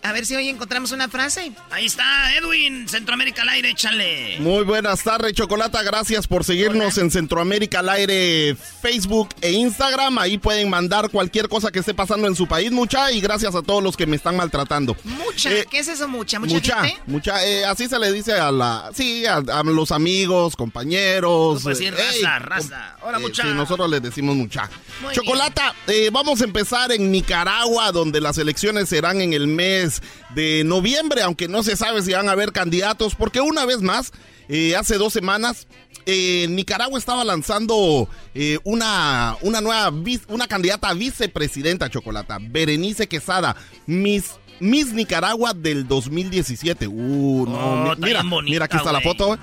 [0.05, 1.53] A ver si hoy encontramos una frase.
[1.71, 2.03] Ahí está,
[2.35, 4.35] Edwin, Centroamérica al aire, échale.
[4.39, 5.81] Muy buenas tardes, Chocolata.
[5.81, 10.17] Gracias por seguirnos en Centroamérica al aire, Facebook e Instagram.
[10.17, 13.13] Ahí pueden mandar cualquier cosa que esté pasando en su país, mucha.
[13.13, 14.97] Y gracias a todos los que me están maltratando.
[15.05, 16.37] Mucha, Eh, ¿qué es eso mucha?
[16.37, 17.01] ¿Mucha, Mucha, gente?
[17.07, 21.63] mucha, eh, así se le dice a la, sí, a, a los amigos, compañeros.
[21.63, 22.97] puedes decir eh, raza, ey, raza.
[23.03, 23.43] Hola, eh, mucha.
[23.43, 24.69] Sí, nosotros les decimos mucha.
[25.01, 29.92] Muy Chocolata, eh, vamos a empezar en Nicaragua, donde las elecciones serán en el mes
[30.35, 34.11] de noviembre, aunque no se sabe si van a haber candidatos, porque una vez más,
[34.49, 35.67] eh, hace dos semanas,
[36.05, 39.91] eh, Nicaragua estaba lanzando eh, una, una nueva
[40.27, 43.55] una candidata a vicepresidenta Chocolata, Berenice Quesada,
[43.85, 46.87] Miss, Miss Nicaragua del 2017.
[46.87, 49.37] Uh, no, Oh, mi- mira, bonita, mira, aquí está la foto.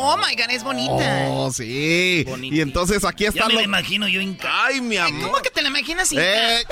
[0.00, 1.26] Oh my god, es bonita.
[1.30, 2.24] Oh, sí.
[2.42, 5.30] Y entonces aquí Ya está me lo- la imagino yo en Ay, mi amor.
[5.30, 6.16] ¿Cómo que te la imaginas así?
[6.18, 6.62] Eh,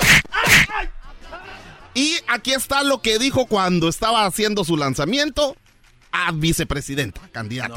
[1.97, 5.55] Y aquí está lo que dijo cuando estaba haciendo su lanzamiento
[6.11, 7.73] a vicepresidenta, candidata.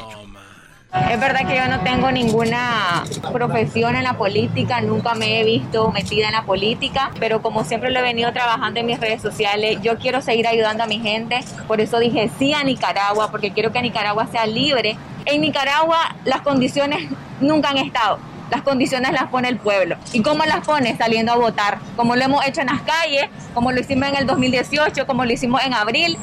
[1.08, 3.02] Es verdad que yo no tengo ninguna
[3.32, 7.90] profesión en la política, nunca me he visto metida en la política, pero como siempre
[7.90, 11.40] lo he venido trabajando en mis redes sociales, yo quiero seguir ayudando a mi gente,
[11.66, 14.98] por eso dije sí a Nicaragua, porque quiero que Nicaragua sea libre.
[15.24, 17.08] En Nicaragua las condiciones
[17.40, 18.18] nunca han estado.
[18.50, 19.96] Las condiciones las pone el pueblo.
[20.12, 20.96] ¿Y cómo las pone?
[20.96, 21.80] Saliendo a votar.
[21.96, 25.32] Como lo hemos hecho en las calles, como lo hicimos en el 2018, como lo
[25.32, 26.18] hicimos en abril.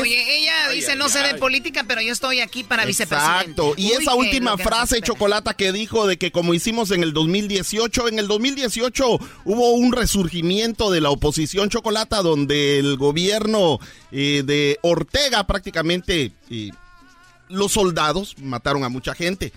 [0.00, 3.40] Oye, ella dice no sé de política, pero yo estoy aquí para vicepresidente.
[3.40, 3.74] Exacto.
[3.76, 8.18] Y esa última frase, Chocolata, que dijo de que como hicimos en el 2018, en
[8.18, 15.46] el 2018 hubo un resurgimiento de la oposición Chocolata donde el gobierno eh, de Ortega
[15.46, 16.70] prácticamente eh,
[17.48, 19.52] los soldados mataron a mucha gente.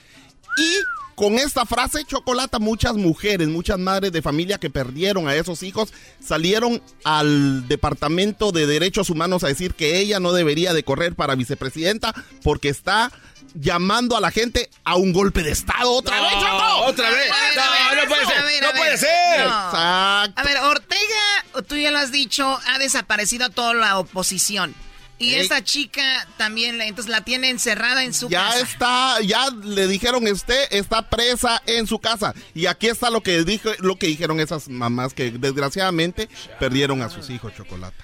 [0.57, 5.63] Y con esta frase, Chocolata, muchas mujeres, muchas madres de familia que perdieron a esos
[5.63, 11.15] hijos salieron al Departamento de Derechos Humanos a decir que ella no debería de correr
[11.15, 12.13] para vicepresidenta
[12.43, 13.11] porque está
[13.53, 15.89] llamando a la gente a un golpe de Estado.
[15.91, 16.85] ¿Otra vez, Choco?
[16.87, 17.31] ¡Otra vez!
[17.55, 18.63] No, no puede ser.
[18.63, 19.47] No puede ser.
[19.47, 24.75] A ver, Ortega, tú ya lo has dicho, ha desaparecido a toda la oposición.
[25.17, 28.57] Y esta chica también, entonces la tiene encerrada en su ya casa.
[28.57, 32.33] Ya está, ya le dijeron usted está presa en su casa.
[32.53, 36.27] Y aquí está lo que dijo, lo que dijeron esas mamás que desgraciadamente
[36.59, 38.03] perdieron a sus hijos, Chocolata.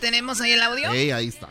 [0.00, 0.92] ¿Tenemos ahí el audio?
[0.92, 1.48] Sí, ahí está.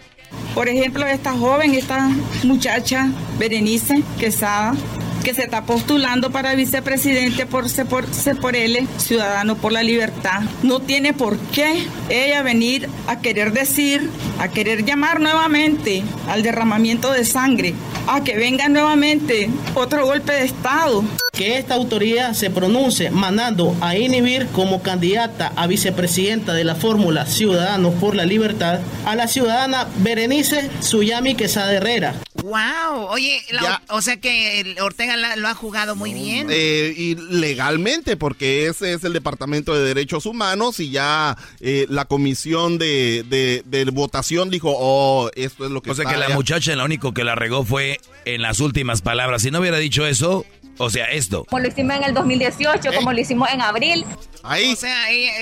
[0.53, 2.09] Por ejemplo, esta joven, esta
[2.43, 4.75] muchacha, Berenice Quesada,
[5.23, 8.05] que se está postulando para vicepresidente por, por,
[8.41, 10.41] por L, Ciudadano por la Libertad.
[10.63, 14.09] No tiene por qué ella venir a querer decir,
[14.39, 17.73] a querer llamar nuevamente al derramamiento de sangre,
[18.07, 21.03] a que venga nuevamente otro golpe de Estado.
[21.33, 27.25] Que esta autoridad se pronuncie mandando a inhibir como candidata a vicepresidenta de la fórmula
[27.25, 32.15] Ciudadanos por la Libertad a la ciudadana Berenice Suyami Quesada Herrera.
[32.43, 33.07] ¡Wow!
[33.09, 33.41] Oye,
[33.89, 36.47] o sea que Ortega lo ha jugado muy bien.
[36.49, 42.05] Eh, y legalmente, porque ese es el Departamento de Derechos Humanos y ya eh, la
[42.05, 43.23] comisión de,
[43.65, 47.13] de, votación dijo, oh, esto es lo que O sea que la muchacha lo único
[47.13, 49.41] que la regó fue en las últimas palabras.
[49.41, 50.45] Si no hubiera dicho eso,
[50.79, 51.43] o sea, esto.
[51.43, 54.05] Como lo hicimos en el 2018, como lo hicimos en abril.
[54.43, 54.71] Ahí.
[54.71, 55.33] O sea, ella,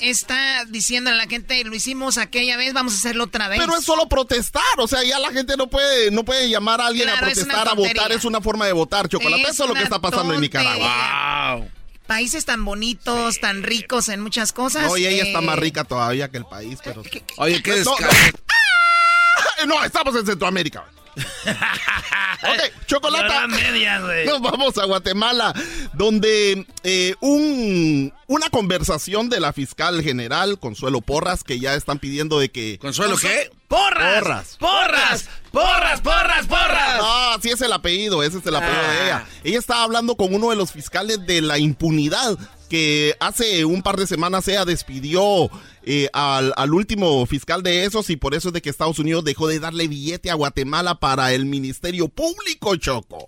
[0.00, 3.60] está diciendo a la gente, lo hicimos aquella vez, vamos a hacerlo otra vez.
[3.60, 6.86] Pero es solo protestar, o sea, ya la gente no puede, no puede llamar a
[6.86, 9.42] alguien a protestar, a votar, es una forma de votar, chocolate.
[9.42, 11.56] eso es lo que está pasando en Nicaragua.
[11.56, 11.70] Wow.
[12.06, 14.90] Países tan bonitos, tan ricos en muchas cosas.
[14.90, 17.02] Oye, ella está más rica todavía que el país, pero.
[17.36, 17.94] Oye, ¿qué no,
[19.66, 20.84] no, estamos en Centroamérica
[22.42, 23.34] ok, chocolate.
[24.26, 25.54] Nos vamos a Guatemala,
[25.94, 32.38] donde eh, un, una conversación de la fiscal general, Consuelo Porras, que ya están pidiendo
[32.38, 32.78] de que.
[32.78, 33.50] ¿Consuelo qué?
[33.68, 34.22] ¡Porras!
[34.22, 34.56] ¡Porras!
[34.58, 35.28] ¡Porras!
[35.50, 37.00] ¡Porras, porras, porras!
[37.00, 39.24] Ah, sí es el apellido, ese es el apellido de ella.
[39.24, 39.28] Ah.
[39.42, 43.96] Ella estaba hablando con uno de los fiscales de la impunidad que hace un par
[43.96, 45.50] de semanas ella despidió
[45.82, 49.46] eh, al, último fiscal de esos y por eso es de que Estados Unidos dejó
[49.48, 53.26] de darle billete a Guatemala para el Ministerio Público, Choco.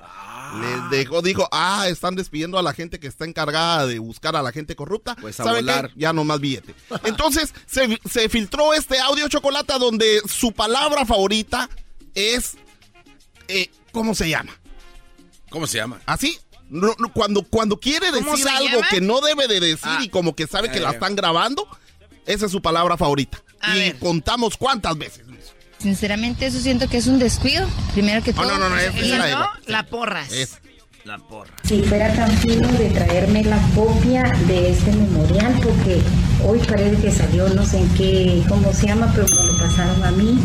[0.60, 4.42] Le dejó, dijo, ah, están despidiendo a la gente que está encargada de buscar a
[4.42, 5.14] la gente corrupta.
[5.20, 5.90] Pues a volar.
[5.94, 6.74] Ya no más billete.
[7.04, 11.68] Entonces, se, se filtró este audio chocolate donde su palabra favorita
[12.14, 12.56] es,
[13.46, 14.58] eh, ¿cómo se llama?
[15.50, 16.00] ¿Cómo se llama?
[16.06, 16.38] ¿Así?
[17.14, 20.00] Cuando, cuando quiere decir algo que no debe de decir ah.
[20.02, 21.66] y como que sabe que la están grabando,
[22.26, 23.42] esa es su palabra favorita.
[23.74, 25.22] y contamos cuántas veces.
[25.78, 27.66] Sinceramente, eso siento que es un descuido.
[27.94, 28.44] Primero que todo.
[28.46, 30.32] no, no, no, es, la, la porras.
[30.32, 30.58] Es
[31.04, 31.54] la porra.
[31.62, 36.02] Si fuera tan fino de traerme la copia de este memorial, porque
[36.44, 40.04] hoy parece que salió, no sé en qué, cómo se llama, pero me lo pasaron
[40.04, 40.38] a mí,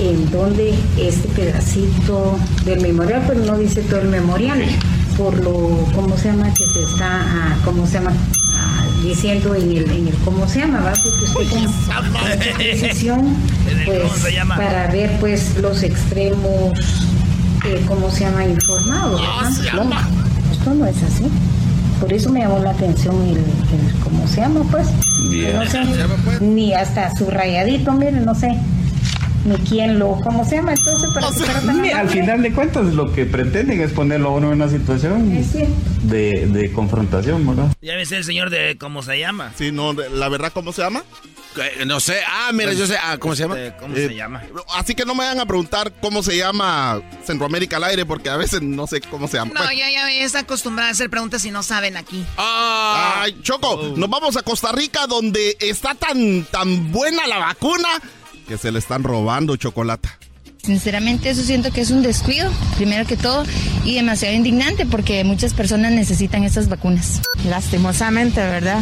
[0.00, 4.64] en donde este pedacito del memorial, pero no dice todo el memorial
[5.20, 5.52] por lo,
[5.94, 6.52] ¿cómo se llama?
[6.54, 8.12] Que se está, ah, ¿cómo se llama?
[8.54, 10.80] Ah, diciendo en el, en el, ¿cómo se llama?
[10.80, 10.92] ¿va?
[10.92, 13.36] Porque usted como decisión,
[13.84, 14.02] pues,
[14.48, 16.72] para ver pues los extremos,
[17.66, 18.46] eh, ¿cómo se llama?
[18.46, 19.20] Informados.
[19.74, 19.90] No,
[20.52, 21.26] esto no es así.
[22.00, 24.62] Por eso me llamó la atención el, el ¿cómo se llama?
[24.70, 25.80] Pues, no sé,
[26.24, 26.40] pues.
[26.40, 28.58] ni hasta subrayadito, miren, no sé
[29.44, 30.74] ni quién lo, ¿cómo se llama?
[30.74, 31.28] Entonces, para
[31.82, 35.30] que Al final de cuentas, lo que pretenden es ponerlo a uno en una situación
[36.02, 37.72] de, de, confrontación, ¿verdad?
[37.80, 39.52] Ya ves el señor de cómo se llama.
[39.56, 41.02] Sí, no, la verdad, ¿cómo se llama?
[41.84, 43.60] No sé, ah, mira, yo sé, ah, ¿cómo se llama?
[43.60, 44.42] Este, ¿Cómo se eh, llama?
[44.74, 48.36] Así que no me vayan a preguntar cómo se llama Centroamérica al aire, porque a
[48.36, 49.52] veces no sé cómo se llama.
[49.54, 52.24] No, ya, ya, ya está acostumbrada a hacer preguntas y no saben aquí.
[52.36, 53.96] Ay, Choco, oh.
[53.96, 57.88] nos vamos a Costa Rica, donde está tan, tan buena la vacuna
[58.50, 60.08] que se le están robando chocolate.
[60.70, 63.42] Sinceramente eso siento que es un descuido, primero que todo,
[63.84, 67.20] y demasiado indignante porque muchas personas necesitan estas vacunas.
[67.48, 68.80] Lastimosamente, ¿verdad?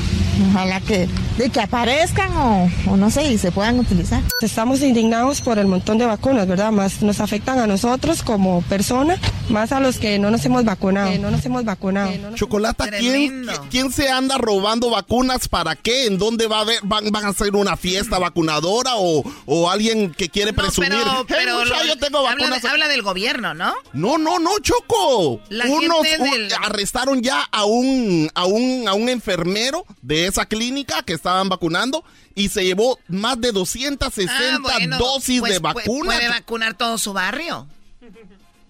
[0.50, 1.08] Ojalá que,
[1.38, 4.22] de que aparezcan o, o, no sé, y se puedan utilizar.
[4.42, 6.72] Estamos indignados por el montón de vacunas, ¿verdad?
[6.72, 11.10] Más nos afectan a nosotros como personas más a los que no nos hemos vacunado.
[11.18, 12.12] no nos hemos vacunado.
[12.34, 15.48] Chocolata, ¿quién, ¿quién se anda robando vacunas?
[15.48, 16.04] ¿Para qué?
[16.06, 20.12] ¿En dónde va a haber, van, van a hacer una fiesta vacunadora o, o alguien
[20.12, 20.90] que quiere presumir?
[20.90, 22.62] Pero, "Eh, pero mucha, yo tengo habla, vacunas.
[22.62, 23.74] de- habla del gobierno, ¿no?
[23.92, 25.40] No, no, no, Choco.
[25.48, 30.26] La Unos gente un- del- arrestaron ya a un, a un a un enfermero de
[30.26, 35.52] esa clínica que estaban vacunando y se llevó más de 260 Ah, bueno, dosis pues,
[35.54, 36.16] de pu- vacunas.
[36.16, 37.66] Puede vacunar todo su barrio.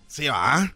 [0.07, 0.73] Sí, va.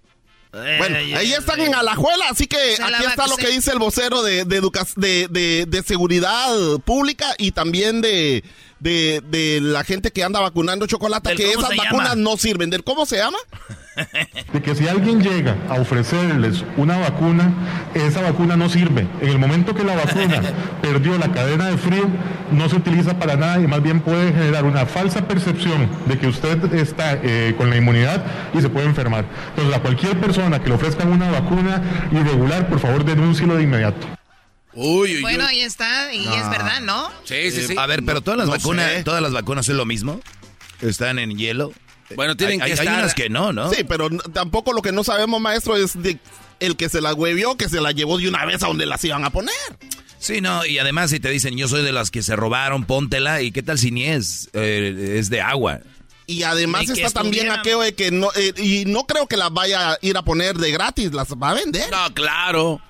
[0.53, 4.45] Bueno, ahí están en Alajuela, así que aquí está lo que dice el vocero de,
[4.45, 4.61] de,
[4.97, 6.55] de, de- de seguridad
[6.85, 8.45] pública y también de,
[8.83, 12.23] de, de la gente que anda vacunando chocolate, ¿Del que esas vacunas llama?
[12.23, 12.69] no sirven.
[12.69, 13.39] ¿Del cómo se llama?
[14.53, 17.53] de que si alguien llega a ofrecerles una vacuna,
[17.95, 19.07] esa vacuna no sirve.
[19.21, 20.43] En el momento que la vacuna
[20.83, 22.09] perdió la cadena de frío,
[22.51, 26.27] no se utiliza para nada y más bien puede generar una falsa percepción de que
[26.27, 29.27] usted está eh, con la inmunidad y se puede enfermar.
[29.51, 34.22] Entonces, a cualquier persona que le ofrezcan una vacuna irregular, por favor, denúncielo de inmediato.
[34.75, 35.51] Uy, uy, Bueno, uy.
[35.51, 36.35] ahí está, y No.
[36.35, 37.11] es verdad, ¿no?
[37.25, 37.75] Sí, sí, sí.
[37.77, 39.05] A ver, pero todas las no vacunas, sé.
[39.05, 40.21] todas las vacunas es lo mismo.
[40.81, 41.73] Están en hielo.
[42.17, 43.71] Bueno, tienen Hay- que hay estar- unas que no, ¿no?
[43.73, 46.19] Sí, pero tampoco lo que no sabemos, maestro, es de
[46.61, 49.03] el que se la huevió, que se la llevó de una vez a donde las
[49.05, 49.55] iban a poner.
[50.19, 53.43] Sí, no, y además si te dicen yo soy de las que se robaron, póntela,
[53.43, 54.49] ¿y qué tal si ni es?
[54.53, 55.81] Eh, es de agua.
[56.27, 59.93] Y además está también aquello de que no, eh, y no creo que las vaya
[59.93, 61.91] a ir a poner de gratis, las va a vender.
[61.91, 62.81] No, claro.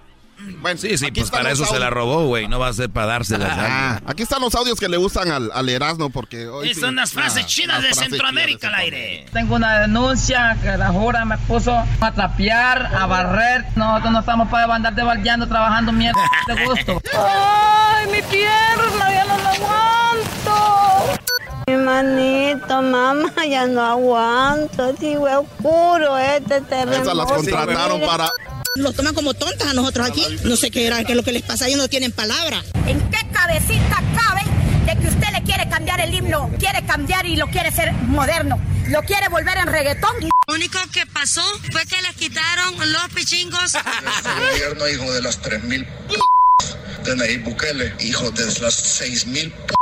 [0.60, 3.06] Bueno, Sí, sí, pues para eso se la robó, güey, no va a ser para
[3.06, 3.50] dárselas.
[3.50, 6.74] a Ah, aquí están los audios que le gustan al, al Erasmo porque hoy Y
[6.74, 9.26] sí, son las frases ah, chidas de Centroamérica al aire.
[9.32, 13.64] Tengo una denuncia que la jura me puso a trapear, a barrer.
[13.76, 17.02] Nosotros no estamos para andar de baldeando trabajando mierda de gusto.
[17.18, 19.12] ¡Ay, mi pierna!
[19.12, 21.18] ¡Ya no la aguanto!
[21.66, 24.94] Mi manito, mamá, ya no aguanto.
[24.98, 27.02] Sí, güey, oscuro este terremoto.
[27.02, 28.28] Esas las contrataron para...
[28.74, 30.24] Los toman como tontas a nosotros aquí.
[30.44, 32.62] No sé qué era, qué es lo que les pasa, ellos no tienen palabra.
[32.86, 34.42] ¿En qué cabecita cabe
[34.86, 36.50] de que usted le quiere cambiar el himno?
[36.58, 38.58] Quiere cambiar y lo quiere ser moderno.
[38.88, 40.14] Lo quiere volver en reggaetón.
[40.46, 43.74] Lo único que pasó fue que les quitaron los pichingos.
[43.74, 49.74] Este gobierno, hijo de las 3.000 p de Nayib Bukele, hijo de las 6.000 p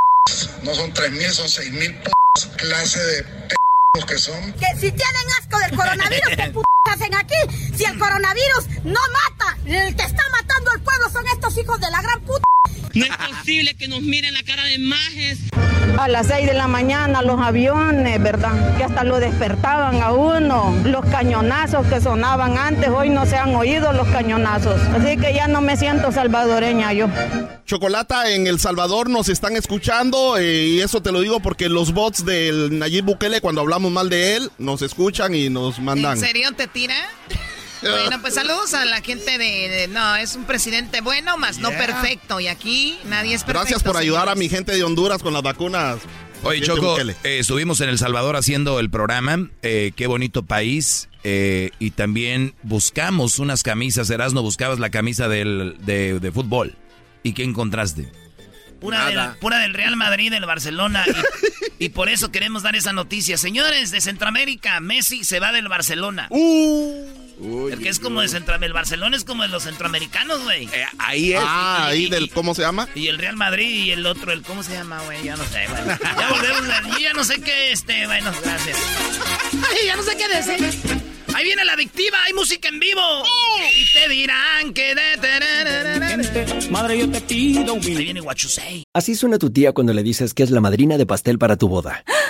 [0.62, 2.10] no son 3.000, son 6.000 p
[2.56, 3.59] clase de p
[3.98, 4.52] que son.
[4.52, 7.34] Que si tienen asco del coronavirus, ¿qué p hacen aquí?
[7.76, 11.90] Si el coronavirus no mata, el que está matando al pueblo son estos hijos de
[11.90, 12.49] la gran puta.
[12.94, 15.38] No es posible que nos miren la cara de majes.
[15.98, 18.76] A las 6 de la mañana los aviones, ¿verdad?
[18.76, 20.74] Que hasta lo despertaban a uno.
[20.84, 24.80] Los cañonazos que sonaban antes, hoy no se han oído los cañonazos.
[24.80, 27.08] Así que ya no me siento salvadoreña yo.
[27.66, 31.92] Chocolata en El Salvador nos están escuchando eh, y eso te lo digo porque los
[31.92, 36.18] bots del Nayib Bukele cuando hablamos mal de él nos escuchan y nos mandan.
[36.18, 36.96] ¿En serio te tira?
[37.82, 41.70] Bueno, pues saludos a la gente de, de- No, es un presidente bueno, más no
[41.70, 42.40] perfecto.
[42.40, 43.60] Y aquí nadie es perfecto.
[43.60, 45.98] Gracias por ayudar a mi gente de Honduras con las vacunas.
[46.42, 49.48] Oye, Choco, eh, estuvimos en El Salvador haciendo el programa.
[49.62, 51.08] eh, qué bonito país.
[51.22, 54.08] eh, y también buscamos unas camisas.
[54.08, 56.76] Erasno, buscabas la camisa del, de, de fútbol.
[57.22, 58.10] ¿Y qué encontraste?
[58.80, 61.04] Pura del, pura del Real Madrid, del Barcelona.
[61.78, 63.36] Y, y por eso queremos dar esa noticia.
[63.36, 66.28] Señores de Centroamérica, Messi se va del Barcelona.
[67.42, 68.66] El que es como de Centroamérica.
[68.66, 70.68] El Barcelona es como de los centroamericanos, güey.
[70.98, 71.40] ahí es.
[71.42, 72.88] Ah, ahí del, ¿cómo se llama?
[72.94, 75.22] Y el Real Madrid y el otro, el ¿cómo se llama, güey?
[75.24, 75.98] Ya no sé, bueno.
[76.18, 78.78] Ya volvemos, a- yo ya no sé qué, este, bueno, gracias.
[79.52, 81.00] Ay, ya no sé qué decir.
[81.34, 83.00] Ahí viene la adictiva, hay música en vivo.
[83.74, 84.94] Y te dirán que...
[86.70, 88.82] Madre, yo te pido un Ahí viene say.
[88.92, 91.68] Así suena tu tía cuando le dices que es la madrina de pastel para tu
[91.68, 92.04] boda.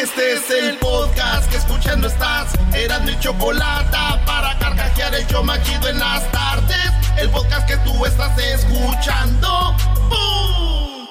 [0.00, 2.52] Este es el podcast que escuchando estás.
[2.72, 6.92] Eran mi chocolate para carcajear el show más chido en las tardes.
[7.16, 9.74] El podcast que tú estás escuchando.
[10.08, 11.08] ¡Bum!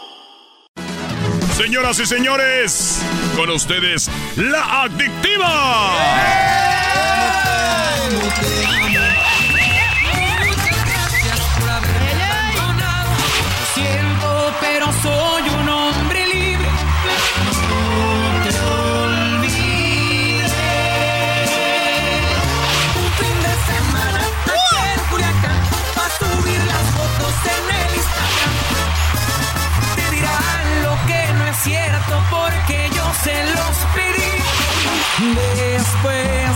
[1.58, 3.02] Señoras y señores,
[3.36, 5.92] con ustedes, la adictiva.
[8.10, 8.77] Siento,
[35.20, 36.47] Después de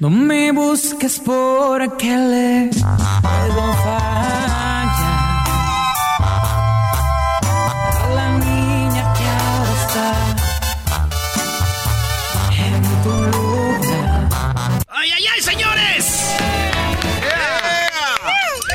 [0.00, 2.70] No me busques porque le
[3.20, 4.88] puedo fallar
[8.00, 10.08] a la niña que ahora está
[12.64, 14.28] en tu lugar.
[14.86, 16.04] ¡Ay, ay, ay, señores!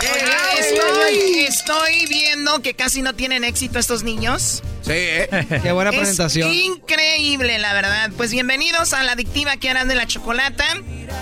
[0.02, 4.62] Oye, estoy, estoy viendo que casi no tienen éxito estos niños.
[4.82, 5.30] Sí, ¿eh?
[5.64, 6.52] Qué buena Es presentación.
[6.52, 8.12] increíble, la verdad.
[8.18, 10.66] Pues bienvenidos a la adictiva que harán de la chocolata.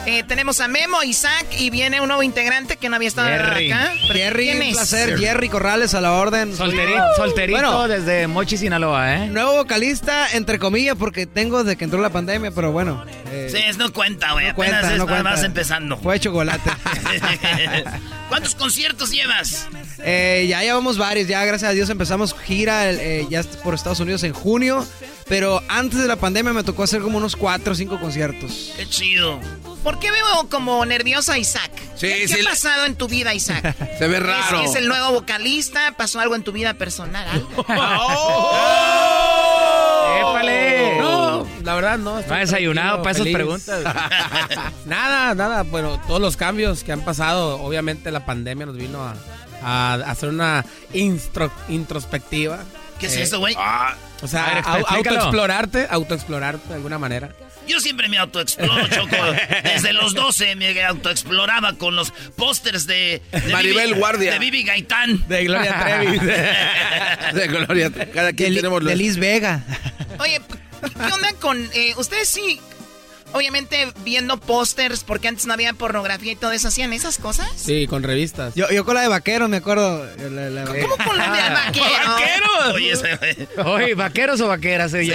[0.07, 3.72] Eh, tenemos a Memo, Isaac y viene un nuevo integrante que no había estado Jerry.
[3.72, 3.93] acá.
[4.11, 4.73] Jerry, ¿quién un es?
[4.73, 5.19] placer.
[5.19, 6.55] Jerry Corrales a la orden.
[6.57, 9.27] Solterito, solterito Bueno, desde Mochi, Sinaloa, ¿eh?
[9.27, 13.05] nuevo vocalista, entre comillas, porque tengo desde que entró la pandemia, pero bueno.
[13.31, 14.45] eh, Sí, es no cuenta, güey.
[14.45, 15.30] no Apenas cuenta, es no nada cuenta.
[15.30, 15.97] más empezando.
[15.97, 16.72] Fue chocolate.
[18.30, 19.68] ¿Cuántos conciertos llevas?
[20.03, 24.23] Eh, ya llevamos varios, ya gracias a Dios empezamos gira eh, ya por Estados Unidos
[24.23, 24.84] en junio,
[25.28, 28.72] pero antes de la pandemia me tocó hacer como unos cuatro o cinco conciertos.
[28.78, 29.40] Qué chido.
[29.84, 31.72] ¿Por qué veo como nervioso a Isaac?
[31.95, 33.76] Sí, ¿Qué, qué sí, ha le- pasado en tu vida, Isaac?
[33.99, 34.61] Se ve ¿Es- raro.
[34.64, 35.94] ¿Es, el nuevo vocalista?
[35.98, 37.28] ¿Pasó algo en tu vida personal?
[37.28, 37.65] ¿Algo?
[40.19, 40.98] ¡Épale!
[40.99, 42.19] No, la verdad no.
[42.19, 43.36] estoy No ha desayunado para esas feliz.
[43.36, 43.84] preguntas.
[44.86, 45.64] nada, nada.
[45.64, 49.15] Bueno, todos los cambios que han pasado, obviamente la pandemia nos vino a,
[49.64, 52.60] a hacer una instro- introspectiva.
[53.00, 53.56] ¿Qué es Eh, eso, güey?
[54.22, 57.30] O sea, ver, autoexplorarte, autoexplorarte de alguna manera.
[57.68, 59.16] Yo siempre me autoexploro, Choco.
[59.64, 64.32] Desde los 12 me autoexploraba con los pósters de, de Maribel Bibi- Guardia.
[64.34, 65.28] De Bibi Gaitán.
[65.28, 66.20] De Gloria Trevi.
[67.34, 67.92] De Gloria.
[68.14, 68.90] Cada quien de, tenemos los...
[68.90, 69.64] de Liz Vega.
[70.20, 70.42] Oye,
[70.82, 71.58] ¿qué onda con...
[71.74, 72.60] eh, ustedes sí,
[73.34, 77.49] obviamente viendo pósters, porque antes no había pornografía y todo eso, ¿hacían esas cosas?
[77.56, 78.53] Sí, con revistas.
[78.56, 80.06] Yo, yo con la de vaquero, me acuerdo.
[80.30, 82.74] La- la- ¿Cómo con la de vaquero?
[82.74, 83.48] Oye, ese.
[83.66, 84.91] Oye, ¿vaqueros o vaqueras?
[84.91, 85.12] Sí,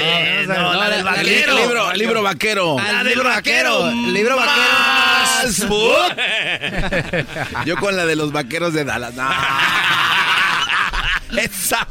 [0.47, 1.53] no, la del la- la- vaquero.
[1.57, 2.77] El libro, el libro vaquero.
[2.79, 3.83] Ah, La el del libro vaquero.
[3.83, 4.07] vaquero.
[4.07, 5.57] El libro Más
[7.67, 9.15] Yo con la de los vaqueros de Dallas.
[9.15, 9.29] No.
[11.37, 11.87] Esa.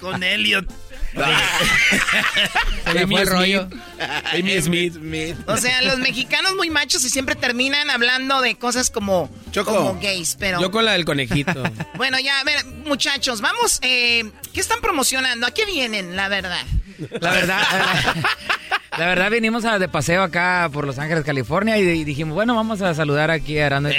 [0.00, 0.66] Con Elliot.
[2.84, 3.68] Se me el rollo.
[4.32, 5.36] Amy Smith.
[5.46, 9.74] O sea, los mexicanos muy machos y siempre terminan hablando de cosas como, Choco.
[9.74, 10.60] como gays, pero...
[10.60, 11.62] Yo con la del conejito.
[11.96, 15.46] Bueno, ya, a ver, muchachos, vamos, eh, ¿qué están promocionando?
[15.46, 16.64] ¿A qué vienen, la verdad?
[17.20, 17.62] La verdad,
[18.98, 22.54] la verdad vinimos a- de paseo acá por Los Ángeles, California y, y dijimos, bueno,
[22.54, 23.98] vamos a saludar aquí a Arando y la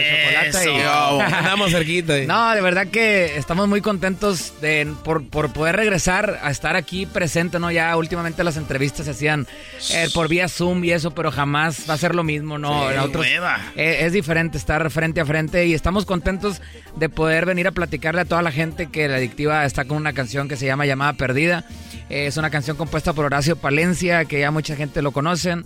[0.49, 0.63] Chocolata.
[0.63, 1.21] y- Yo.
[1.21, 2.13] Andamos cerquita.
[2.27, 7.05] No, de verdad que estamos muy contentos de, por, por poder regresar a estar aquí
[7.05, 7.69] presente, ¿no?
[7.71, 9.47] Ya últimamente las entrevistas se hacían
[9.91, 12.89] eh, por vía Zoom y eso, pero jamás va a ser lo mismo, ¿no?
[12.89, 13.59] Sí, nueva.
[13.75, 16.61] eh, es diferente estar frente a frente y estamos contentos
[16.95, 20.13] de poder venir a platicarle a toda la gente que la adictiva está con una
[20.13, 21.63] canción que se llama Llamada Perdida.
[22.09, 25.65] Es una canción compuesta por Horacio Palencia, que ya mucha gente lo conocen,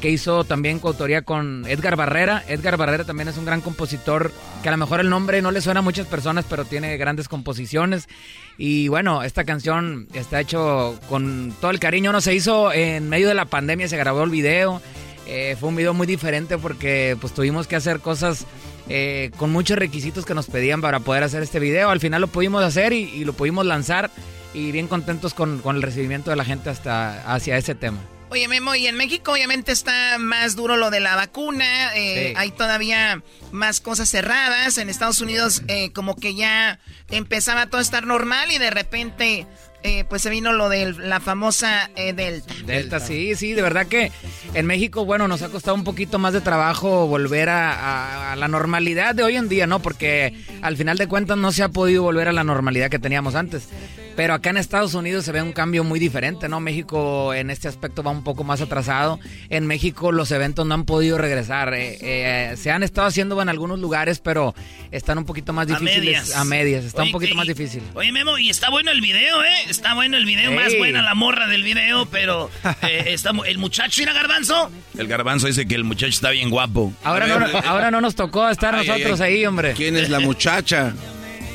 [0.00, 2.42] que hizo también coautoría con Edgar Barrera.
[2.48, 4.32] Edgar Barrera también es un gran compositor,
[4.62, 7.28] que a lo mejor el nombre no le suena a muchas personas, pero tiene grandes
[7.28, 8.08] composiciones.
[8.56, 12.10] Y bueno, esta canción está hecho con todo el cariño.
[12.10, 14.80] No se hizo en medio de la pandemia, se grabó el video.
[15.26, 18.46] Eh, fue un video muy diferente porque pues tuvimos que hacer cosas
[18.88, 21.90] eh, con muchos requisitos que nos pedían para poder hacer este video.
[21.90, 24.10] Al final lo pudimos hacer y lo pudimos lanzar
[24.54, 27.98] y bien contentos con, con el recibimiento de la gente hasta hacia ese tema.
[28.30, 32.34] Oye, Memo, y en México obviamente está más duro lo de la vacuna, eh, Sí.
[32.38, 36.78] hay todavía más cosas cerradas, en Estados Unidos eh, como que ya
[37.10, 39.46] empezaba todo a estar normal y de repente
[39.82, 42.54] eh, pues se vino lo de la famosa eh, Delta.
[42.66, 44.10] Delta, sí, sí, de verdad que
[44.54, 48.36] en México, bueno, nos ha costado un poquito más de trabajo volver a, a- a
[48.36, 49.80] la normalidad de hoy en día, ¿no?
[49.80, 53.34] Porque al final de cuentas no se ha podido volver a la normalidad que teníamos
[53.34, 53.68] antes.
[54.14, 56.60] Pero acá en Estados Unidos se ve un cambio muy diferente, ¿no?
[56.60, 59.18] México en este aspecto va un poco más atrasado.
[59.48, 61.72] En México los eventos no han podido regresar.
[61.72, 64.54] Eh, eh, se han estado haciendo en algunos lugares, pero
[64.90, 65.96] están un poquito más difíciles.
[66.04, 66.36] medias.
[66.36, 66.84] A medias.
[66.84, 67.82] Está Oye, un poquito más difícil.
[67.94, 69.71] Oye, Memo, y está bueno el video, ¿eh?
[69.72, 72.50] Está bueno el video, más buena la morra del video, pero
[72.82, 74.70] eh, está, el muchacho era garbanzo.
[74.98, 76.92] El garbanzo dice que el muchacho está bien guapo.
[77.02, 79.32] Ahora no, ahora no nos tocó estar Ay, nosotros ay.
[79.36, 79.72] ahí, hombre.
[79.72, 80.92] ¿Quién es la muchacha?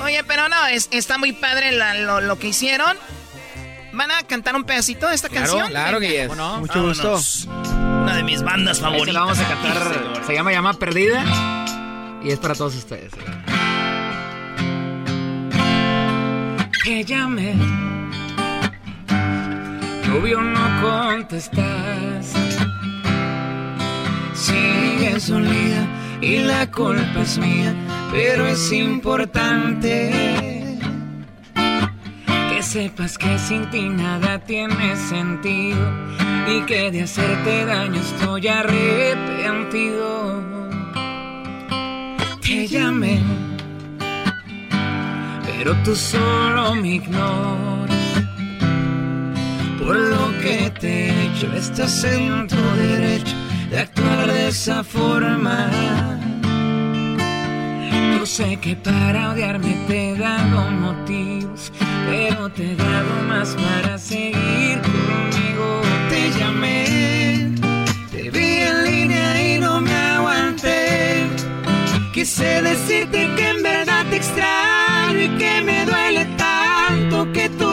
[0.04, 2.98] Oye, pero no, es- está muy padre la- lo, lo que hicieron.
[3.94, 5.72] ¿Van a cantar un pedacito de esta canción?
[6.28, 6.60] ¿Cómo no?
[6.60, 7.20] Mucho gusto.
[7.48, 9.08] Una de mis bandas favoritas.
[9.08, 10.24] se la vamos a cantar.
[10.26, 11.24] Se llama Llama Perdida.
[12.24, 13.12] Y es para todos ustedes.
[16.84, 17.87] Que llame.
[20.16, 22.34] Obvio no contestas.
[24.34, 25.86] Sigues unida
[26.22, 27.76] y la culpa es mía,
[28.12, 30.12] pero es importante
[31.54, 35.78] que sepas que sin ti nada tiene sentido
[36.48, 40.42] y que de hacerte daño estoy arrepentido.
[42.42, 43.22] Te llamé,
[45.46, 47.77] pero tú solo me ignoras.
[49.88, 53.34] Por lo que te he hecho, estás en tu derecho
[53.72, 55.70] de actuar de esa forma.
[58.18, 61.72] Yo sé que para odiarme te he dado motivos,
[62.06, 65.82] pero te he dado más para seguir conmigo.
[66.10, 67.56] Te llamé,
[68.12, 71.28] te vi en línea y no me aguanté.
[72.14, 77.67] Quise decirte que en verdad te extraño y que me duele tanto que tú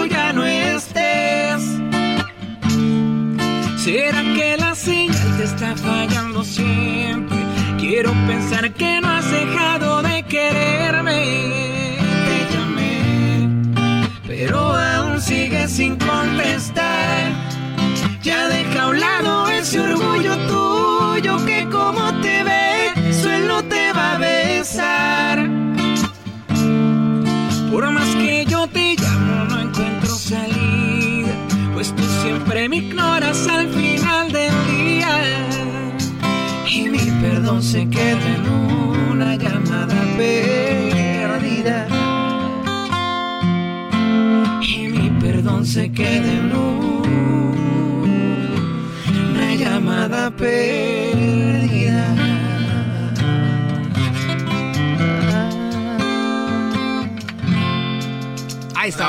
[3.84, 7.36] ¿Será que la señal te está fallando siempre?
[7.78, 11.98] Quiero pensar que no has dejado de quererme.
[12.26, 13.48] Te llamé,
[14.26, 17.30] pero aún sigues sin contestar.
[18.22, 24.14] Ya deja a un lado ese orgullo tuyo que como te ve, suelo te va
[24.14, 25.46] a besar.
[27.70, 31.34] Por más que yo te llamo, no encuentro salida,
[31.74, 32.93] pues tú siempre me
[36.74, 38.48] Y mi perdón se queda en
[39.12, 41.86] una llamada perdida.
[44.60, 46.52] Y mi perdón se queda en
[49.32, 52.06] una llamada perdida.
[58.74, 59.06] Ahí está.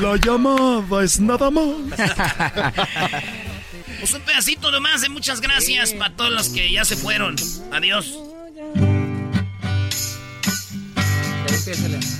[0.00, 1.66] La llamada es nada más.
[4.06, 7.34] Pues un pedacito nomás de muchas gracias para todos los que ya se fueron.
[7.72, 8.16] Adiós.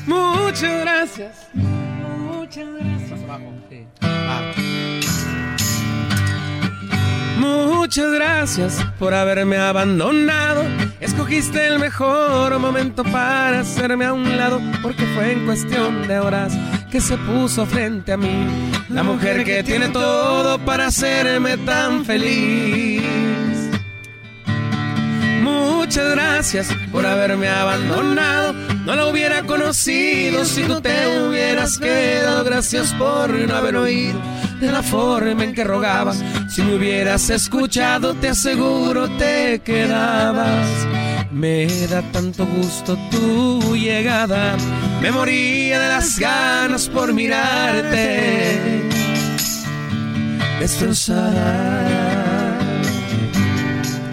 [0.05, 1.51] Muchas gracias.
[2.19, 3.37] Muchas gracias.
[7.39, 10.65] Muchas gracias por haberme abandonado.
[10.99, 16.53] Escogiste el mejor momento para hacerme a un lado, porque fue en cuestión de horas
[16.91, 18.76] que se puso frente a mí.
[18.89, 23.03] La mujer que tiene todo para hacerme tan feliz.
[25.43, 28.53] Muchas gracias por haberme abandonado.
[28.85, 32.45] No la hubiera conocido si tú te hubieras quedado.
[32.45, 34.21] Gracias por no haber oído
[34.61, 36.23] de la forma en que rogabas.
[36.49, 40.67] Si me hubieras escuchado, te aseguro te quedabas.
[41.37, 44.57] Me da tanto gusto tu llegada.
[45.03, 48.59] Me moría de las ganas por mirarte.
[50.59, 52.59] Destrozada.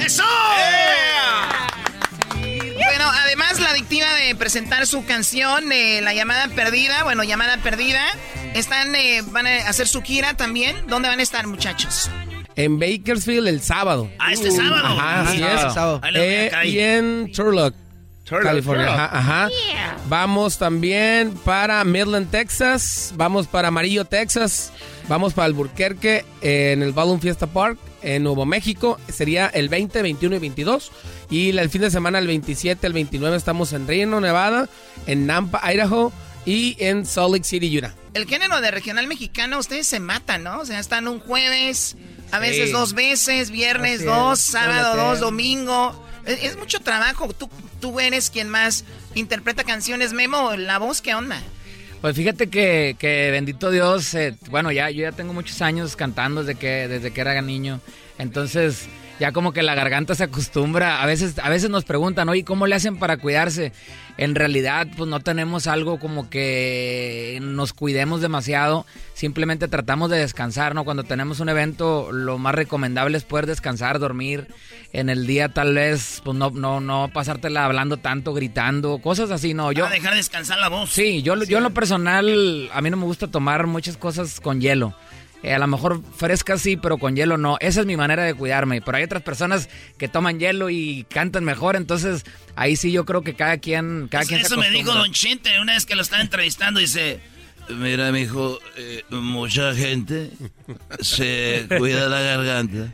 [0.06, 0.26] ¡Eso!
[2.34, 8.04] Bueno, además la adictiva de presentar su canción, eh, La llamada perdida, bueno, llamada perdida,
[8.54, 10.88] están, eh, van a hacer su gira también.
[10.88, 12.10] ¿Dónde van a estar, muchachos?
[12.56, 14.10] En Bakersfield el sábado.
[14.20, 14.86] Ah, este sábado.
[14.86, 15.74] Ajá, así Ah, es.
[15.74, 16.02] sábado.
[16.14, 17.74] Eh, y en Turlock,
[18.28, 18.86] California.
[18.86, 19.00] Turlock.
[19.00, 19.50] Ajá, ajá.
[20.08, 23.14] Vamos también para Midland, Texas.
[23.16, 24.72] Vamos para Amarillo, Texas.
[25.08, 29.00] Vamos para Albuquerque en el Balloon Fiesta Park en Nuevo México.
[29.10, 30.92] Sería el 20, 21 y 22.
[31.30, 34.70] Y el fin de semana, el 27, el 29, estamos en Reno, Nevada,
[35.08, 36.12] en Nampa, Idaho
[36.46, 37.94] y en Salt Lake City, Utah.
[38.14, 40.60] El género de regional mexicano, ustedes se matan, ¿no?
[40.60, 41.96] O sea, están un jueves,
[42.34, 42.50] a Sí.
[42.50, 46.06] veces dos veces, viernes Así dos, es, sábado dos, domingo.
[46.26, 47.32] Es, es mucho trabajo.
[47.34, 47.50] Tú,
[47.80, 50.14] tú eres quien más interpreta canciones.
[50.14, 51.42] Memo, la voz, ¿qué onda?
[52.02, 56.44] Pues fíjate que, que bendito Dios, eh, bueno, ya yo ya tengo muchos años cantando
[56.44, 57.80] desde que, desde que era niño.
[58.18, 58.88] Entonces,
[59.20, 61.02] ya como que la garganta se acostumbra.
[61.02, 63.72] A veces, a veces nos preguntan, oye, ¿cómo le hacen para cuidarse?
[64.18, 68.86] En realidad, pues no tenemos algo como que nos cuidemos demasiado.
[69.14, 70.84] Simplemente tratamos de descansar, ¿no?
[70.84, 74.48] Cuando tenemos un evento, lo más recomendable es poder descansar, dormir.
[74.92, 79.56] En el día, tal vez, pues no, no, no pasártela hablando tanto, gritando, cosas así,
[79.56, 79.72] ¿no?
[79.72, 80.92] Yo, Para dejar descansar la voz.
[80.92, 84.62] Sí, yo, yo en lo personal, a mí no me gusta tomar muchas cosas con
[84.62, 84.94] hielo.
[85.44, 87.58] Eh, a lo mejor fresca sí, pero con hielo no.
[87.60, 88.82] Esa es mi manera de cuidarme.
[88.82, 92.24] Pero hay otras personas que toman hielo y cantan mejor, entonces
[92.56, 94.94] ahí sí yo creo que cada quien, cada Eso- quien se Eso me dijo.
[94.94, 96.80] Don Chente una vez que lo estaba entrevistando.
[96.80, 97.20] Dice:
[97.70, 100.32] Mira, mijo, eh, mucha gente
[101.02, 102.92] se cuida la garganta,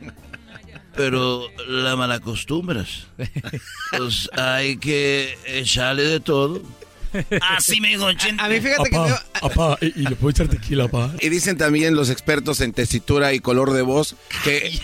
[0.96, 3.08] pero la malacostumbras.
[3.98, 6.62] Pues hay que echarle de todo.
[7.42, 8.44] Así me dijo Don Chente.
[8.44, 11.12] A mí fíjate que Apá, apá, y, y le puedo echar tequila, apá.
[11.20, 14.80] Y dicen también los expertos en tesitura y color de voz que...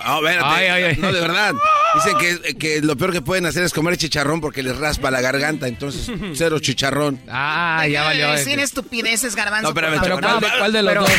[0.00, 0.44] Ah, espérate.
[0.44, 0.96] Ay, ay, ay.
[0.96, 1.54] No, de verdad.
[1.94, 5.20] Dicen que, que lo peor que pueden hacer es comer chicharrón porque les raspa la
[5.20, 5.68] garganta.
[5.68, 7.20] Entonces, cero chicharrón.
[7.28, 8.30] Ah, ya valió.
[8.32, 9.72] Decir estupideces, garbanzo.
[9.72, 10.00] No, favor.
[10.02, 11.12] pero ¿cuál de- cuál de los Pero- dos?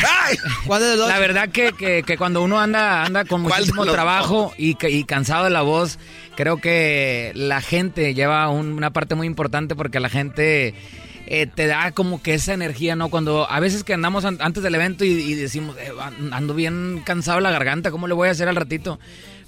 [0.66, 1.10] ¿Cuál de los dos?
[1.10, 4.78] La verdad que, que, que cuando uno anda, anda con ¿Cuál de muchísimo trabajo y,
[4.88, 5.98] y cansado de la voz,
[6.40, 10.74] creo que la gente lleva un- una parte muy importante porque la gente
[11.28, 13.10] eh, te da como que esa energía, ¿no?
[13.10, 15.92] Cuando a veces que andamos an- antes del evento y, y decimos, eh,
[16.32, 19.00] ando bien cansado la garganta, ¿cómo le voy a hacer al ratito?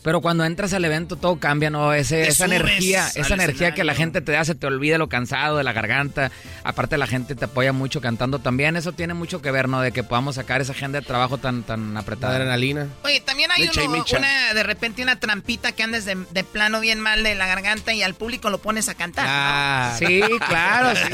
[0.04, 1.94] Pero cuando entras al evento todo cambia, ¿no?
[1.94, 5.58] Ese, esa energía, esa energía que la gente te da, se te olvida lo cansado
[5.58, 6.32] de la garganta.
[6.64, 8.76] Aparte la gente te apoya mucho cantando también.
[8.78, 9.80] Eso tiene mucho que ver, ¿no?
[9.82, 12.36] De que podamos sacar esa agenda de trabajo tan, tan apretada.
[12.36, 12.88] adrenalina.
[13.04, 17.00] Oye, también hay uno- una, de repente una trampita que andes de, de plano bien
[17.00, 19.26] mal de la garganta y al público lo pones a cantar.
[19.26, 19.32] ¿no?
[19.34, 19.96] Ah.
[20.00, 21.14] Sí, claro, sí.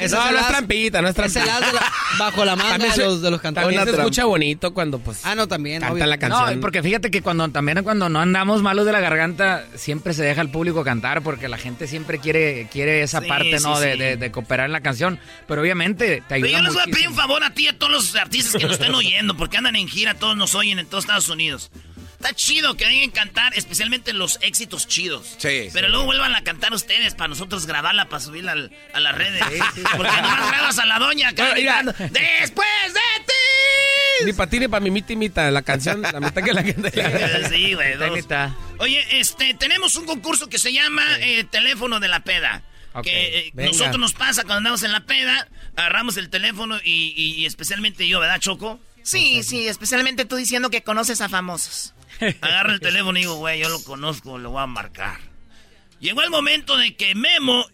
[0.00, 1.42] Eso no, no es trampita, no es es trampita.
[1.42, 3.74] el as de la- bajo la También de los- de los cantantes.
[3.74, 5.80] También se escucha bonito cuando, pues, Ah, no, también.
[5.80, 6.06] cantan obvio.
[6.06, 6.54] la canción.
[6.54, 10.22] No, porque fíjate que cuando también cuando no andamos malos de la garganta, siempre se
[10.22, 13.76] deja al público cantar porque la gente siempre quiere, quiere esa Sí, parte, ¿no?
[13.76, 13.98] sí, de, sí.
[13.98, 15.18] de- de cooperar en la canción.
[15.46, 17.68] Pero obviamente te Pero ayuda yo les voy a pedir un favor a ti y
[17.68, 20.78] a todos los artistas que nos estén oyendo, porque andan en gira, todos nos oyen
[20.78, 21.70] en todos Estados Unidos.
[22.20, 25.36] Está chido que vengan a cantar, especialmente los éxitos chidos.
[25.38, 25.90] Sí, Pero sí.
[25.92, 29.40] luego vuelvan a cantar ustedes para nosotros grabarla, para subirla al- a las redes.
[29.96, 33.32] Porque nomás grabas a la doña acá Pero ¡Después de ti!
[34.24, 35.50] Ni para ti ni para mi mita.
[35.50, 36.90] La canción, la mitad que la gente.
[37.48, 37.94] Sí, güey.
[38.78, 42.62] Oye, este, tenemos un concurso que se llama eh, Teléfono de la Peda.
[42.94, 45.46] Ok, que eh, nosotros nos pasa cuando andamos en la peda,
[45.76, 48.80] agarramos el teléfono y, y- y especialmente yo, ¿verdad, Choco?
[49.02, 51.94] Sí, sí, especialmente tú diciendo que conoces a famosos.
[52.40, 55.18] Agarro el teléfono y digo, güey, yo lo conozco, lo voy a marcar.
[56.00, 57.66] Llegó el momento de que Memo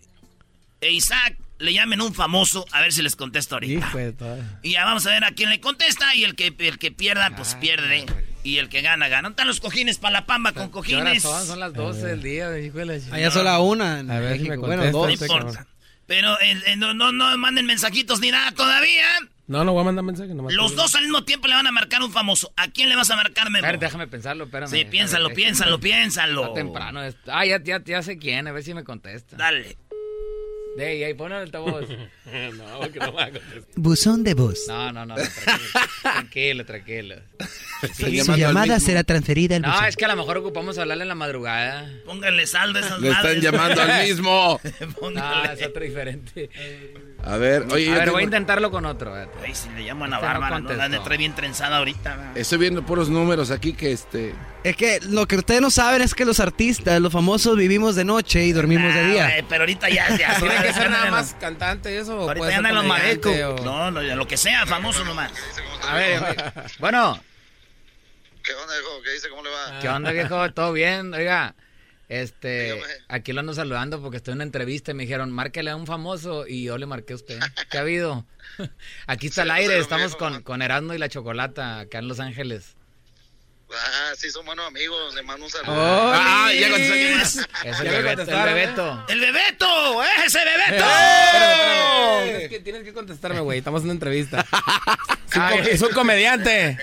[0.81, 3.86] e Isaac le llamen un famoso a ver si les contesto ahorita.
[3.89, 4.61] Hijo de toda.
[4.62, 7.35] Y ya vamos a ver a quién le contesta y el que, el que pierda,
[7.36, 8.07] pues pierde.
[8.43, 9.23] Y el que gana, gana.
[9.23, 11.23] ¿Dónde están los cojines para la pamba con ¿Qué horas cojines?
[11.23, 11.47] son?
[11.47, 14.01] Son las 12 del día, hijo de la ch- Allá solo una.
[14.01, 14.57] en A ver si me.
[14.59, 14.93] Bueno, contesta.
[14.99, 15.09] dos.
[15.11, 15.66] No sé, importa.
[16.07, 19.07] Pero eh, eh, no, no, no manden mensajitos ni nada todavía.
[19.47, 20.35] No, no voy a mandar mensaje.
[20.35, 22.53] nomás Los dos al mismo tiempo le van a marcar un famoso.
[22.57, 23.66] ¿A quién le vas a marcar, Memo?
[23.66, 24.69] A ver, déjame pensarlo, espérame.
[24.70, 26.43] Sí, piénsalo, piénsalo, piénsalo.
[26.43, 27.01] Está temprano.
[27.28, 29.36] Ah, ya, ya, ya sé quién, a ver si me contesta.
[29.36, 29.77] Dale.
[30.77, 31.85] De ahí, ahí, ponle el altavoz.
[32.57, 33.63] no, porque no va a contestar.
[33.77, 34.59] Buzón de voz.
[34.67, 35.15] No, no, no,
[36.03, 37.15] tranquilo, tranquilo,
[37.81, 38.25] tranquilo.
[38.25, 39.85] Su llamada será transferida al No, buzón.
[39.87, 41.91] es que a lo mejor ocupamos hablarle en la madrugada.
[42.07, 44.61] Pónganle saldo a esas Le están llamando al mismo.
[45.13, 46.51] No, es otro diferente.
[47.23, 49.17] A ver, oye, A yo ver, tengo- voy a intentarlo con otro.
[49.17, 49.47] espérate.
[49.47, 50.99] Ay, si le llaman a Este no Bárbara, no, la contestó.
[50.99, 52.33] de trae bien trenzada ahorita.
[52.35, 54.35] estoy viendo puros números aquí que este...
[54.65, 58.05] Es que lo que ustedes no saben es que los artistas, los famosos, vivimos de
[58.05, 59.47] noche y dormimos de Ah, día.
[59.47, 60.36] pero ahorita ya, ya.
[60.41, 61.39] ¿Tiene que ser nada más no.
[61.39, 62.16] cantante eso?
[62.16, 63.36] o Ahorita puede ya andan los marecos.
[63.36, 65.31] o- No, no, ya lo que sea, famoso nomás.
[65.86, 66.53] A ver, a ver.
[66.78, 67.23] bueno,
[68.43, 69.03] ¿Qué onda, hijo?
[69.03, 69.28] ¿Qué dice?
[69.28, 69.81] ¿Cómo le va?
[69.81, 70.53] ¿qué onda, viejo?
[70.53, 71.12] ¿Todo bien?
[71.15, 71.55] Oiga,
[72.09, 72.93] este, Dígame.
[73.09, 75.86] aquí lo ando saludando porque estoy en una entrevista y me dijeron, márquele a un
[75.86, 77.39] famoso y yo le marqué a usted.
[77.70, 78.27] ¿Qué ha habido?
[79.07, 80.43] Aquí está Sí, el no sé aire, estamos con, man.
[80.43, 82.77] con Erasmo y la Chocolata acá en Los Ángeles.
[83.77, 85.15] Ah, sí, son buenos amigos.
[85.15, 85.73] Le mando un saludo.
[85.77, 87.37] Ah, ya contestó alguien más.
[87.37, 89.05] Es el Ya me Bebeto, el Bebeto.
[89.09, 90.03] ¡El Bebeto!
[90.25, 90.85] ¡Ese Bebeto!
[90.85, 92.25] Espérame, espérame.
[92.25, 93.59] Tienes que, tienes que contestarme, güey.
[93.59, 94.45] Estamos en una entrevista.
[95.35, 95.59] Es un, Ay.
[95.59, 96.79] com- es un comediante.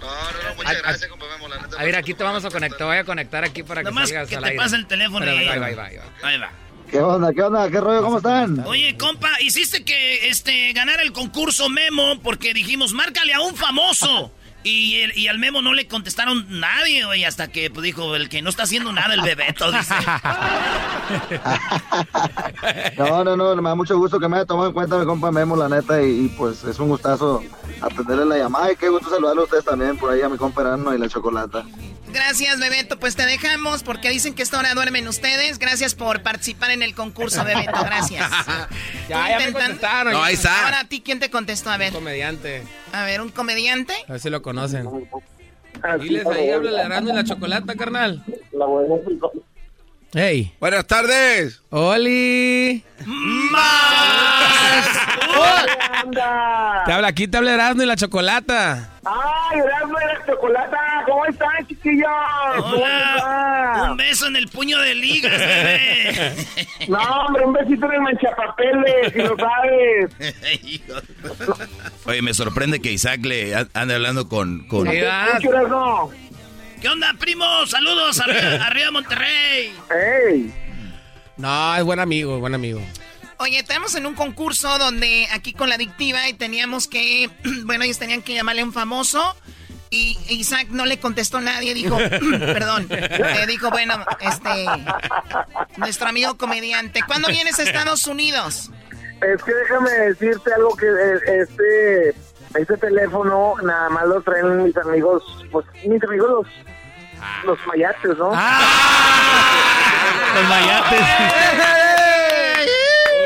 [0.00, 1.08] No, no, no, muchas Ay, gracias, ay.
[1.08, 1.80] compa Memo, la neta.
[1.80, 4.28] A ver, aquí te vamos a conectar, voy a conectar aquí para que Nomás salgas
[4.28, 4.62] que al te aire.
[4.62, 6.28] pase el teléfono Espérame, y- ahí va, ahí va, ahí va.
[6.28, 6.50] Ahí va.
[6.88, 7.32] ¿Qué onda?
[7.32, 7.68] ¿Qué onda?
[7.68, 8.02] ¿Qué rollo?
[8.02, 8.60] ¿Cómo están?
[8.66, 14.32] Oye, compa, hiciste que este ganara el concurso Memo porque dijimos, márcale a un famoso.
[14.68, 18.28] Y, el- y al Memo no le contestaron nadie, güey, hasta que pues, dijo, el
[18.28, 19.94] que no está haciendo nada, el Bebeto, dice.
[22.96, 25.30] No, no, no, me da mucho gusto que me haya tomado en cuenta mi compa
[25.30, 27.42] Memo, la neta, y, y, pues es un gustazo
[27.80, 30.62] atenderle la llamada y qué gusto saludarle a ustedes también por ahí a mi compa
[30.62, 31.64] Erasmo y la chocolata.
[32.12, 32.98] gracias, Bebeto.
[32.98, 35.58] Pues te dejamos porque dicen que esta hora duermen ustedes.
[35.58, 37.84] Gracias por participar en el concurso, Bebeto.
[37.84, 38.30] Gracias.
[39.08, 40.12] ya, ya me contestaron.
[40.12, 40.64] No, ahí está.
[40.64, 41.70] Ahora a ti, ¿quién te contestó?
[41.70, 41.90] A ver.
[41.92, 42.64] Un comediante.
[42.92, 43.94] A ver, ¿un comediante?
[44.08, 44.88] A ver si lo conocen.
[46.00, 48.24] Diles ahí, háblale a Erasmo y la chocolata, carnal.
[48.52, 48.96] La buena
[50.18, 50.50] Hey.
[50.60, 51.60] Buenas tardes.
[51.68, 52.82] Oli.
[56.86, 58.94] Te habla aquí, te habla Erasmo y la chocolata.
[59.04, 60.78] ¡Ay, Erasmo y la chocolata!
[61.04, 62.08] ¿Cómo están, chiquillos?
[62.64, 63.88] Hola.
[63.90, 65.38] Un beso en el puño de ligas.
[66.88, 70.16] No, hombre, un besito en el manchapapeles, si lo sabes.
[72.06, 74.66] Oye, me sorprende que Isaac le ande hablando con...
[74.66, 74.84] con...
[74.84, 76.10] ¿Qué Erasmo?
[76.86, 77.44] ¿Qué onda, primo?
[77.66, 79.76] Saludos, arriba, arriba Monterrey.
[79.90, 80.54] ¡Ey!
[81.36, 82.80] No, es buen amigo, buen amigo.
[83.38, 87.28] Oye, estamos en un concurso donde aquí con la adictiva y teníamos que,
[87.64, 89.34] bueno, ellos tenían que llamarle a un famoso
[89.90, 94.66] y Isaac no le contestó a nadie, dijo, perdón, eh, dijo, bueno, este,
[95.78, 98.70] nuestro amigo comediante, ¿cuándo vienes a Estados Unidos?
[99.22, 102.14] Es que déjame decirte algo que eh, este
[102.54, 106.46] este teléfono nada más lo traen mis amigos, pues mis amigos los
[107.44, 108.30] los mayates, ¿no?
[110.34, 111.00] Los mayates.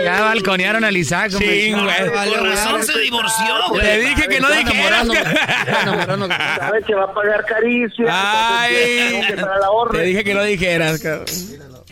[0.03, 1.61] Ya balconearon al Isaac, hombre.
[1.61, 2.11] Sí, güey.
[2.11, 3.83] Por razón se divorció, güey.
[3.83, 5.07] Te dije que no dijeras.
[6.59, 9.23] Sabe que va a pagar caricias, Ay.
[9.29, 10.01] que la orden.
[10.01, 11.27] Te dije que no dijeras, cabrón.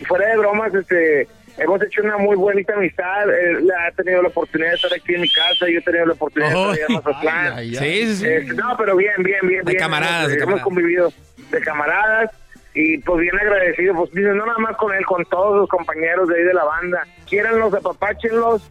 [0.00, 3.28] Y fuera de bromas, este, hemos hecho una muy bonita amistad.
[3.28, 6.12] Él ha tenido la oportunidad de estar aquí en mi casa, yo he tenido la
[6.14, 6.72] oportunidad Oh.
[6.72, 7.52] de estar allá en Mazatlán.
[7.58, 8.06] Ay, ay, ay.
[8.06, 8.26] Sí, sí, sí.
[8.26, 9.64] Este, no, pero bien, bien, bien.
[9.66, 9.78] De bien.
[9.82, 10.64] camaradas, Hemos, de hemos camaradas.
[10.64, 11.12] convivido
[11.50, 12.30] de camaradas
[12.74, 13.94] y pues bien agradecido.
[13.94, 16.64] Pues dice, no nada más con él, con todos los compañeros de ahí de la
[16.64, 17.06] banda.
[17.28, 18.62] Quiéranlos, apapáchenlos.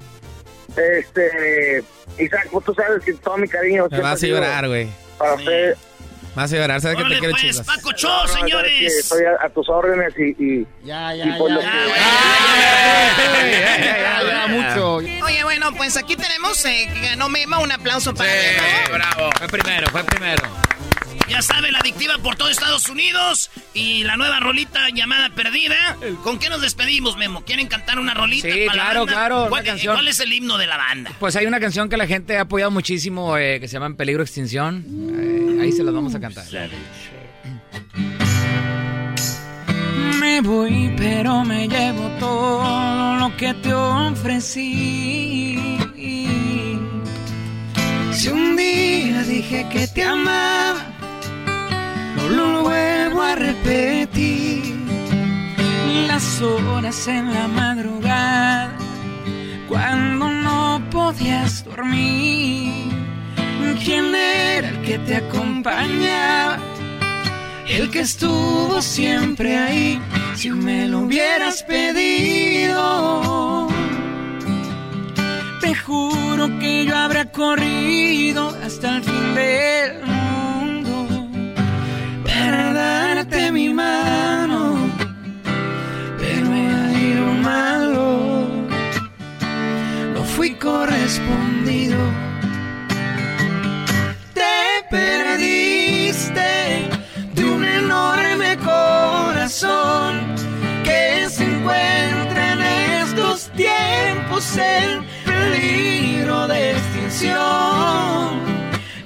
[0.76, 1.84] Este,
[2.20, 3.88] Isaac, pues tú sabes que todo mi cariño.
[3.90, 4.88] Me vas a llorar, güey.
[5.18, 5.76] Para usted.
[6.36, 7.66] Me vas a llorar, sabes que te Órale, quiero pues, chicos.
[7.66, 8.96] Paco Cho, No, señores.
[9.00, 11.66] Estoy a, a tus órdenes y, y, Ya, y pues lo que-
[14.50, 14.96] mucho.
[15.26, 18.94] Oye, bueno, pues aquí tenemos eh, que ganó Memo, un aplauso para Memo.
[18.98, 19.30] bravo.
[19.38, 20.44] Fue primero, fue primero.
[21.30, 25.98] Ya sabe, la adictiva por todo Estados Unidos y la nueva rolita llamada Perdida.
[26.24, 27.44] ¿Con qué nos despedimos, Memo?
[27.44, 28.48] ¿Quieren cantar una rolita?
[28.50, 29.14] Sí, para la claro, banda?
[29.14, 29.96] claro, ¿Cuál, canción.
[29.96, 31.12] cuál es el himno de la banda?
[31.20, 33.96] Pues hay una canción que la gente ha apoyado muchísimo eh, que se llama En
[33.98, 34.86] Peligro de Extinción.
[35.20, 36.46] Eh, ahí se las vamos a cantar.
[40.20, 45.58] Me voy, pero me llevo todo lo que te ofrecí.
[48.14, 50.84] Si un día dije que te amaba,
[52.18, 54.76] no lo vuelvo a repetir.
[56.08, 58.76] Las horas en la madrugada,
[59.68, 62.74] cuando no podías dormir.
[63.84, 66.58] ¿Quién era el que te acompañaba?
[67.68, 70.02] El que estuvo siempre ahí,
[70.36, 73.68] si me lo hubieras pedido.
[75.62, 80.17] Te juro que yo habría corrido hasta el fin del
[83.18, 84.78] darte mi mano.
[86.20, 88.48] Pero hay lo malo,
[90.14, 91.98] no fui correspondido.
[94.34, 94.58] Te
[94.92, 96.52] perdiste
[97.34, 100.12] de un enorme corazón
[100.84, 102.62] que se encuentra en
[103.02, 108.42] estos tiempos en peligro de extinción.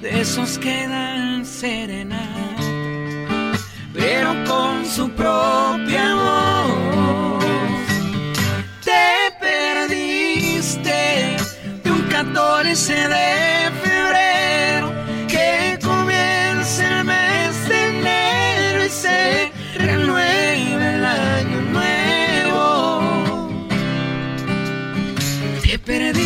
[0.02, 2.31] De esos que dan serenata,
[4.14, 7.44] pero con su propia voz.
[8.84, 9.08] Te
[9.40, 11.00] perdiste
[11.84, 14.88] de un 14 de febrero
[15.34, 23.50] que comienza el mes de enero y se renueva el año nuevo.
[25.64, 26.20] Te perdiste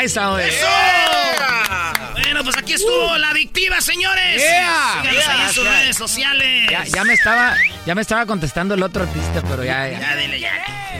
[0.00, 0.50] Ahí está, güey.
[2.12, 4.38] Bueno, pues aquí estuvo la adictiva, señores.
[4.38, 5.02] Yeah.
[5.02, 5.72] Síganos ahí en sus Yeah.
[5.72, 6.70] redes sociales.
[6.70, 7.54] Ya, ya me estaba,
[7.84, 10.00] ya me estaba contestando el otro artista, pero ya, ya.
[10.00, 10.52] Ya, dile ya.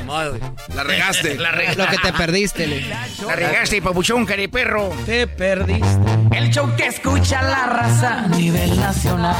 [0.04, 0.38] Modo.
[0.74, 1.34] La regaste.
[1.38, 1.82] La regaste.
[1.82, 2.88] Lo que te perdiste, le.
[3.26, 4.90] La regaste, papuchón, cariperro.
[5.06, 5.86] Te perdiste.
[6.32, 9.34] El show que escucha la raza a nivel nacional.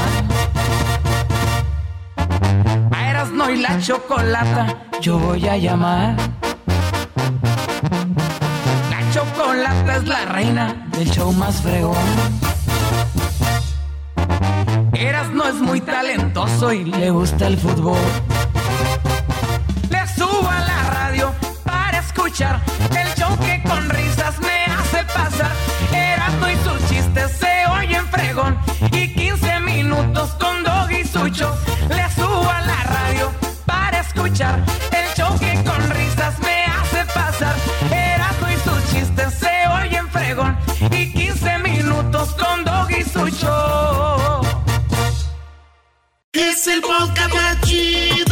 [2.91, 6.15] A Erasmo soy la chocolata, yo voy a llamar.
[9.61, 11.95] Chocolata es la reina del show más fregón.
[14.93, 17.99] Eras no es muy talentoso y le gusta el fútbol.
[19.89, 21.31] Le subo a la radio
[21.63, 22.59] para escuchar
[22.89, 25.51] el show que con risas me hace pasar.
[25.93, 28.57] Erasmo y sus chistes se oyen fregón
[28.91, 31.55] y 15 minutos con Dog y Sucho.
[46.61, 48.30] Es el podcast más chido.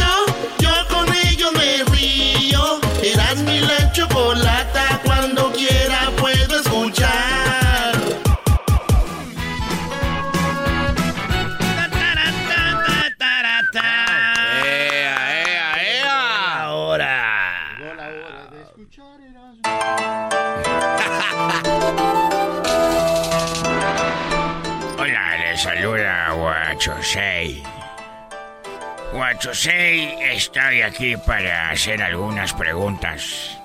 [29.40, 33.58] Guachosei, estoy aquí para hacer algunas preguntas.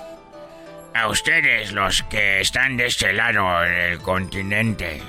[0.94, 5.02] A ustedes, los que están de este lado del continente.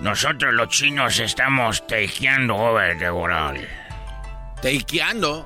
[0.00, 3.66] Nosotros los chinos estamos takeando over the world.
[4.62, 5.44] ¿Takeando?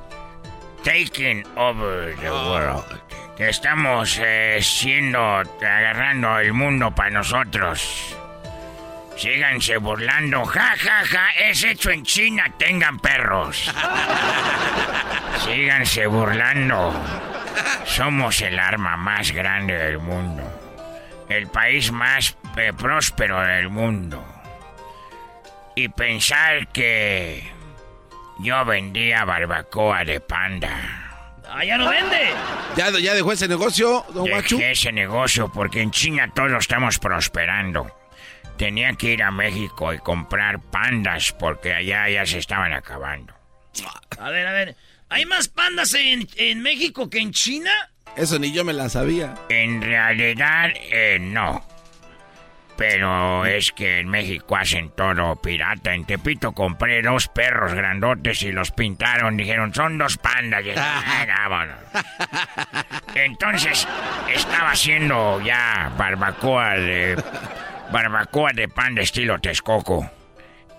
[0.84, 3.00] Taking over the world.
[3.38, 8.14] Que estamos eh, siendo, agarrando el mundo para nosotros.
[9.20, 10.46] Síganse burlando.
[10.46, 11.28] Ja, ja, ja.
[11.36, 12.50] Es hecho en China.
[12.56, 13.70] Tengan perros.
[15.44, 16.94] Síganse burlando.
[17.84, 20.42] Somos el arma más grande del mundo.
[21.28, 24.24] El país más eh, próspero del mundo.
[25.76, 27.46] Y pensar que
[28.38, 30.70] yo vendía barbacoa de panda.
[31.46, 32.30] ¡Ah, ya no vende!
[32.74, 34.56] ¿Ya, ya dejó ese negocio, don Guachu?
[34.56, 37.99] Dejé ese negocio porque en China todos estamos prosperando.
[38.60, 43.32] Tenía que ir a México y comprar pandas porque allá ya se estaban acabando.
[44.18, 44.76] A ver, a ver.
[45.08, 47.70] ¿Hay más pandas en, en México que en China?
[48.16, 49.34] Eso ni yo me la sabía.
[49.48, 51.66] En realidad, eh, no.
[52.76, 55.94] Pero es que en México hacen todo pirata.
[55.94, 59.38] En Tepito compré dos perros grandotes y los pintaron.
[59.38, 60.66] Dijeron, son dos pandas.
[60.66, 61.78] Y, "Ah, vámonos".
[63.14, 63.88] Entonces,
[64.34, 67.16] estaba haciendo ya barbacoa de...
[67.92, 70.08] Barbacoa de pan de estilo Texcoco.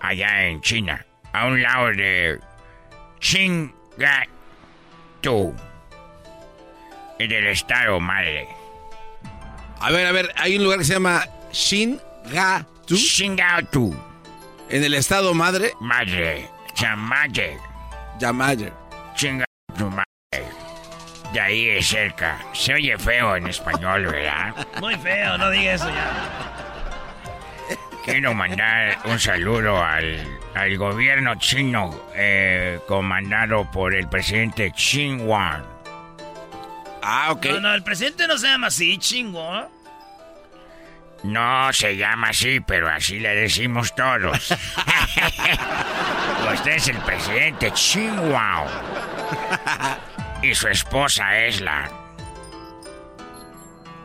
[0.00, 1.04] Allá en China.
[1.32, 2.40] A un lado de...
[3.20, 3.74] Chingatu.
[7.18, 8.48] Y del estado madre.
[9.80, 12.96] A ver, a ver, hay un lugar que se llama Shingatu.
[12.96, 13.94] Shingatu.
[14.70, 15.72] En el estado madre.
[15.80, 16.48] Madre.
[16.74, 17.58] Chamaye.
[18.18, 18.72] Yamaye.
[19.14, 20.06] Chingatu madre.
[21.32, 22.38] De ahí es cerca.
[22.52, 24.66] Se oye feo en español, ¿verdad?
[24.80, 26.61] Muy feo, no diga eso ya.
[28.04, 35.72] Quiero mandar un saludo al, al gobierno chino eh, comandado por el presidente Xi Jinping.
[37.02, 37.46] Ah, ok.
[37.46, 39.68] No, no, el presidente no se llama así, chingo.
[41.24, 44.50] No se llama así, pero así le decimos todos.
[46.52, 48.66] Usted es el presidente Chingwao.
[50.42, 52.01] Y su esposa es la...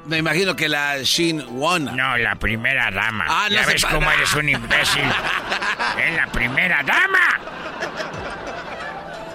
[0.07, 1.85] Me imagino que la Shin Won.
[1.95, 3.25] No, la primera dama.
[3.27, 5.03] Ah, no ya ves cómo eres un imbécil.
[6.05, 7.39] es la primera dama.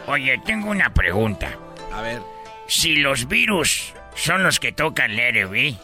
[0.06, 1.50] Oye, tengo una pregunta.
[1.92, 2.22] A ver.
[2.66, 5.76] Si los virus son los que tocan Let It Be.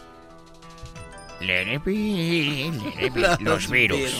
[1.41, 4.13] Let It Be, Let It Be, Los virus.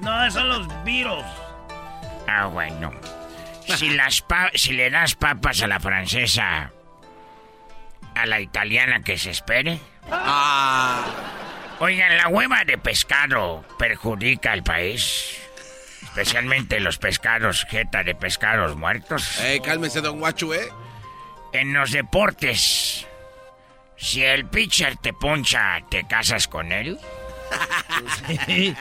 [0.00, 1.24] No, esos son los virus.
[2.28, 2.92] Ah, bueno.
[3.66, 6.70] Si, las pa- si le das papas a la francesa,
[8.16, 9.78] a la italiana que se espere.
[10.10, 11.04] Ah.
[11.78, 15.38] Oigan, la hueva de pescado perjudica al país.
[16.02, 19.38] Especialmente los pescados, jeta de pescados muertos.
[19.40, 20.68] Eh, cálmese, don Guachu, ¿eh?
[21.52, 23.06] En los deportes,
[23.96, 26.98] si el pitcher te poncha, ¿te casas con él?
[28.46, 28.74] Sí.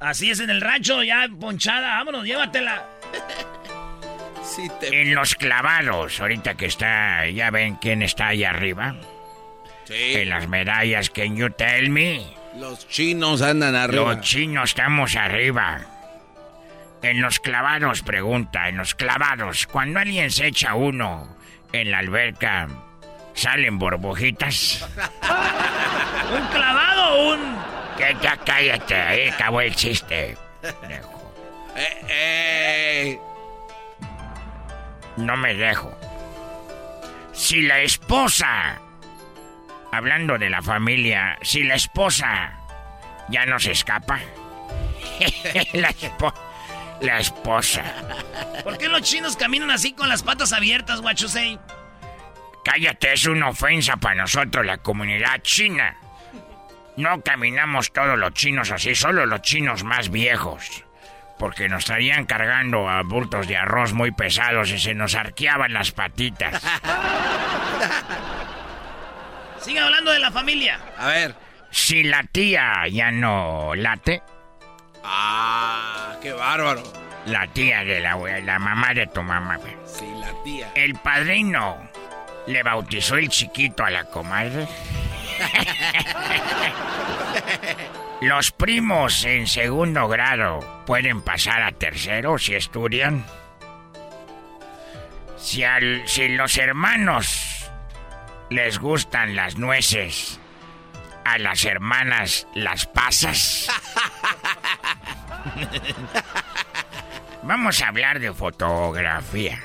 [0.00, 2.84] Así es en el rancho, ya ponchada, vámonos, llévatela.
[4.82, 8.96] En los clavados, ahorita que está, ya ven quién está ahí arriba.
[9.88, 12.26] En las medallas, can you tell me?
[12.56, 14.14] Los chinos andan arriba.
[14.14, 15.80] Los chinos estamos arriba.
[17.02, 21.36] En los clavados, pregunta, en los clavados, cuando alguien se echa uno
[21.72, 22.68] en la alberca,
[23.34, 24.88] ¿salen burbujitas?
[26.32, 27.56] ¿Un clavado o un...?
[27.96, 30.36] Que ya cállate, ahí acabó el chiste.
[31.76, 33.18] Eh, eh.
[35.16, 35.92] No me dejo.
[37.32, 38.80] Si la esposa,
[39.92, 42.52] hablando de la familia, si la esposa
[43.28, 44.18] ya no se escapa,
[45.74, 46.34] la, espo-
[47.00, 47.82] la esposa.
[48.64, 51.58] ¿Por qué los chinos caminan así con las patas abiertas, guachusei?
[52.64, 55.96] Cállate, es una ofensa para nosotros, la comunidad china.
[56.96, 60.82] No caminamos todos los chinos así, solo los chinos más viejos.
[61.38, 65.92] Porque nos estarían cargando a bultos de arroz muy pesados y se nos arqueaban las
[65.92, 66.62] patitas.
[69.60, 70.78] Sigue hablando de la familia.
[70.98, 71.34] A ver.
[71.70, 74.22] Si la tía ya no late,
[75.04, 76.82] Ah, qué bárbaro.
[77.26, 79.58] la tía de la, la mamá de tu mamá.
[79.84, 80.70] Sí, la tía.
[80.74, 81.76] el padrino
[82.46, 84.66] le bautizó el chiquito a la comadre.
[88.20, 93.24] Los primos en segundo grado pueden pasar a tercero si estudian.
[95.38, 97.70] Si, al- si los hermanos
[98.50, 100.40] les gustan las nueces,
[101.24, 103.68] a las hermanas las pasas.
[107.42, 109.60] Vamos a hablar de fotografía.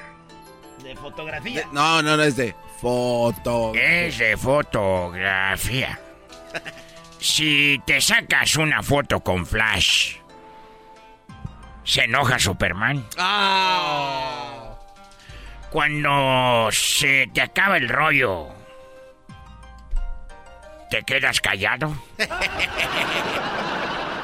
[0.83, 1.63] De fotografía.
[1.71, 3.73] No, no, no es de foto.
[3.75, 5.99] Es de fotografía.
[7.19, 10.15] Si te sacas una foto con flash,
[11.83, 13.05] ¿se enoja Superman?
[13.17, 14.73] Ah.
[15.69, 18.47] Cuando se te acaba el rollo,
[20.89, 21.95] ¿te quedas callado?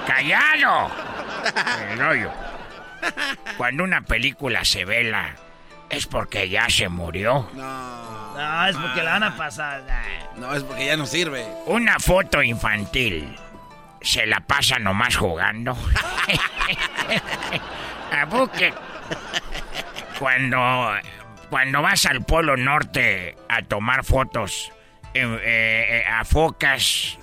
[0.07, 0.89] ¡Callado!
[1.91, 2.31] El rollo.
[3.57, 5.35] Cuando una película se vela,
[5.89, 7.47] es porque ya se murió.
[7.53, 8.26] No,
[8.69, 9.83] es porque la van a pasar.
[10.35, 11.45] No, es porque ya no sirve.
[11.65, 13.35] Una foto infantil.
[14.01, 15.75] Se la pasa nomás jugando.
[18.11, 18.73] A buque.
[20.19, 20.91] Cuando,
[21.49, 24.71] cuando vas al Polo Norte a tomar fotos
[25.13, 27.17] eh, eh, a focas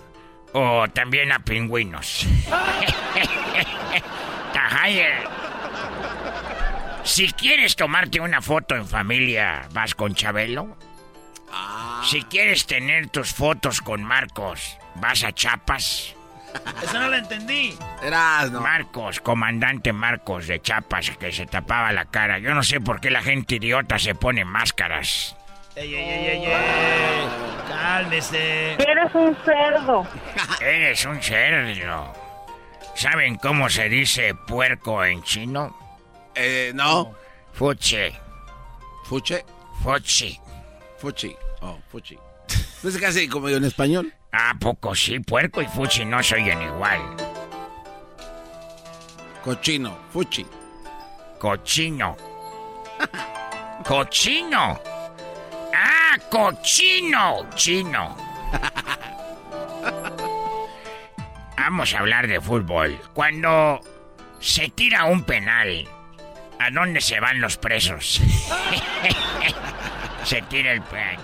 [0.53, 2.27] o también a pingüinos.
[4.53, 5.29] Tajayer.
[7.05, 10.77] Si quieres tomarte una foto en familia, vas con Chabelo.
[12.05, 16.15] Si quieres tener tus fotos con Marcos, vas a Chapas.
[16.83, 17.77] Eso no lo entendí.
[18.53, 22.39] Marcos, comandante Marcos de Chapas, que se tapaba la cara.
[22.39, 25.37] Yo no sé por qué la gente idiota se pone máscaras.
[25.77, 27.29] Ey, ey, ey, ey, ey.
[27.69, 28.75] Cálmese.
[28.75, 30.07] Eres un cerdo.
[30.61, 32.13] Eres un cerdo.
[32.95, 35.77] ¿Saben cómo se dice puerco en chino?
[36.35, 37.15] Eh, no.
[37.53, 38.13] Fuche.
[39.05, 39.45] ¿Fuche?
[39.83, 40.39] Fuchi.
[41.05, 41.37] Fuchi.
[41.61, 42.19] Oh, fuchi.
[42.83, 44.11] ¿No es casi como en español?
[44.33, 45.19] ¿A poco sí?
[45.21, 46.99] Puerco y fuchi no se oyen igual.
[49.45, 50.47] Cochino, fuchi.
[51.39, 52.17] Cochino.
[53.85, 54.81] Cochino.
[55.75, 57.51] Ah, cochino.
[57.55, 58.17] Chino.
[61.59, 62.99] Vamos a hablar de fútbol.
[63.13, 63.79] Cuando
[64.41, 65.87] se tira un penal,
[66.59, 68.23] ¿a dónde se van los presos?
[70.25, 71.19] se tira el penal.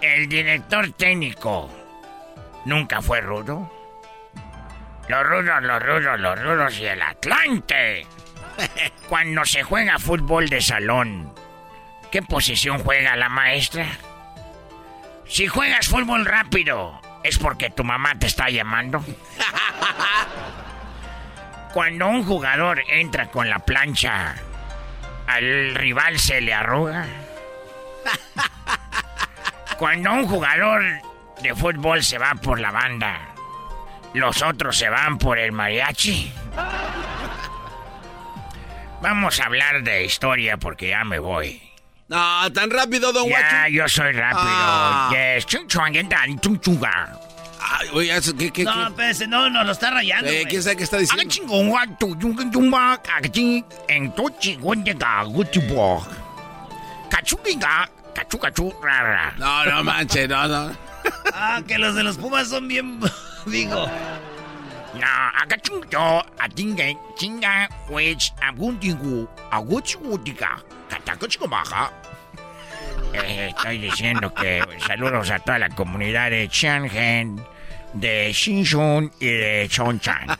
[0.00, 1.70] El director técnico
[2.64, 3.70] nunca fue rudo.
[5.08, 8.06] Los rudos, los rudos, los rudos y el Atlante.
[9.08, 11.32] Cuando se juega fútbol de salón,
[12.10, 13.86] ¿qué posición juega la maestra?
[15.26, 19.04] Si juegas fútbol rápido, ¿es porque tu mamá te está llamando?
[21.72, 24.34] Cuando un jugador entra con la plancha,
[25.26, 27.06] ¿al rival se le arruga?
[29.78, 30.82] Cuando un jugador
[31.42, 33.34] de fútbol se va por la banda,
[34.14, 36.32] ¿los otros se van por el mariachi?
[39.00, 41.60] Vamos a hablar de historia porque ya me voy.
[42.08, 43.68] No, tan rápido, don Ya, Guacho.
[43.72, 44.42] yo soy rápido.
[44.44, 45.10] Ah.
[45.10, 45.46] Yes.
[47.58, 48.82] Ay, oye, ¿qué, qué, No, qué?
[48.88, 50.28] espérese, no, no, lo está rayando.
[50.30, 50.44] Eh.
[50.48, 51.22] ¿Quién sabe qué está diciendo?
[58.14, 58.72] Cachu cachu.
[59.38, 60.76] No, no manche, no, no.
[61.32, 63.00] Ah, que los de los Pumas son bien.
[63.46, 63.86] Digo.
[64.94, 70.60] Na aga chung yo a tinga chinga which a gun tingu a gu chu diga.
[70.90, 71.90] Kataco chico baja.
[73.14, 77.42] Eh, estoy diciendo que saludos a toda la comunidad de Shenzhen,
[77.92, 80.26] de Xinchun y de Chonchan.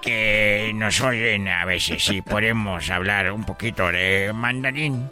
[0.00, 5.10] Que nos oyen a veces y podemos hablar un poquito de mandarín.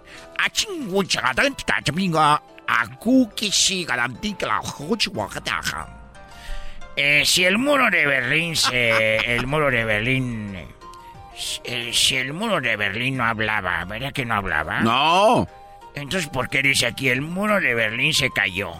[6.94, 10.56] Eh, si el muro de Berlín se, el muro de Berlín
[11.64, 14.80] eh, si el muro de Berlín no hablaba, ¿verdad que no hablaba?
[14.80, 15.46] No.
[15.94, 18.72] Entonces, ¿por qué dice aquí el muro de Berlín se cayó?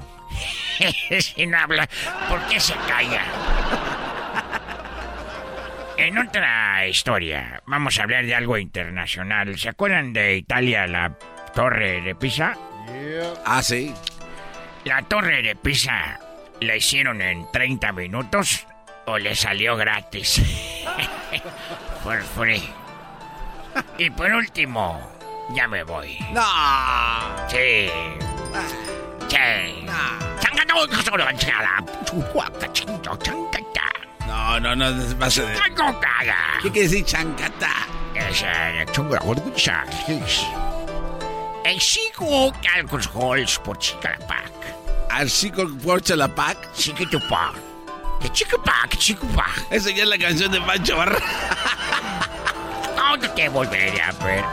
[1.20, 1.88] si no habla,
[2.28, 3.22] ¿por qué se calla?
[5.96, 9.58] En otra historia, vamos a hablar de algo internacional.
[9.58, 11.16] ¿Se acuerdan de Italia, la
[11.54, 12.54] torre de Pisa?
[13.46, 13.94] Ah, sí.
[14.84, 16.20] La torre de Pisa
[16.60, 18.66] la hicieron en 30 minutos
[19.06, 20.42] o le salió gratis.
[22.04, 22.62] por free.
[23.98, 25.00] Y por último,
[25.54, 26.18] ya me voy.
[26.32, 27.48] No.
[27.48, 27.90] Sí.
[34.26, 35.54] No, no, no, no pase de.
[36.62, 37.70] ¿Qué quiere decir chancata?
[41.64, 44.52] El chico Alcohols por Chicalapac.
[45.10, 46.72] ¿Al chico por Chalapac?
[46.74, 47.54] Chiquitupac.
[48.20, 49.66] Que chiquipac, chiquipac.
[49.70, 51.18] Esa ya es la canción de Pancho Barra.
[52.96, 54.44] ¿Dónde te volveré a ver?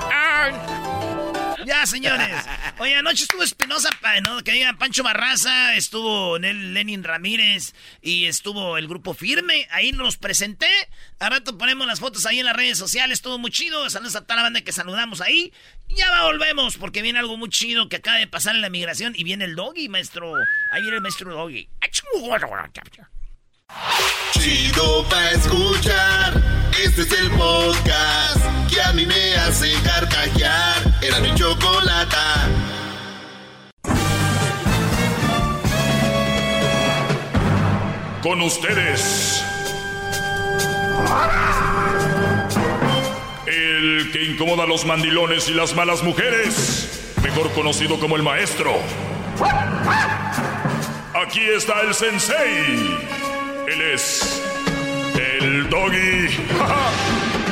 [1.65, 2.43] Ya, señores.
[2.79, 3.89] Oye, anoche estuvo Espinosa,
[4.25, 4.43] ¿no?
[4.43, 9.67] Que diga Pancho Barraza, estuvo Nel Lenin Ramírez y estuvo el grupo Firme.
[9.71, 10.69] Ahí nos presenté.
[11.19, 13.19] A rato ponemos las fotos ahí en las redes sociales.
[13.19, 13.89] Estuvo muy chido.
[13.89, 15.53] Saludos a toda la banda que saludamos ahí.
[15.89, 19.13] Ya volvemos porque viene algo muy chido que acaba de pasar en la migración.
[19.15, 20.33] Y viene el doggy, maestro.
[20.71, 21.69] Ahí viene el maestro doggy.
[24.33, 26.33] Chido pa' escuchar.
[26.83, 30.81] Este es el podcast que a mí me hace carcajear.
[31.01, 32.49] Era mi chocolata.
[38.21, 39.43] Con ustedes.
[43.45, 47.13] El que incomoda a los mandilones y las malas mujeres.
[47.21, 48.73] Mejor conocido como el maestro.
[51.13, 53.32] Aquí está el sensei.
[53.67, 54.41] Él es.
[55.41, 56.27] El doggy.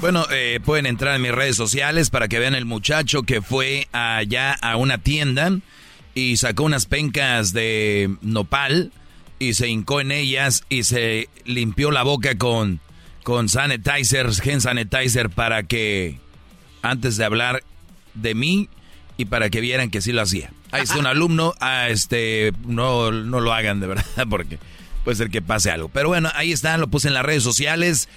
[0.00, 3.88] Bueno, eh, pueden entrar en mis redes sociales para que vean el muchacho que fue
[3.92, 5.60] allá a una tienda
[6.14, 8.92] y sacó unas pencas de nopal
[9.38, 12.80] y se hincó en ellas y se limpió la boca con,
[13.22, 16.18] con sanitizer, gen sanitizer para que
[16.82, 17.64] antes de hablar
[18.12, 18.68] de mí
[19.16, 20.50] y para que vieran que sí lo hacía.
[20.74, 24.58] Ahí está un alumno, ah, este, no, no lo hagan de verdad porque
[25.04, 25.88] puede ser que pase algo.
[25.88, 28.08] Pero bueno, ahí está, lo puse en las redes sociales.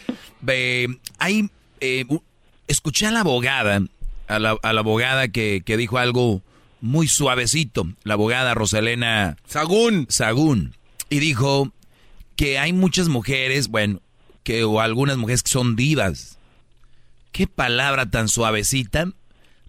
[0.48, 0.88] Eh,
[1.80, 2.06] eh,
[2.68, 3.82] escuché a la abogada,
[4.28, 6.42] a la, a la abogada que, que dijo algo
[6.82, 10.08] muy suavecito, la abogada Rosalena Sagún.
[10.10, 10.74] Sagún,
[11.10, 11.72] y dijo
[12.36, 14.02] que hay muchas mujeres, bueno,
[14.44, 16.40] que o algunas mujeres que son divas.
[17.32, 19.12] Qué palabra tan suavecita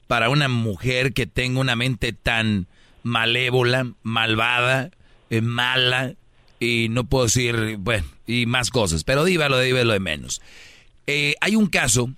[0.06, 2.66] para una mujer que tenga una mente tan
[3.02, 4.90] malévola, malvada,
[5.30, 6.14] eh, mala,
[6.60, 10.40] y no puedo decir, bueno, y más cosas, pero diva lo de menos.
[11.06, 12.12] Eh, hay un caso,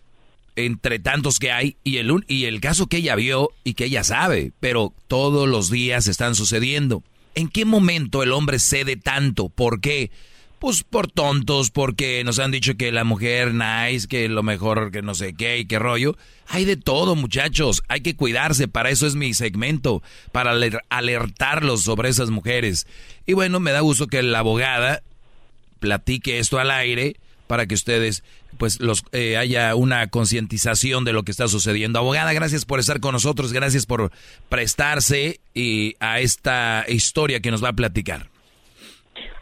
[0.56, 4.04] entre tantos que hay, y el, y el caso que ella vio y que ella
[4.04, 7.02] sabe, pero todos los días están sucediendo.
[7.34, 9.48] ¿En qué momento el hombre cede tanto?
[9.48, 10.10] ¿Por qué?
[10.60, 15.00] Pues por tontos, porque nos han dicho que la mujer nice, que lo mejor que
[15.00, 16.18] no sé qué y qué rollo.
[16.48, 17.82] Hay de todo, muchachos.
[17.88, 18.68] Hay que cuidarse.
[18.68, 22.86] Para eso es mi segmento, para aler- alertarlos sobre esas mujeres.
[23.26, 25.02] Y bueno, me da gusto que la abogada
[25.78, 27.16] platique esto al aire
[27.46, 28.22] para que ustedes
[28.58, 31.98] pues los eh, haya una concientización de lo que está sucediendo.
[31.98, 34.12] Abogada, gracias por estar con nosotros, gracias por
[34.50, 38.28] prestarse y a esta historia que nos va a platicar.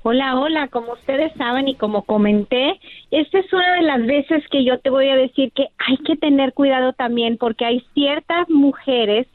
[0.03, 2.81] Hola, hola, como ustedes saben y como comenté,
[3.11, 6.17] esta es una de las veces que yo te voy a decir que hay que
[6.17, 9.27] tener cuidado también porque hay ciertas mujeres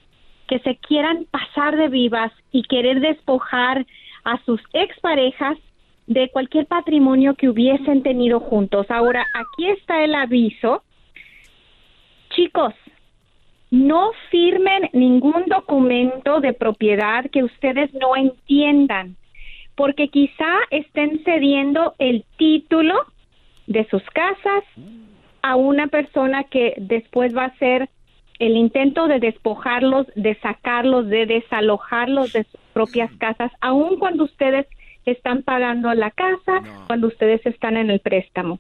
[0.48, 3.86] que se quieran pasar de vivas y querer despojar
[4.24, 5.58] a sus exparejas
[6.08, 8.88] de cualquier patrimonio que hubiesen tenido juntos.
[8.90, 10.84] Ahora, aquí está el aviso.
[12.32, 12.74] Chicos,
[13.72, 19.16] no firmen ningún documento de propiedad que ustedes no entiendan
[19.76, 23.06] porque quizá estén cediendo el título
[23.68, 24.64] de sus casas
[25.42, 27.90] a una persona que después va a hacer
[28.40, 34.68] el intento de despojarlos, de sacarlos, de desalojarlos de sus propias casas, aun cuando ustedes
[35.06, 38.60] están pagando la casa, cuando ustedes están en el préstamo.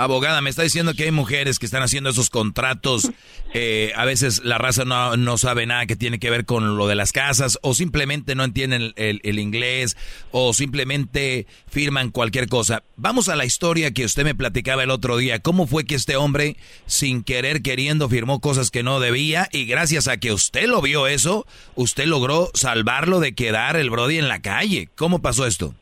[0.00, 3.10] Abogada, me está diciendo que hay mujeres que están haciendo esos contratos.
[3.52, 6.86] eh, a veces la raza no, no sabe nada que tiene que ver con lo
[6.86, 9.96] de las casas, o simplemente no entienden el, el- el inglés,
[10.30, 12.84] o simplemente firman cualquier cosa.
[12.96, 15.40] Vamos a la historia que usted me platicaba el otro día.
[15.40, 16.56] ¿Cómo fue que este hombre,
[16.86, 19.48] sin querer queriendo, firmó cosas que no debía?
[19.50, 21.44] Y gracias a que usted lo vio eso,
[21.74, 24.90] usted logró salvarlo de quedar el Brody en la calle.
[24.94, 25.74] ¿Cómo pasó esto?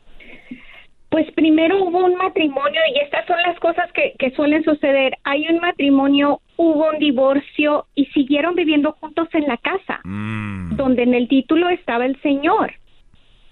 [1.09, 5.17] Pues primero hubo un matrimonio y estas son las cosas que, que suelen suceder.
[5.23, 11.13] Hay un matrimonio, hubo un divorcio y siguieron viviendo juntos en la casa, donde en
[11.13, 12.73] el título estaba el señor.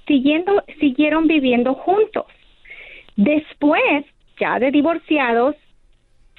[0.06, 2.26] Siguiendo, siguieron viviendo juntos.
[3.16, 4.06] Después,
[4.40, 5.56] ya de divorciados,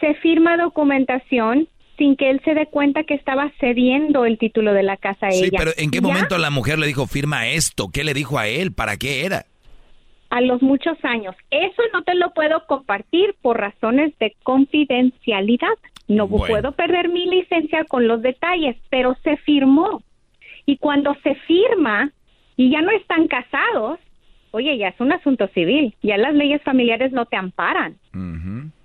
[0.00, 4.82] se firma documentación sin que él se dé cuenta que estaba cediendo el título de
[4.82, 5.58] la casa a Sí, ella.
[5.58, 7.88] pero ¿en qué Ya momento la mujer le dijo firma esto?
[7.90, 8.72] ¿Qué le dijo a él?
[8.74, 9.46] ¿Para qué era?
[10.36, 11.34] A los muchos años.
[11.50, 15.72] Eso no te lo puedo compartir por razones de confidencialidad.
[16.08, 16.46] No Bueno.
[16.46, 20.02] puedo perder mi licencia con los detalles, pero se firmó.
[20.66, 22.10] Y cuando se firma
[22.56, 23.98] y ya no están casados,
[24.50, 25.94] oye, ya es un asunto civil.
[26.02, 27.96] Ya las leyes familiares no te amparan.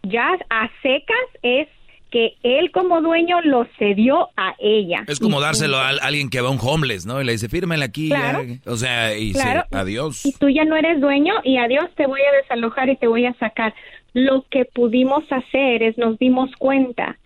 [0.04, 1.68] Ya a secas es
[2.12, 5.04] que él como dueño lo cedió a ella.
[5.08, 7.22] Es como dárselo a, alguien que va a un homeless, ¿no?
[7.22, 8.10] Y le dice, fírmela aquí.
[8.10, 8.44] Claro.
[8.44, 8.72] ya".
[8.72, 9.64] O sea, y Claro.
[9.70, 10.26] se, adiós.
[10.26, 13.26] y tú ya no eres dueño y adiós te voy a desalojar y te voy
[13.26, 13.74] a sacar.
[14.14, 17.18] Lo que pudimos hacer es nos dimos cuenta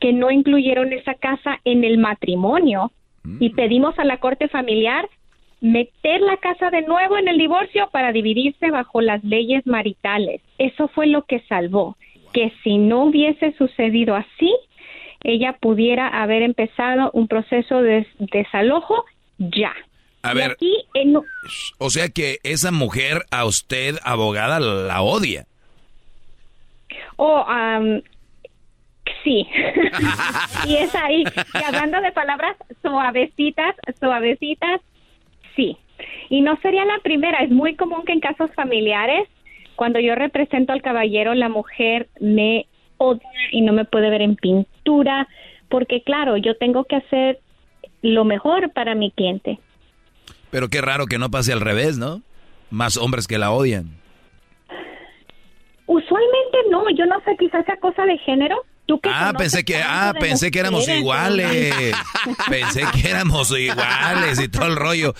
[0.00, 2.92] que no incluyeron esa casa en el matrimonio
[3.40, 5.08] y pedimos a la corte familiar
[5.60, 10.42] meter la casa de nuevo en el divorcio para dividirse bajo las leyes maritales.
[10.58, 11.96] Eso fue lo que salvó,
[12.36, 14.54] que si no hubiese sucedido así,
[15.24, 19.06] ella pudiera haber empezado un proceso de desalojo
[19.38, 19.72] ya.
[20.22, 20.84] A ver, aquí
[21.78, 25.46] o sea que esa mujer a usted, abogada, la odia.
[27.16, 27.42] Oh,
[29.24, 29.48] sí.
[30.66, 31.24] y es ahí.
[31.54, 34.82] Y hablando de palabras suavecitas, suavecitas,
[35.54, 35.78] sí.
[36.28, 37.38] Y no sería la primera.
[37.38, 39.26] Es muy común que en casos familiares,
[39.76, 42.66] cuando yo represento al caballero, la mujer me
[42.98, 45.28] odia y no me puede ver en pintura,
[45.68, 47.40] porque claro, yo tengo que hacer
[48.02, 49.58] lo mejor para mi cliente.
[50.50, 52.22] Pero qué raro que no pase al revés, ¿no?
[52.70, 53.90] Más hombres que la odian.
[55.86, 58.56] Usualmente no, yo no sé, quizás sea cosa de género.
[58.86, 61.94] Tú que Ah, pensé que, ah, pensé que éramos mujeres, iguales.
[62.48, 65.14] pensé que éramos iguales y todo el rollo.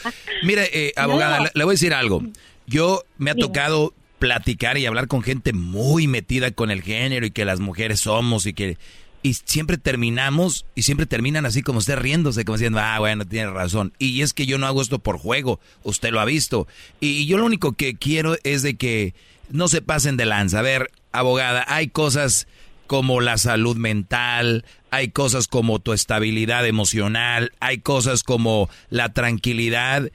[0.44, 1.44] Mire, eh, abogada, No.
[1.44, 2.22] le, le voy a decir algo.
[2.66, 7.30] Yo me ha tocado platicar y hablar con gente muy metida con el género y
[7.30, 8.78] que las mujeres somos y que
[9.22, 13.50] y siempre terminamos y siempre terminan así como usted riéndose, como diciendo, ah, bueno, tiene
[13.50, 13.92] razón.
[13.98, 16.68] Y es que yo no hago esto por juego, usted lo ha visto.
[17.00, 19.14] Y yo lo único que quiero es de que
[19.50, 20.60] no se pasen de lanza.
[20.60, 22.46] A ver, abogada, hay cosas
[22.86, 30.08] como la salud mental, hay cosas como tu estabilidad emocional, hay cosas como la tranquilidad.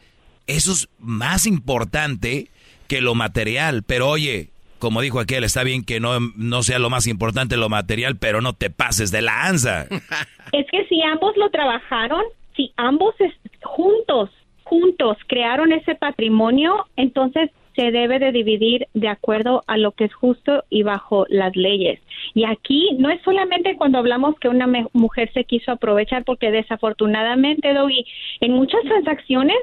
[0.48, 2.49] Eso es más importante
[2.92, 3.84] que lo material.
[3.88, 7.70] Pero oye, como dijo aquel, está bien que no, no sea lo más importante lo
[7.70, 9.86] material, pero no te pases de lanza.
[10.52, 12.22] Es que si ambos lo trabajaron,
[12.58, 13.16] si ambos
[13.64, 14.30] juntos,
[14.66, 20.14] juntos crearon ese patrimonio, entonces se debe de dividir de acuerdo a lo que es
[20.14, 22.02] justo y bajo las leyes.
[22.34, 27.74] Y aquí no es solamente cuando hablamos que una mujer se quiso aprovechar, porque desafortunadamente,
[27.74, 28.06] Doggy,
[28.42, 29.60] en muchas transacciones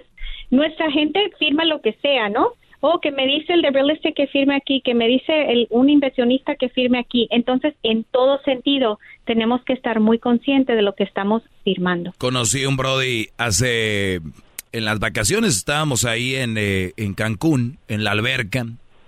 [0.49, 2.53] nuestra gente firma lo que sea, ¿no?
[2.81, 5.67] O que me dice el de real estate que firme aquí, que me dice el,
[5.71, 7.27] un inversionista que firme aquí.
[7.31, 12.13] Entonces, en todo sentido, tenemos que estar muy conscientes de lo que estamos firmando.
[12.19, 14.21] Conocí un Brody hace.
[14.71, 18.67] En las vacaciones estábamos ahí en, eh, en Cancún, en la alberca.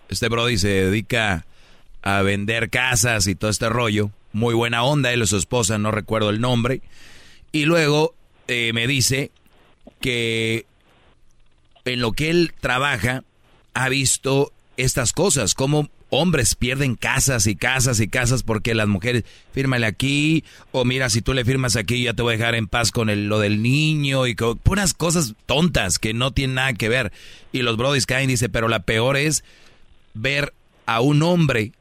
[0.08, 1.44] Este Brody se dedica
[2.02, 4.10] a vender casas y todo este rollo.
[4.32, 6.80] Muy buena onda, él y su esposa, no recuerdo el nombre.
[7.52, 8.14] Y luego
[8.48, 9.30] eh, me dice
[10.00, 10.64] que
[11.84, 13.22] en lo que él trabaja
[13.74, 19.24] ha visto estas cosas, como hombres pierden casas y casas y casas porque las mujeres,
[19.52, 20.42] fírmale aquí,
[20.72, 23.10] o mira, si tú le firmas aquí, ya te voy a dejar en paz con
[23.10, 27.12] el- lo del niño y con puras cosas tontas que no tienen nada que ver.
[27.52, 29.44] Y los brodis caen, dice, pero la peor es
[30.14, 30.52] ver
[30.86, 31.72] a un hombre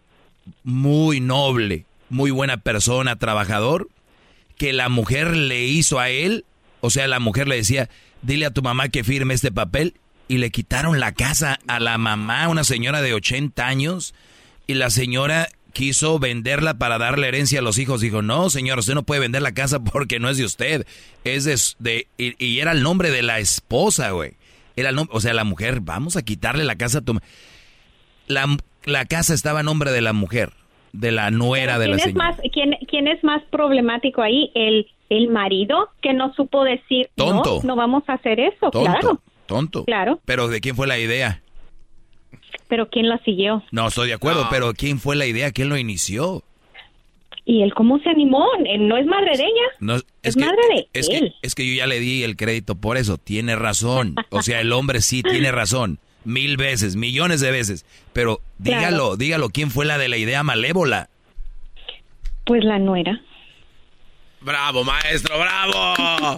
[0.63, 3.89] muy noble, muy buena persona, trabajador,
[4.57, 6.45] que la mujer le hizo a él,
[6.81, 7.89] o sea, la mujer le decía,
[8.21, 9.95] dile a tu mamá que firme este papel,
[10.29, 14.13] y le quitaron la casa a la mamá, una señora de 80 años,
[14.67, 17.99] y la señora quiso venderla para darle herencia a los hijos.
[17.99, 20.87] Dijo, no, señor, usted no puede vender la casa porque no es de usted,
[21.25, 21.57] es de...
[21.79, 24.33] de- y, y era el nombre de la esposa, güey.
[24.77, 27.15] Era el nombre, o sea, la mujer, vamos a quitarle la casa a tu...
[27.15, 27.21] ma-".
[28.27, 28.45] La,
[28.85, 30.53] la casa estaba a nombre de la mujer,
[30.93, 32.27] de la nuera de la ¿Quién es, señora.
[32.31, 34.51] más, quién, quién es más problemático ahí?
[34.53, 37.59] ¿El, el marido que no supo decir, Tonto.
[37.63, 38.69] no, no vamos a hacer eso?
[38.71, 39.83] Tonto, Claro, tonto.
[39.83, 40.21] Claro.
[40.23, 41.41] Pero ¿de quién fue la idea?
[42.67, 43.63] pero ¿quién la siguió?
[43.71, 45.51] No, estoy de acuerdo, pero ¿quién fue la idea?
[45.51, 46.43] ¿Quién lo inició?
[47.43, 48.45] ¿Y él cómo se animó?
[48.63, 49.67] Él no es madre de ella.
[49.79, 51.33] No, es, Es que, madre de es él.
[51.41, 53.17] Que, es que yo ya le di el crédito por eso.
[53.17, 54.15] Tiene razón.
[54.29, 55.97] O sea, el hombre sí tiene razón.
[56.25, 57.85] mil veces, millones de veces.
[58.13, 61.09] Pero dígalo, dígalo, ¿quién fue la de la idea malévola?
[62.45, 63.19] Pues la nuera.
[64.41, 66.37] Bravo, maestro, bravo.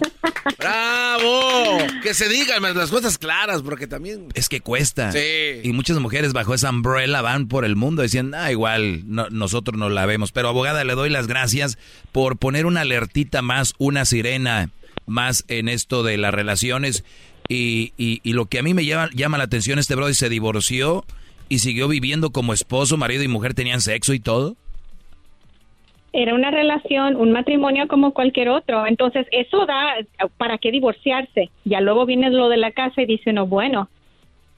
[0.58, 1.78] bravo.
[2.02, 4.28] Que se digan las cosas claras, porque también...
[4.34, 5.12] Es que cuesta.
[5.12, 5.60] Sí.
[5.62, 9.88] Y muchas mujeres bajo esa umbrella van por el mundo diciendo, ah, igual, nosotros no
[9.88, 10.32] la vemos.
[10.32, 11.78] Pero abogada, le doy las gracias
[12.10, 14.70] por poner una alertita más, una sirena
[15.06, 17.04] más en esto de las relaciones.
[17.48, 20.28] Y, y, y lo que a mí me llama, llama la atención, este brother se
[20.28, 21.04] divorció
[21.48, 24.56] y siguió viviendo como esposo, marido y mujer, tenían sexo y todo.
[26.12, 28.86] Era una relación, un matrimonio como cualquier otro.
[28.86, 29.94] Entonces, eso da,
[30.36, 31.50] ¿para qué divorciarse?
[31.64, 33.88] Ya luego viene lo de la casa y dice uno, bueno,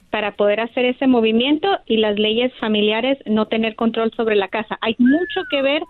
[0.09, 4.77] para poder hacer ese movimiento y las leyes familiares no tener control sobre la casa.
[4.81, 5.83] Hay mucho que ver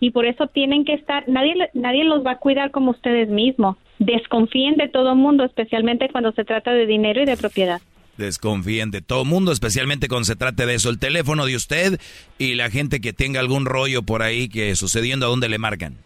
[0.00, 3.76] y por eso tienen que estar, nadie, nadie los va a cuidar como ustedes mismos.
[3.98, 7.80] Desconfíen de todo mundo, especialmente cuando se trata de dinero y de propiedad.
[8.20, 10.90] Desconfíen de todo mundo, especialmente cuando se trate de eso.
[10.90, 11.98] El teléfono de usted
[12.38, 15.96] y la gente que tenga algún rollo por ahí que sucediendo, ¿a dónde le marcan?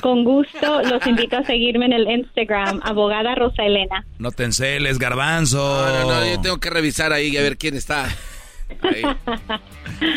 [0.00, 4.06] con gusto los invito a seguirme en el Instagram, abogada Rosa Elena.
[4.18, 5.58] No te enceles, garbanzo.
[5.58, 8.06] No, no, no, yo tengo que revisar ahí a ver quién está.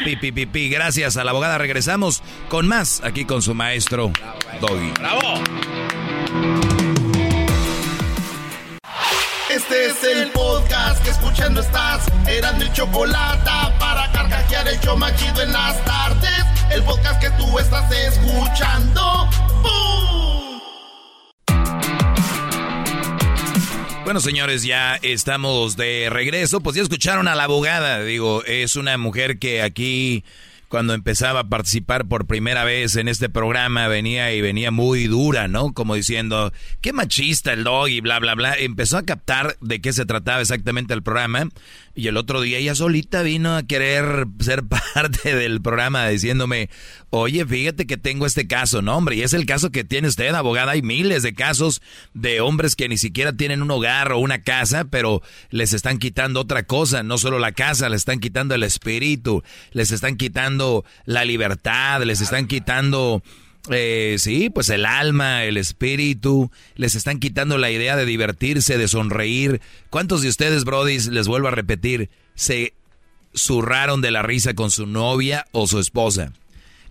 [0.03, 1.57] Pi, pi, pi, pi, gracias a la abogada.
[1.57, 4.11] Regresamos con más aquí con su maestro
[4.59, 4.91] Doggy.
[4.99, 5.43] ¡Bravo!
[9.59, 12.05] Este es el podcast que escuchando estás.
[12.29, 16.45] Eran mi chocolate para carcajear el yo machido en las tardes.
[16.71, 19.29] El podcast que tú estás escuchando.
[24.05, 26.61] Bueno, señores, ya estamos de regreso.
[26.61, 28.01] Pues ya escucharon a la abogada.
[28.01, 30.23] Digo, es una mujer que aquí
[30.69, 35.47] cuando empezaba a participar por primera vez en este programa, venía y venía muy dura,
[35.47, 35.73] ¿no?
[35.73, 38.53] Como diciendo, qué machista el dog y bla, bla, bla.
[38.53, 41.49] Empezó a captar de qué se trataba exactamente el programa.
[41.99, 44.63] Y el otro día ella solita vino a querer ser
[44.93, 46.69] parte del programa diciéndome,
[47.09, 49.17] oye, fíjate que tengo este caso, ¿no, hombre?
[49.17, 50.71] Y es el caso que tiene usted, abogada.
[50.71, 51.81] Hay miles de casos
[52.13, 56.39] de hombres que ni siquiera tienen un hogar o una casa, pero les están quitando
[56.39, 59.43] otra cosa, no solo la casa, les están quitando el espíritu,
[59.73, 63.21] les están quitando la libertad, les están quitando...
[63.71, 68.87] Eh, sí, pues el alma, el espíritu, les están quitando la idea de divertirse, de
[68.87, 69.61] sonreír.
[69.89, 72.73] ¿Cuántos de ustedes, brodis, les vuelvo a repetir, se
[73.35, 76.33] zurraron de la risa con su novia o su esposa?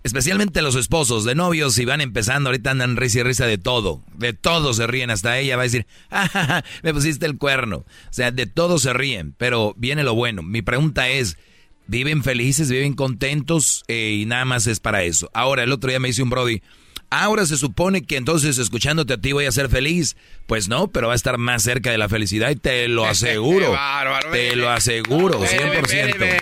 [0.01, 4.01] Especialmente los esposos de novios, si van empezando, ahorita andan risa y risa de todo.
[4.15, 7.77] De todo se ríen, hasta ella va a decir, ah, me pusiste el cuerno.
[7.79, 10.41] O sea, de todo se ríen, pero viene lo bueno.
[10.41, 11.37] Mi pregunta es,
[11.89, 13.83] ¿viven felices, viven contentos?
[13.87, 15.29] Eh, y nada más es para eso.
[15.33, 16.61] Ahora, el otro día me dice un Brody,
[17.09, 20.15] ahora se supone que entonces escuchándote a ti voy a ser feliz.
[20.45, 23.75] Pues no, pero va a estar más cerca de la felicidad y te lo aseguro.
[24.31, 26.41] te lo aseguro, 100%.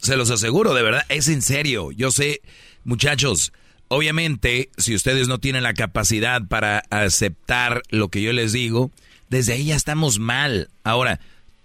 [0.00, 1.92] Se los aseguro, de verdad, es en serio.
[1.92, 2.40] Yo sé,
[2.82, 3.52] muchachos,
[3.88, 8.90] obviamente, si ustedes no tienen la capacidad para aceptar lo que yo les digo,
[9.32, 10.68] desde ahí ya estamos mal.
[10.84, 11.18] Ahora,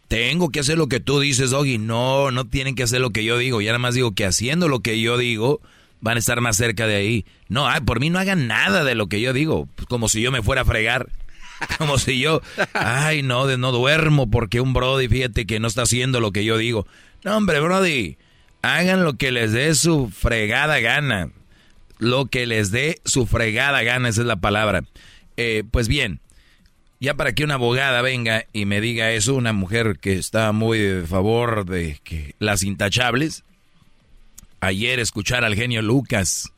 [0.08, 1.78] tengo que hacer lo que tú dices, Doggy.
[1.78, 3.60] No, no tienen que hacer lo que yo digo.
[3.62, 5.60] Y nada más digo que haciendo lo que yo digo,
[6.00, 7.26] van a estar más cerca de ahí.
[7.50, 9.68] No, por mí no hagan nada de lo que yo digo.
[9.90, 11.10] Como si yo me fuera a fregar.
[11.78, 12.42] Como si yo,
[12.74, 16.46] ay, no, de no duermo porque un Brody, fíjate que no está haciendo lo que
[16.46, 16.88] yo digo.
[17.26, 18.18] No, hombre, Brody,
[18.62, 21.32] hagan lo que les dé su fregada gana.
[21.98, 24.84] Lo que les dé su fregada gana, esa es la palabra.
[25.36, 26.22] Eh, pues bien,
[27.00, 31.04] ya para que una abogada venga y me diga eso, una mujer que está muy
[31.04, 32.00] a favor de
[32.40, 33.44] las intachables,
[34.60, 36.52] ayer escuchar al genio Lucas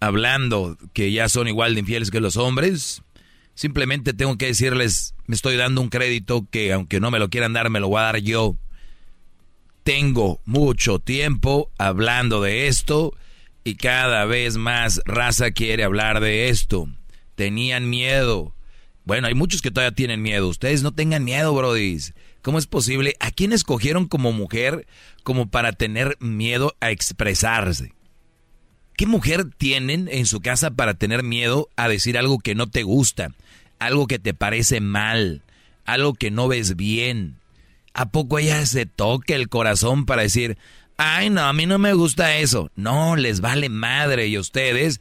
[0.00, 3.02] hablando que ya son igual de infieles que los hombres,
[3.54, 7.52] simplemente tengo que decirles, me estoy dando un crédito que aunque no me lo quieran
[7.52, 8.56] dar, me lo voy a dar yo.
[9.82, 13.14] Tengo mucho tiempo hablando de esto
[13.64, 16.88] y cada vez más raza quiere hablar de esto.
[17.34, 18.54] Tenían miedo
[19.08, 20.48] bueno, hay muchos que todavía tienen miedo.
[20.48, 22.12] Ustedes no tengan miedo, brodis.
[22.42, 23.14] ¿Cómo es posible?
[23.20, 24.86] ¿A quién escogieron como mujer
[25.22, 27.94] como para tener miedo a expresarse?
[28.98, 32.82] ¿Qué mujer tienen en su casa para tener miedo a decir algo que no te
[32.82, 33.30] gusta?
[33.78, 35.40] Algo que te parece mal,
[35.86, 37.38] algo que no ves bien.
[37.94, 40.58] ¿A poco ella se toque el corazón para decir,
[41.00, 42.72] Ay, no, a mí no me gusta eso.
[42.74, 45.00] No, les vale madre y ustedes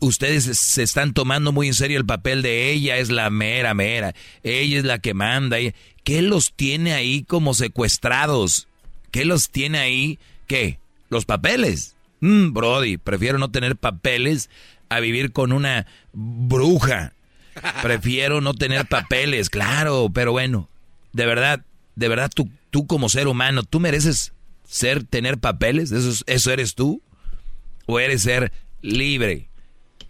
[0.00, 4.14] ustedes se están tomando muy en serio el papel de ella es la mera mera,
[4.42, 5.58] ella es la que manda.
[6.04, 8.68] ¿Qué los tiene ahí como secuestrados?
[9.10, 10.18] ¿Qué los tiene ahí?
[10.46, 10.78] ¿Qué?
[11.10, 11.96] Los papeles.
[12.20, 14.50] Mm, Brody, prefiero no tener papeles
[14.88, 17.12] a vivir con una bruja.
[17.82, 20.68] Prefiero no tener papeles, claro, pero bueno,
[21.12, 21.64] de verdad,
[21.96, 24.32] de verdad tú, tú como ser humano, ¿tú mereces
[24.64, 25.90] ser, tener papeles?
[25.92, 27.02] ¿Eso, ¿Eso eres tú?
[27.86, 29.48] ¿O eres ser libre?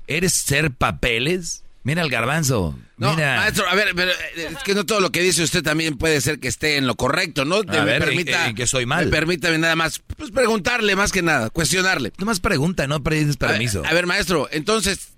[0.07, 1.65] ¿Eres ser papeles?
[1.85, 2.79] Mira el garbanzo.
[2.97, 3.37] No, mira.
[3.37, 6.21] maestro, a ver, pero eh, es que no todo lo que dice usted también puede
[6.21, 7.57] ser que esté en lo correcto, ¿no?
[7.67, 9.07] A ver, permita, que soy mal.
[9.07, 12.13] Me permítame nada más, pues preguntarle más que nada, cuestionarle.
[12.25, 13.83] más pregunta, no pides permiso.
[13.87, 15.13] A ver, maestro, entonces,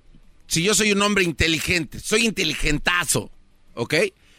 [0.46, 3.30] si yo soy un hombre inteligente, soy inteligentazo,
[3.74, 3.94] ¿ok?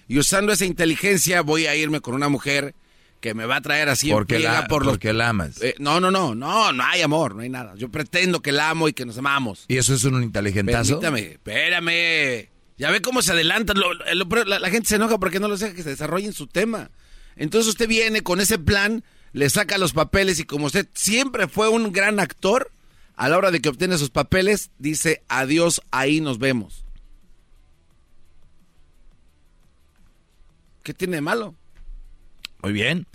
[0.07, 2.75] Y usando esa inteligencia voy a irme con una mujer
[3.21, 4.93] que me va a traer así porque la, por los...
[4.93, 5.61] Porque la amas.
[5.61, 7.75] Eh, no, no, no, no, no hay amor, no hay nada.
[7.75, 9.65] Yo pretendo que la amo y que nos amamos.
[9.67, 10.99] ¿Y eso es un inteligentazo?
[10.99, 12.49] Permítame, espérame.
[12.77, 13.77] Ya ve cómo se adelantan.
[13.79, 16.89] la, gente se enoja porque no los deja que se desarrollen su tema.
[17.35, 19.03] Entonces usted viene con ese plan,
[19.33, 22.71] le saca los papeles y como usted siempre fue un gran actor,
[23.15, 26.85] a la hora de que obtiene sus papeles, dice adiós, ahí nos vemos.
[30.81, 31.55] ¿Qué tiene de malo?
[32.63, 33.07] Muy bien.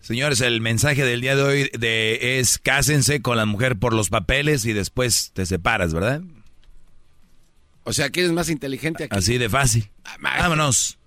[0.00, 4.10] Señores, el mensaje del día de hoy de, es cásense con la mujer por los
[4.10, 6.22] papeles y después te separas, ¿verdad?
[7.84, 9.16] O sea, ¿quién es más inteligente aquí?
[9.16, 9.90] Así de fácil.
[10.04, 10.98] Ah, Vámonos.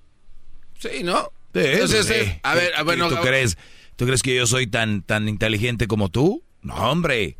[0.79, 1.31] Sí, ¿no?
[1.53, 3.57] Sí, Entonces, eh, a ver, bueno, ¿tú crees,
[3.95, 6.43] ¿tú crees que yo soy tan, tan inteligente como tú?
[6.61, 7.37] No, hombre.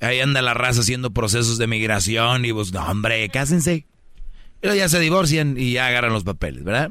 [0.00, 3.86] Ahí anda la raza haciendo procesos de migración y pues, no, hombre, cásense.
[4.60, 6.90] Pero ya se divorcian y ya agarran los papeles, ¿verdad?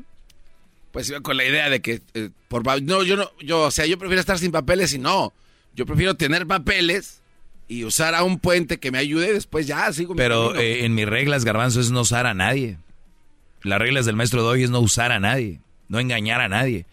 [0.94, 3.86] Pues iba con la idea de que eh, por no yo no yo o sea
[3.86, 5.34] yo prefiero estar sin papeles y no.
[5.76, 7.22] Yo prefiero tener papeles
[7.68, 10.94] y usar a un puente que me ayude y después ya sigo pero eh, en
[10.94, 12.78] mis reglas garbanzo es no usar a nadie.
[13.64, 15.60] Las reglas del maestro de hoy es no usar a nadie
[15.94, 16.86] no engañar a nadie.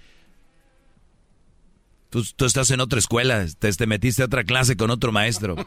[2.11, 5.55] Tú, tú estás en otra escuela te, te metiste a otra clase con otro maestro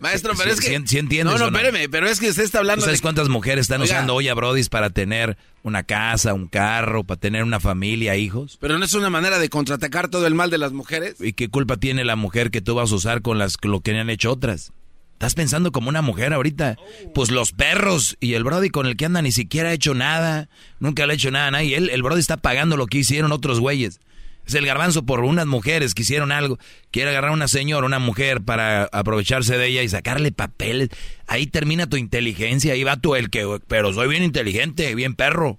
[0.00, 0.68] Maestro, pero es que.
[0.86, 1.24] Sí, entiendes.
[1.24, 2.84] No, no, espéreme, pero es que usted está hablando.
[2.84, 7.20] ¿Sabes cuántas mujeres están usando hoy a Brodis para tener una casa, un carro, para
[7.20, 8.58] tener una familia, hijos?
[8.60, 11.16] Pero no es una manera de contraatacar todo el mal de las mujeres.
[11.20, 13.98] ¿Y qué culpa tiene la mujer que tú vas a usar con las, lo que
[13.98, 14.72] han hecho otras?
[15.12, 16.76] ¿Estás pensando como una mujer ahorita?
[17.12, 20.48] Pues los perros y el Brody con el que anda ni siquiera ha hecho nada.
[20.78, 21.76] Nunca le ha hecho nada a nadie.
[21.76, 24.00] el Brody está pagando lo que hicieron otros güeyes.
[24.48, 26.58] Es el garbanzo por unas mujeres que hicieron algo.
[26.90, 30.88] Quiere agarrar a una señora, una mujer, para aprovecharse de ella y sacarle papeles.
[31.26, 32.72] Ahí termina tu inteligencia.
[32.72, 33.60] Ahí va tú el que...
[33.68, 35.58] Pero soy bien inteligente, bien perro.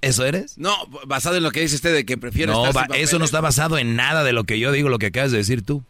[0.00, 0.58] ¿Eso eres?
[0.58, 0.74] No,
[1.06, 2.64] basado en lo que dice usted de que prefiere no,
[2.94, 5.38] eso no está basado en nada de lo que yo digo, lo que acabas de
[5.38, 5.84] decir tú.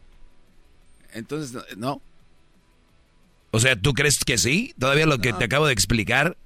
[1.14, 2.02] Entonces, no.
[3.50, 4.74] O sea, ¿tú crees que sí?
[4.78, 6.36] Todavía lo que te acabo de explicar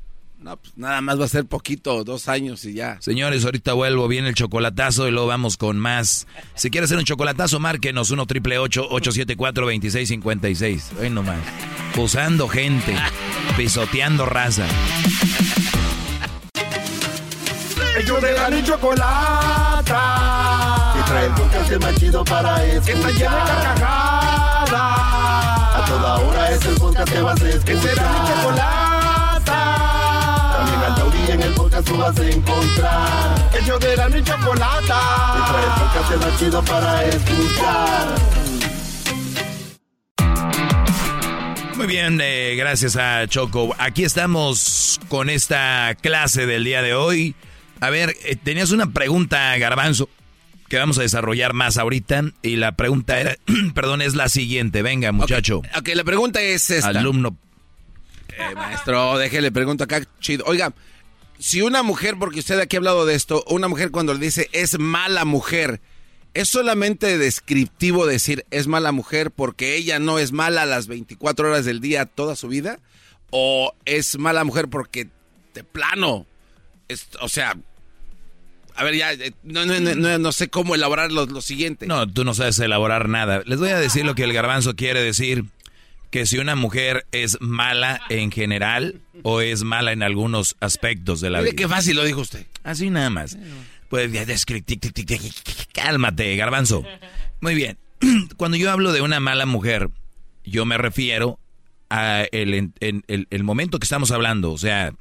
[0.45, 2.99] no, pues nada más va a ser poquito, dos años y ya.
[3.01, 6.27] Señores, ahorita vuelvo, viene el chocolatazo y luego vamos con más.
[6.55, 10.93] Si quieres hacer un chocolatazo, márquenos 1 triple 874 2656.
[11.01, 11.39] Ay, nomás.
[11.97, 12.95] Usando gente,
[13.57, 14.67] pisoteando raza.
[17.97, 19.95] Ellos de la ni chocolata.
[21.01, 22.85] Y trae el podcast más chido para escuchar.
[22.85, 24.73] Que está lleno de carcajadas.
[25.75, 27.65] A toda hora es el podcast que vas a escuchar.
[27.65, 28.84] Que será mi chocolata
[31.31, 33.51] en el podcast tú vas a encontrar.
[33.59, 35.01] El yo de la y chocolata.
[35.37, 38.15] Y trae el podcast más chido para escuchar.
[41.77, 43.75] Muy bien, eh, gracias a Choco.
[43.79, 47.35] Aquí estamos con esta clase del día de hoy.
[47.81, 50.09] A ver, eh, tenías una pregunta, Garbanzo,
[50.69, 52.23] que vamos a desarrollar más ahorita.
[52.43, 53.37] Y la pregunta era,
[53.75, 54.83] perdón, es la siguiente.
[54.83, 55.59] Venga, muchacho.
[55.59, 56.91] Ok, okay la pregunta es esta.
[56.91, 57.37] Alumno.
[58.37, 60.45] Eh, maestro, déjele pregunto acá, chido.
[60.47, 60.73] Oiga,
[61.39, 64.49] si una mujer, porque usted aquí ha hablado de esto, una mujer cuando le dice
[64.53, 65.81] es mala mujer,
[66.33, 71.65] ¿es solamente descriptivo decir es mala mujer porque ella no es mala las 24 horas
[71.65, 72.79] del día toda su vida?
[73.31, 75.09] ¿O es mala mujer porque
[75.55, 76.27] de plano,
[77.21, 77.57] o sea,
[78.77, 81.87] a ver, ya, eh, no, sé cómo elaborar lo, lo, siguiente.
[81.87, 83.43] No, tú no sabes elaborar nada.
[83.47, 85.45] Les voy a decir lo que el garbanzo quiere decir
[86.15, 91.29] que si una mujer es mala en general o es mala en algunos aspectos de
[91.29, 91.55] la vida.
[91.57, 92.47] qué fácil lo dijo usted.
[92.63, 93.37] Así nada más.
[93.89, 94.13] Pues
[95.73, 96.85] cálmate, garbanzo.
[97.41, 97.79] Muy bien.
[98.37, 99.91] Cuando yo hablo de una mala mujer,
[100.45, 101.41] yo me refiero
[101.91, 104.53] a el, el, momento que estamos hablando.
[104.53, 104.95] O sea,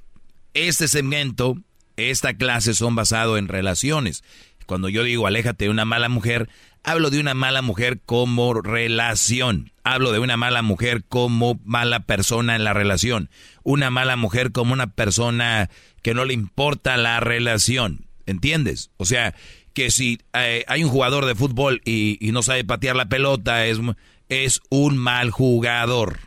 [0.55, 1.59] este segmento,
[1.95, 4.23] esta clase son basados en relaciones.
[4.65, 6.49] Cuando yo digo aléjate de una mala mujer,
[6.83, 9.71] Hablo de una mala mujer como relación.
[9.85, 13.29] Hablo de una mala mujer como mala persona en la relación.
[13.63, 15.69] Una mala mujer como una persona
[16.01, 18.05] que no le importa la relación.
[18.25, 18.91] ¿Entiendes?
[18.97, 19.33] O sea,
[19.73, 23.79] que si eh, hay un jugador de fútbol y, no sabe patear la pelota, es,
[24.27, 26.19] es un mal jugador.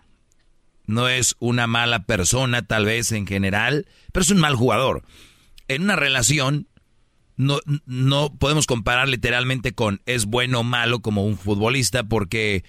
[0.87, 5.03] No es una mala persona tal vez en general, pero es un mal jugador.
[5.69, 6.67] En una relación
[7.37, 12.65] no, no podemos comparar literalmente con es bueno o malo como un futbolista porque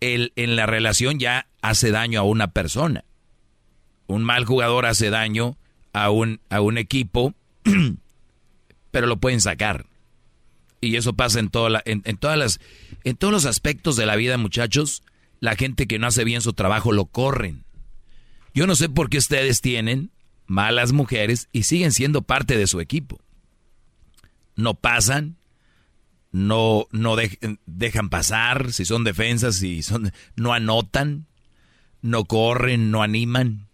[0.00, 3.04] él en la relación ya hace daño a una persona.
[4.06, 5.56] Un mal jugador hace daño
[5.92, 7.34] a un, a un equipo,
[8.90, 9.86] pero lo pueden sacar.
[10.80, 12.60] Y eso pasa en, toda la, en, en, todas las,
[13.04, 15.02] en todos los aspectos de la vida, muchachos.
[15.38, 17.64] La gente que no hace bien su trabajo lo corren.
[18.54, 20.10] Yo no sé por qué ustedes tienen
[20.46, 23.20] malas mujeres y siguen siendo parte de su equipo
[24.56, 25.36] no pasan,
[26.30, 27.16] no, no
[27.66, 31.26] dejan pasar, si son defensas, si son, no anotan,
[32.00, 33.68] no corren, no animan.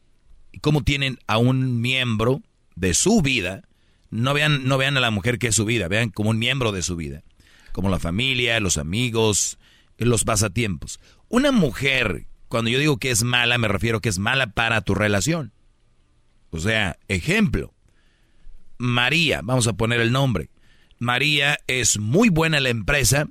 [0.53, 2.43] ¿Y cómo tienen a un miembro
[2.75, 3.63] de su vida?
[4.11, 6.73] No vean, no vean a la mujer que es su vida, vean como un miembro
[6.73, 7.23] de su vida,
[7.73, 9.59] como la familia, los amigos,
[9.97, 11.01] los pasatiempos.
[11.29, 14.95] Una mujer, cuando yo digo que es mala, me refiero que es mala para tu
[14.95, 15.53] relación.
[16.51, 17.75] O sea, ejemplo,
[18.79, 20.51] María, vamos a poner el nombre.
[20.99, 23.29] María es muy buena en la empresa,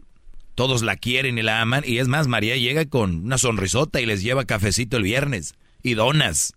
[0.55, 4.05] todos la quieren y la aman, y es más, María llega con una sonrisota y
[4.05, 6.53] les lleva cafecito el viernes y donas.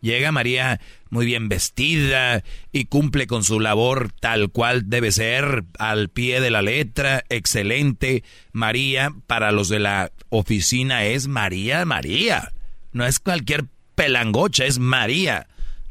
[0.00, 0.80] Llega María
[1.10, 6.50] muy bien vestida y cumple con su labor tal cual debe ser, al pie de
[6.50, 8.22] la letra, excelente.
[8.52, 12.52] María, para los de la oficina, es María, María.
[12.92, 13.64] No es cualquier
[13.96, 15.48] pelangocha, es María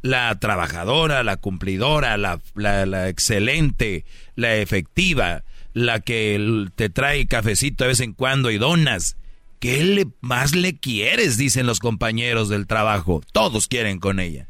[0.08, 4.06] la trabajadora, la cumplidora, la, la, excelente,
[4.36, 5.44] la efectiva,
[5.74, 9.18] la que te trae cafecito de vez en cuando y donas.
[9.60, 11.38] ¿Qué le, más le quieres?
[11.38, 13.22] Dicen los compañeros del trabajo.
[13.32, 14.48] Todos quieren con ella.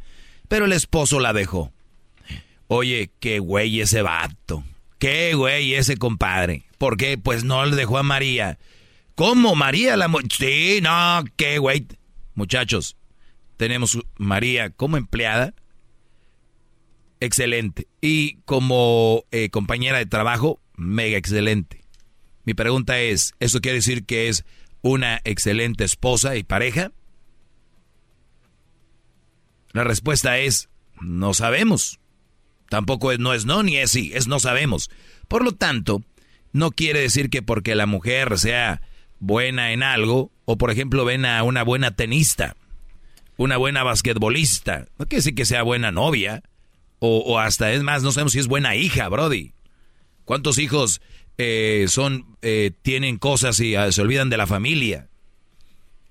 [0.48, 1.72] Pero el esposo la dejó.
[2.68, 4.64] Oye, qué güey ese vato.
[5.00, 6.64] Qué güey ese compadre.
[6.78, 7.18] ¿Por qué?
[7.18, 8.58] Pues no le dejó a María.
[9.16, 10.12] ¿Cómo María la...
[10.38, 11.88] Sí, no, qué güey.
[12.36, 12.97] Muchachos,
[13.58, 15.54] tenemos María como empleada,
[17.20, 17.88] excelente.
[18.02, 21.84] Y como eh, compañera de trabajo, mega excelente.
[22.46, 24.46] Mi pregunta es, ¿eso quiere decir que es
[24.82, 26.92] una excelente esposa y pareja?
[29.74, 30.70] La respuesta es,
[31.02, 32.00] no sabemos.
[32.70, 34.90] Tampoco es no es no ni es sí, es no sabemos.
[35.28, 36.04] Por lo tanto,
[36.54, 38.82] no quiere decir que porque la mujer sea
[39.20, 42.56] buena en algo, o por ejemplo ven a una buena tenista,
[43.38, 44.88] una buena basquetbolista.
[44.98, 46.44] No quiere decir que sea buena novia.
[47.00, 49.54] O, hasta, es más, no sabemos si es buena hija, Brody.
[50.26, 51.00] ¿Cuántos hijos
[51.38, 55.08] eh, son, eh, tienen cosas y ah, se olvidan de la familia?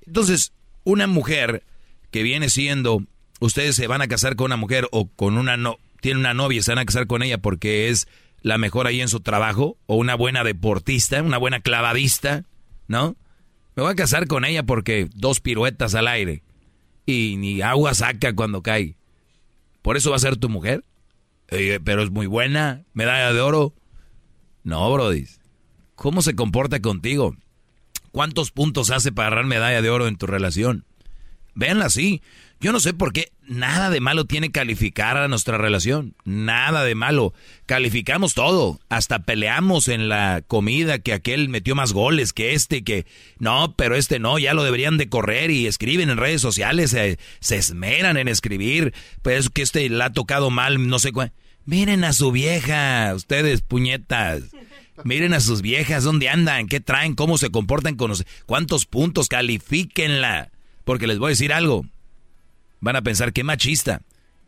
[0.06, 0.52] Entonces,
[0.84, 1.64] una mujer
[2.12, 3.02] que viene siendo,
[3.40, 6.60] ustedes se van a casar con una mujer o con una no, tiene una novia
[6.60, 8.06] y se van a casar con ella porque es
[8.42, 12.44] la mejor ahí en su trabajo, o una buena deportista, una buena clavadista,
[12.86, 13.16] ¿no?
[13.74, 16.44] Me voy a casar con ella porque dos piruetas al aire
[17.06, 18.96] y ni agua saca cuando cae.
[19.80, 20.84] ¿Por eso va a ser tu mujer?
[21.84, 23.72] pero es muy buena, medalla de oro.
[24.64, 25.26] No, Brody.
[25.94, 27.36] ¿Cómo se comporta contigo?
[28.10, 30.84] ¿Cuántos puntos hace para agarrar medalla de oro en tu relación?
[31.54, 32.20] Véanla así.
[32.60, 36.14] Yo no sé por qué nada de malo tiene calificar a nuestra relación.
[36.24, 37.32] Nada de malo.
[37.66, 38.80] Calificamos todo.
[38.88, 43.06] Hasta peleamos en la comida que aquel metió más goles que este, que
[43.38, 47.56] no, pero este no, ya lo deberían de correr y escriben en redes sociales, se,
[47.56, 48.94] esmeran en escribir.
[49.22, 51.32] Pues que este le ha tocado mal, no sé cuál.
[51.64, 54.42] Miren a su vieja, ustedes puñetas.
[55.04, 58.24] Miren a sus viejas, dónde andan, qué traen, cómo se comportan con los...
[58.46, 59.28] ¿Cuántos puntos?
[59.28, 60.50] Califíquenla.
[60.84, 61.84] Porque les voy a decir algo
[62.86, 64.02] van a pensar que machista.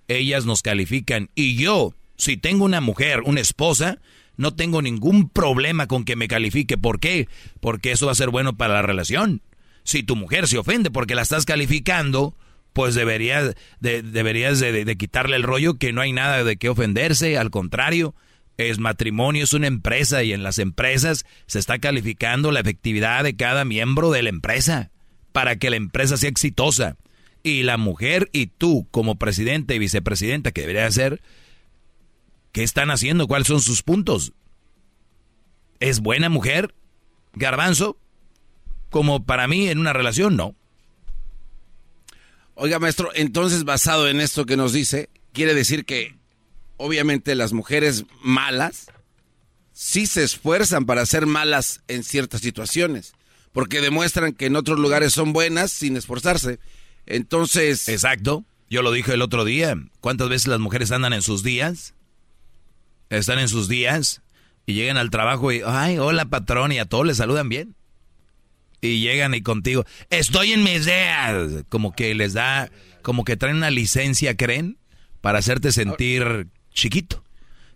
[0.07, 3.99] Ellas nos califican y yo, si tengo una mujer, una esposa,
[4.37, 6.79] no tengo ningún problema con que me califique.
[6.79, 7.29] ¿Por qué?
[7.61, 9.43] Porque eso va a ser bueno para la relación.
[9.83, 12.37] Si tu mujer se ofende porque la estás calificando,
[12.73, 17.37] pues deberías, de, deberías de, quitarle el rollo que no hay nada de qué ofenderse.
[17.37, 18.15] Al contrario,
[18.57, 23.35] es matrimonio, es una empresa y en las empresas se está calificando la efectividad de
[23.35, 24.91] cada miembro de la empresa
[25.33, 26.97] para que la empresa sea exitosa
[27.43, 31.21] y la mujer y tú como presidente y vicepresidenta que debería ser,
[32.53, 33.27] ¿qué están haciendo?
[33.27, 34.33] ¿Cuáles son sus puntos?
[35.81, 36.75] ¿Es buena mujer?
[37.35, 37.99] Garbanzo,
[38.91, 40.55] como para mí en una relación, no.
[42.55, 46.17] Oiga, maestro, entonces basado en esto que nos dice, quiere decir que
[46.77, 48.87] obviamente las mujeres malas
[49.73, 53.13] sí se esfuerzan para ser malas en ciertas situaciones,
[53.53, 56.59] porque demuestran que en otros lugares son buenas sin esforzarse.
[57.09, 57.89] Entonces...
[57.89, 58.45] Exacto.
[58.71, 59.75] Yo lo dije el otro día.
[60.01, 61.95] ¿Cuántas veces las mujeres andan en sus días?
[63.09, 64.21] Están en sus días
[64.67, 67.75] y llegan al trabajo y, ay, hola patrón, y a todos les saludan bien.
[68.83, 71.65] Y llegan y contigo, estoy en mis días.
[71.71, 72.71] Como que les da,
[73.01, 74.77] como que traen una licencia, ¿creen?
[75.23, 77.25] Para hacerte sentir chiquito.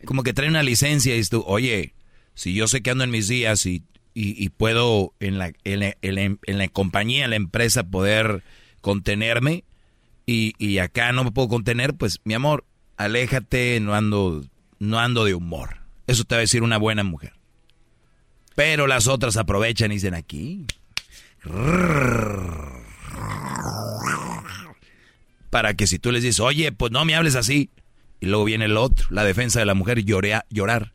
[0.05, 1.95] Como que traen una licencia y dices tú, oye,
[2.35, 3.83] si yo sé que ando en mis días y,
[4.15, 8.45] y, puedo en la, en, la, en, la, compañía, en la empresa, poder
[8.83, 9.65] contenerme
[10.27, 12.67] y, y acá no me puedo contener, pues mi amor,
[12.99, 14.45] aléjate, no ando,
[14.79, 15.79] no ando de humor.
[16.07, 17.33] Eso te va a decir una buena mujer.
[18.55, 20.67] Pero las otras aprovechan y dicen aquí.
[25.51, 27.71] Para que si tú les dices, oye, pues no me hables así.
[28.21, 30.93] Y luego viene el otro, la defensa de la mujer, llorea, llorar.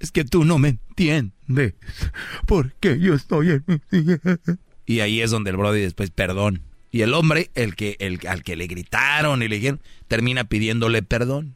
[0.00, 1.74] Es que tú no me entiendes.
[2.46, 3.82] Porque yo estoy en
[4.86, 6.62] Y ahí es donde el brody después, perdón.
[6.90, 11.02] Y el hombre, el que, el, al que le gritaron y le dijeron, termina pidiéndole
[11.02, 11.54] perdón.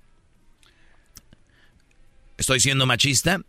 [2.36, 3.40] ¿Estoy siendo machista?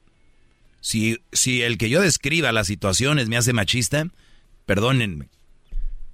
[0.82, 4.08] Si, si el que yo describa las situaciones me hace machista,
[4.66, 5.30] perdónenme.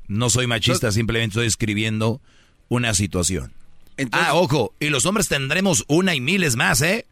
[0.08, 2.22] No soy machista, simplemente estoy escribiendo
[2.68, 3.54] una situación.
[4.12, 7.06] ah, ojo, y los hombres tendremos una y miles más, ¿eh?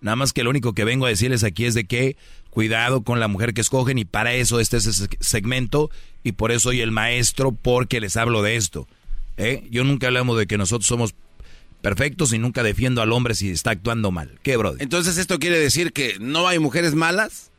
[0.00, 2.16] Nada más que lo único que vengo a decirles aquí es de que
[2.54, 5.90] cuidado con la mujer que escogen y para eso este es ese segmento
[6.22, 8.86] y por eso soy el maestro porque les hablo de esto.
[9.36, 9.66] ¿eh?
[9.70, 11.14] Yo nunca hablamos de que nosotros somos
[11.82, 14.38] perfectos y nunca defiendo al hombre si está actuando mal.
[14.44, 14.80] ¿Qué, brother?
[14.80, 17.50] Entonces esto quiere decir que no hay mujeres malas,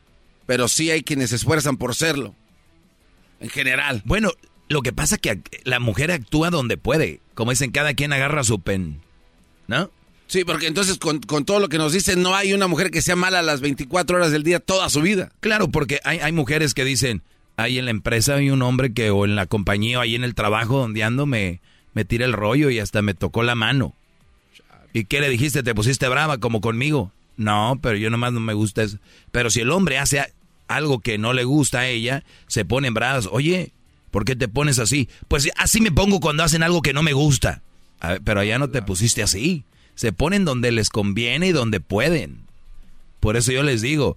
[0.46, 2.34] pero sí hay quienes se esfuerzan por serlo.
[3.38, 4.00] En general.
[4.06, 4.32] Bueno,
[4.68, 7.20] lo que pasa es que la mujer actúa donde puede.
[7.34, 9.02] Como dicen, cada quien agarra su pen.
[9.68, 9.90] ¿No?
[10.26, 13.16] Sí, porque entonces con, todo lo que nos dicen, no hay una mujer que sea
[13.16, 15.30] mala a las 24 horas del día toda su vida.
[15.40, 17.22] Claro, porque hay, hay mujeres que dicen,
[17.56, 20.24] ahí en la empresa hay un hombre que, o en la compañía, o ahí en
[20.24, 21.60] el trabajo donde ando, me,
[21.94, 23.94] me tira el rollo y hasta me tocó la mano.
[24.92, 25.62] ¿Y qué le dijiste?
[25.62, 27.12] ¿Te pusiste brava como conmigo?
[27.36, 28.98] No, pero yo nomás no me gusta eso.
[29.30, 30.24] Pero si el hombre hace
[30.68, 33.28] algo que no le gusta a ella, se pone bravas.
[33.30, 33.72] Oye,
[34.10, 35.08] ¿por qué te pones así?
[35.28, 37.62] Pues así me pongo cuando hacen algo que no me gusta.
[38.24, 39.64] pero allá no te pusiste así.
[39.96, 42.46] Se ponen donde les conviene y donde pueden.
[43.18, 44.16] Por eso yo les digo,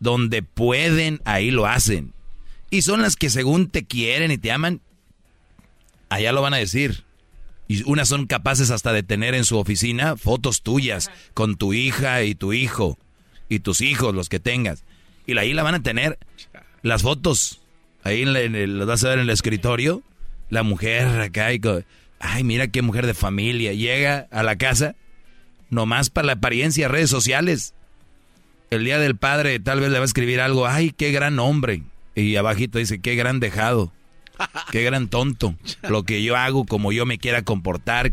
[0.00, 2.12] donde pueden, ahí lo hacen.
[2.68, 4.80] Y son las que según te quieren y te aman,
[6.10, 7.04] allá lo van a decir.
[7.68, 12.22] Y unas son capaces hasta de tener en su oficina fotos tuyas con tu hija
[12.24, 12.98] y tu hijo
[13.48, 14.84] y tus hijos, los que tengas.
[15.26, 16.18] Y ahí la van a tener
[16.82, 17.60] las fotos.
[18.02, 20.02] Ahí en, vas a ver en el escritorio.
[20.50, 21.60] La mujer acá y,
[22.20, 23.72] ay, mira qué mujer de familia.
[23.72, 24.96] Llega a la casa
[25.74, 27.74] nomás para la apariencia, redes sociales.
[28.70, 31.82] El día del padre tal vez le va a escribir algo, ay, qué gran hombre.
[32.14, 33.92] Y abajito dice, qué gran dejado.
[34.72, 35.54] Qué gran tonto.
[35.88, 38.12] Lo que yo hago como yo me quiera comportar.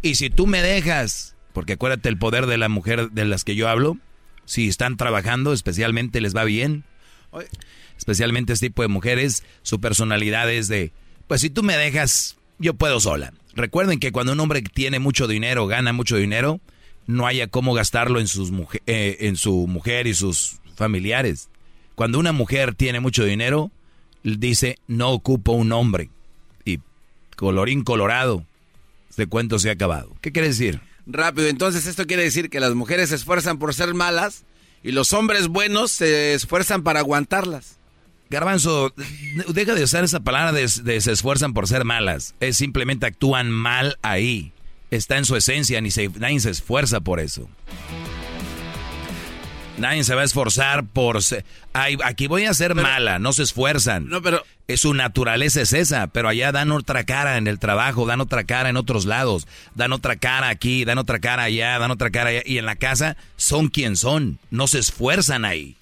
[0.00, 3.56] Y si tú me dejas, porque acuérdate el poder de la mujer de las que
[3.56, 3.96] yo hablo,
[4.44, 6.84] si están trabajando, especialmente les va bien.
[7.96, 10.92] Especialmente este tipo de mujeres, su personalidad es de,
[11.26, 13.32] pues si tú me dejas, yo puedo sola.
[13.54, 16.60] Recuerden que cuando un hombre tiene mucho dinero, gana mucho dinero,
[17.06, 18.50] no haya cómo gastarlo en, sus
[18.86, 21.48] eh, en su mujer y sus familiares.
[21.94, 23.70] Cuando una mujer tiene mucho dinero,
[24.22, 26.10] dice, no ocupo un hombre.
[26.64, 26.80] Y
[27.36, 28.44] colorín colorado,
[29.10, 30.14] este cuento se ha acabado.
[30.20, 30.80] ¿Qué quiere decir?
[31.06, 34.44] Rápido, entonces esto quiere decir que las mujeres se esfuerzan por ser malas
[34.82, 37.78] y los hombres buenos se esfuerzan para aguantarlas.
[38.30, 38.94] Garbanzo,
[39.48, 42.34] deja de usar esa palabra de, se esfuerzan por ser malas.
[42.40, 44.52] Es simplemente actúan mal ahí.
[44.92, 47.48] Está en su esencia, ni se, nadie se esfuerza por eso.
[49.78, 51.22] Nadie se va a esforzar por...
[51.22, 51.46] Ser,
[52.04, 54.06] aquí voy a ser mala, no se esfuerzan.
[54.08, 54.44] No, pero...
[54.76, 58.68] Su naturaleza es esa, pero allá dan otra cara en el trabajo, dan otra cara
[58.68, 62.42] en otros lados, dan otra cara aquí, dan otra cara allá, dan otra cara allá.
[62.44, 65.76] Y en la casa son quien son, no se esfuerzan ahí.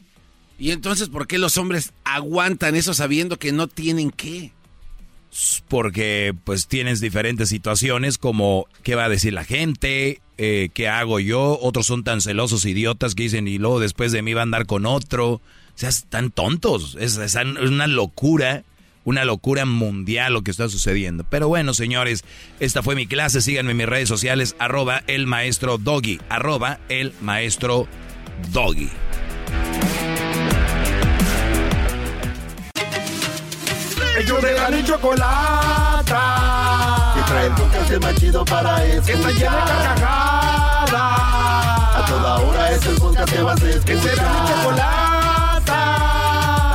[0.58, 4.52] ¿Y entonces por qué los hombres aguantan eso sabiendo que no tienen qué?
[5.68, 11.20] Porque pues tienes diferentes situaciones como qué va a decir la gente, eh, qué hago
[11.20, 14.44] yo, otros son tan celosos idiotas que dicen y luego después de mí va a
[14.44, 15.34] andar con otro.
[15.34, 15.40] O
[15.74, 17.18] sea, están tontos, es,
[17.62, 18.64] una locura,
[19.04, 21.24] una locura mundial lo que está sucediendo.
[21.28, 22.24] Pero bueno, señores,
[22.58, 27.12] esta fue mi clase, síganme en mis redes sociales, arroba el maestro doggy, arroba el
[27.20, 27.86] maestro
[28.52, 28.90] doggy.
[34.18, 36.14] Ellos de la chocolata.
[37.14, 39.04] Que trae el podcast más chido para escuchar.
[39.04, 41.20] Que está llena de carcajadas
[42.10, 43.84] toda hora es el podcast que vas a escuchar.
[43.84, 45.80] Que será mi chocolata.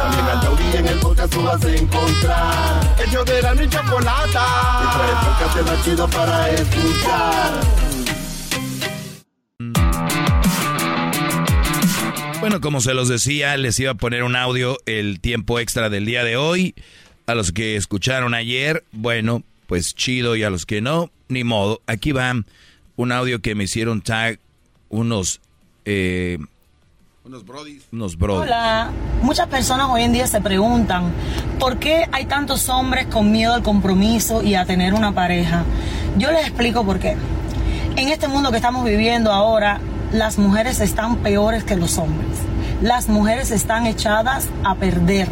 [0.01, 2.95] También al Tauri en el podcast tú vas a encontrar.
[3.03, 4.45] El show de la mi chocolata.
[4.81, 7.53] Y trae el podcast más chido para escuchar.
[12.39, 16.05] Bueno, como se los decía, les iba a poner un audio el tiempo extra del
[16.05, 16.75] día de hoy.
[17.27, 21.81] A los que escucharon ayer, bueno, pues chido y a los que no, ni modo.
[21.87, 22.33] Aquí va
[22.97, 24.39] un audio que me hicieron tag
[24.89, 25.41] unos...
[25.85, 26.37] Eh,
[27.23, 27.83] Unos brodis.
[27.91, 28.43] unos bros.
[28.43, 28.91] Hola,
[29.23, 31.11] muchas personas hoy en día se preguntan
[31.59, 35.63] por qué hay tantos hombres con miedo al compromiso y a tener una pareja.
[36.19, 37.17] Yo les explico por qué.
[37.95, 39.79] En este mundo que estamos viviendo ahora,
[40.11, 42.37] las mujeres están peores que los hombres.
[42.83, 45.27] Las mujeres están echadas a perder.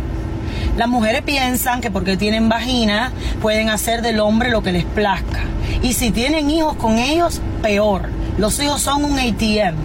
[0.77, 3.11] Las mujeres piensan que porque tienen vagina
[3.41, 5.41] pueden hacer del hombre lo que les plazca.
[5.83, 8.09] Y si tienen hijos con ellos, peor.
[8.39, 9.75] Los hijos son un ATM.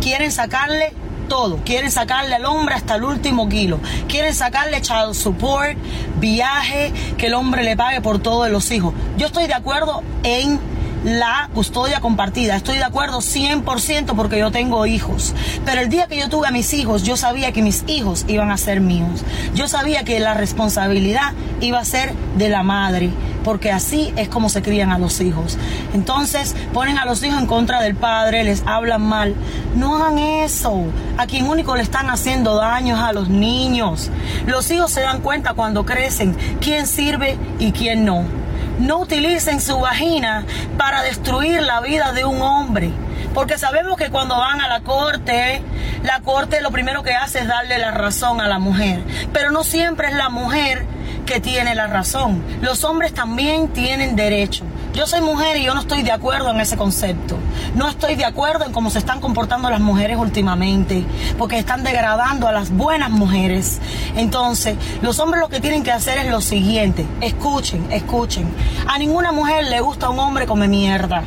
[0.00, 0.92] Quieren sacarle
[1.28, 1.58] todo.
[1.64, 3.80] Quieren sacarle al hombre hasta el último kilo.
[4.06, 5.76] Quieren sacarle child support,
[6.20, 8.94] viaje, que el hombre le pague por todos los hijos.
[9.16, 10.60] Yo estoy de acuerdo en
[11.04, 12.56] la custodia compartida.
[12.56, 15.34] Estoy de acuerdo 100% porque yo tengo hijos.
[15.64, 18.50] Pero el día que yo tuve a mis hijos, yo sabía que mis hijos iban
[18.50, 19.24] a ser míos.
[19.54, 23.10] Yo sabía que la responsabilidad iba a ser de la madre,
[23.44, 25.58] porque así es como se crían a los hijos.
[25.94, 29.34] Entonces ponen a los hijos en contra del padre, les hablan mal.
[29.76, 30.84] No hagan eso.
[31.16, 34.10] A quien único le están haciendo daños a los niños.
[34.46, 38.47] Los hijos se dan cuenta cuando crecen quién sirve y quién no.
[38.78, 40.44] No utilicen su vagina
[40.76, 42.90] para destruir la vida de un hombre.
[43.34, 45.62] Porque sabemos que cuando van a la corte,
[46.02, 49.02] la corte lo primero que hace es darle la razón a la mujer.
[49.32, 50.86] Pero no siempre es la mujer
[51.26, 52.42] que tiene la razón.
[52.62, 54.64] Los hombres también tienen derecho.
[54.94, 57.36] Yo soy mujer y yo no estoy de acuerdo en ese concepto.
[57.74, 61.04] No estoy de acuerdo en cómo se están comportando las mujeres últimamente,
[61.36, 63.80] porque están degradando a las buenas mujeres.
[64.16, 67.06] Entonces, los hombres lo que tienen que hacer es lo siguiente.
[67.20, 68.48] Escuchen, escuchen.
[68.86, 71.22] A ninguna mujer le gusta un hombre come mierda.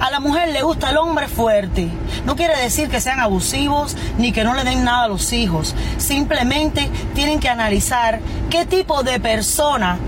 [0.00, 1.88] A la mujer le gusta el hombre fuerte.
[2.24, 5.74] No quiere decir que sean abusivos ni que no le den nada a los hijos.
[5.96, 8.20] Simplemente tienen que analizar
[8.50, 9.98] qué tipo de persona,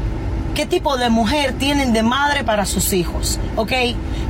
[0.60, 3.38] qué tipo de mujer tienen de madre para sus hijos.
[3.56, 3.72] ¿Ok?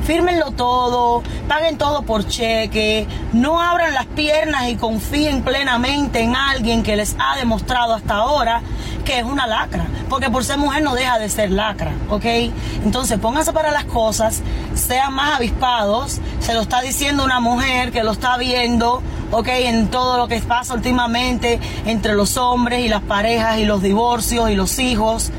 [0.05, 6.85] Fírmenlo todo, paguen todo por cheque, no abran las piernas y confíen plenamente en alguien
[6.85, 8.63] que les ha demostrado hasta ahora
[9.05, 12.25] que es una lacra, porque por ser mujer no deja de ser lacra, ¿ok?
[12.85, 14.41] Entonces pónganse para las cosas,
[14.75, 19.03] sean más avispados, se lo está diciendo una mujer que lo está viendo,
[19.33, 19.49] ¿ok?
[19.49, 24.49] En todo lo que pasa últimamente entre los hombres y las parejas y los divorcios
[24.49, 25.33] y los hijos.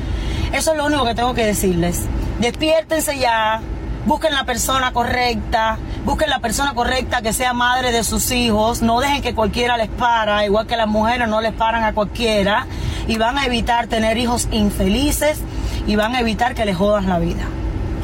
[0.52, 2.02] Eso es lo único que tengo que decirles.
[2.40, 3.60] Despiértense ya,
[4.06, 9.00] busquen la persona correcta, busquen la persona correcta que sea madre de sus hijos, no
[9.00, 12.66] dejen que cualquiera les para, igual que las mujeres no les paran a cualquiera,
[13.06, 15.40] y van a evitar tener hijos infelices
[15.86, 17.44] y van a evitar que les jodan la vida.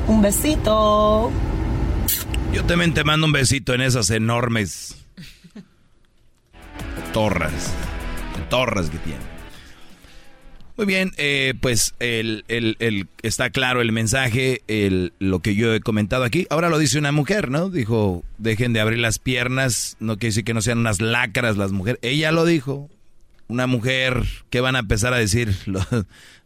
[0.06, 1.30] Un besito.
[2.52, 4.96] Yo también te mando un besito en esas enormes
[7.12, 7.72] torres.
[8.48, 9.37] Torres que tiene.
[10.78, 15.74] Muy bien, eh, pues el, el- el- está claro el mensaje, el, lo que yo
[15.74, 16.46] he comentado aquí.
[16.50, 17.68] Ahora lo dice una mujer, ¿no?
[17.68, 21.72] Dijo, dejen de abrir las piernas, no quiere decir que no sean unas lacras las
[21.72, 21.98] mujeres.
[22.02, 22.88] Ella lo dijo.
[23.50, 25.56] Una mujer, ¿qué van a empezar a decir?
[25.66, 25.86] Los,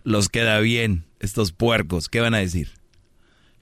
[0.04, 2.70] los queda bien, estos puercos, ¿qué van a decir?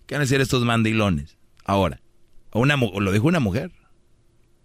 [0.07, 1.37] ¿Qué van a decir estos mandilones?
[1.65, 2.01] Ahora,
[2.53, 3.73] una, lo dijo una mujer.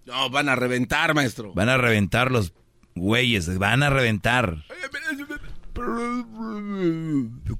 [0.06, 1.54] No, van a reventar, maestro.
[1.54, 2.52] Van a reventar los
[2.96, 4.66] güeyes, van a reventar.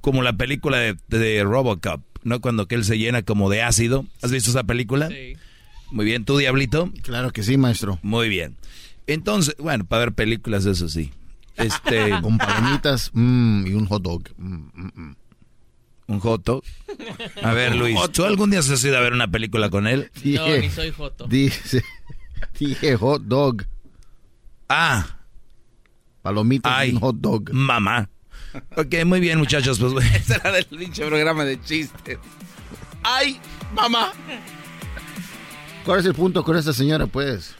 [0.00, 2.40] Como la película de, de Robocop, ¿no?
[2.40, 4.06] Cuando que él se llena como de ácido.
[4.22, 5.08] ¿Has visto esa película?
[5.08, 5.34] Sí.
[5.90, 6.90] Muy bien, ¿tú, Diablito?
[7.02, 7.98] Claro que sí, maestro.
[8.02, 8.56] Muy bien.
[9.06, 11.12] Entonces, bueno, para ver películas, eso sí.
[11.56, 12.10] Este...
[12.22, 14.22] Con palomitas mm, y un hot dog.
[14.36, 15.16] Mm, mm, mm.
[16.08, 16.62] ¿Un hot dog?
[17.42, 20.10] A ver, Luis, ¿tú algún día has ido a ver una película con él?
[20.22, 21.26] Dije- ni soy joto.
[21.26, 21.82] Dice,
[22.58, 23.64] dije hot dog.
[24.68, 25.15] Ah.
[26.26, 27.52] Palomitas y un hot dog.
[27.52, 28.08] Mamá.
[28.76, 29.78] Ok, muy bien, muchachos.
[29.78, 32.18] Pues, Ese era del pinche programa de chistes.
[33.04, 33.38] ¡Ay,
[33.74, 34.12] mamá!
[35.84, 37.54] ¿Cuál es el punto con esta señora, pues?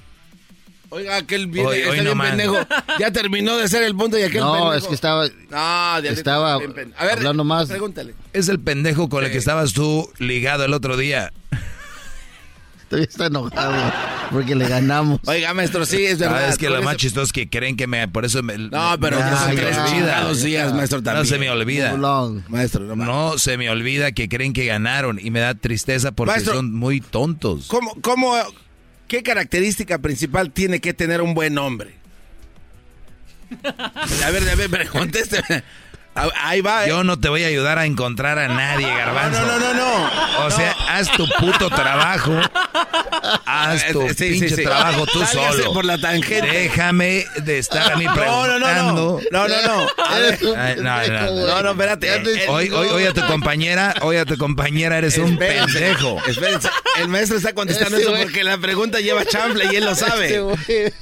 [0.89, 2.29] Oiga, aquel viene, Hoy- está hoy bien nomás.
[2.31, 2.57] pendejo.
[2.99, 4.75] Ya terminó de ser el punto y aquel No, pendejo.
[4.75, 5.31] es que estaba, No,
[6.03, 6.93] diablito, estaba bien.
[6.99, 7.69] A ver, hablando más.
[7.69, 8.15] Pregúntale.
[8.33, 11.33] es el pendejo con el que estabas tú ligado el otro día.
[12.89, 13.93] Todavía está enojado
[14.31, 15.21] porque le ganamos.
[15.27, 16.45] Oiga, maestro, sí, es verdad.
[16.45, 18.07] Ah, es que lo más chistoso es que creen que me...
[18.07, 18.57] Por eso me...
[18.59, 19.91] No, pero no, ya son se me tres olvida.
[19.93, 21.27] chingados días, maestro, No también.
[21.27, 21.97] se me olvida.
[22.49, 22.97] Maestro, no.
[22.97, 26.55] No se me olvida que creen que ganaron y me da tristeza porque Maestro.
[26.55, 27.67] son muy tontos.
[27.67, 28.35] ¿Cómo, cómo,
[29.09, 31.95] ¿Qué característica principal tiene que tener un buen hombre?
[34.25, 35.63] A ver, a ver, contésteme.
[36.41, 36.85] Ahí va.
[36.85, 36.89] ¿eh?
[36.89, 39.41] Yo no te voy a ayudar a encontrar a nadie, Garbanzo.
[39.43, 40.47] No, no, no, no.
[40.47, 42.33] O sea, haz tu puto trabajo.
[43.45, 44.63] Haz tu Sí, pinche sí, sí.
[44.63, 45.73] trabajo tú Sálgase solo.
[45.73, 46.47] por la tangente.
[46.47, 48.67] Déjame de estar a mí No, no, no, no.
[48.67, 49.21] preguntando.
[49.31, 49.87] No, no, no.
[50.05, 50.39] A ver.
[50.57, 51.47] Ay, no, no, no.
[51.47, 52.47] No, no, espérate.
[52.49, 56.21] Hoy, hoy, hoy a tu compañera, hoy a tu compañera eres un Espérense, pendejo.
[56.27, 56.69] espérense.
[57.01, 60.41] El maestro está contestando eso porque la pregunta lleva chanfle y él lo sabe.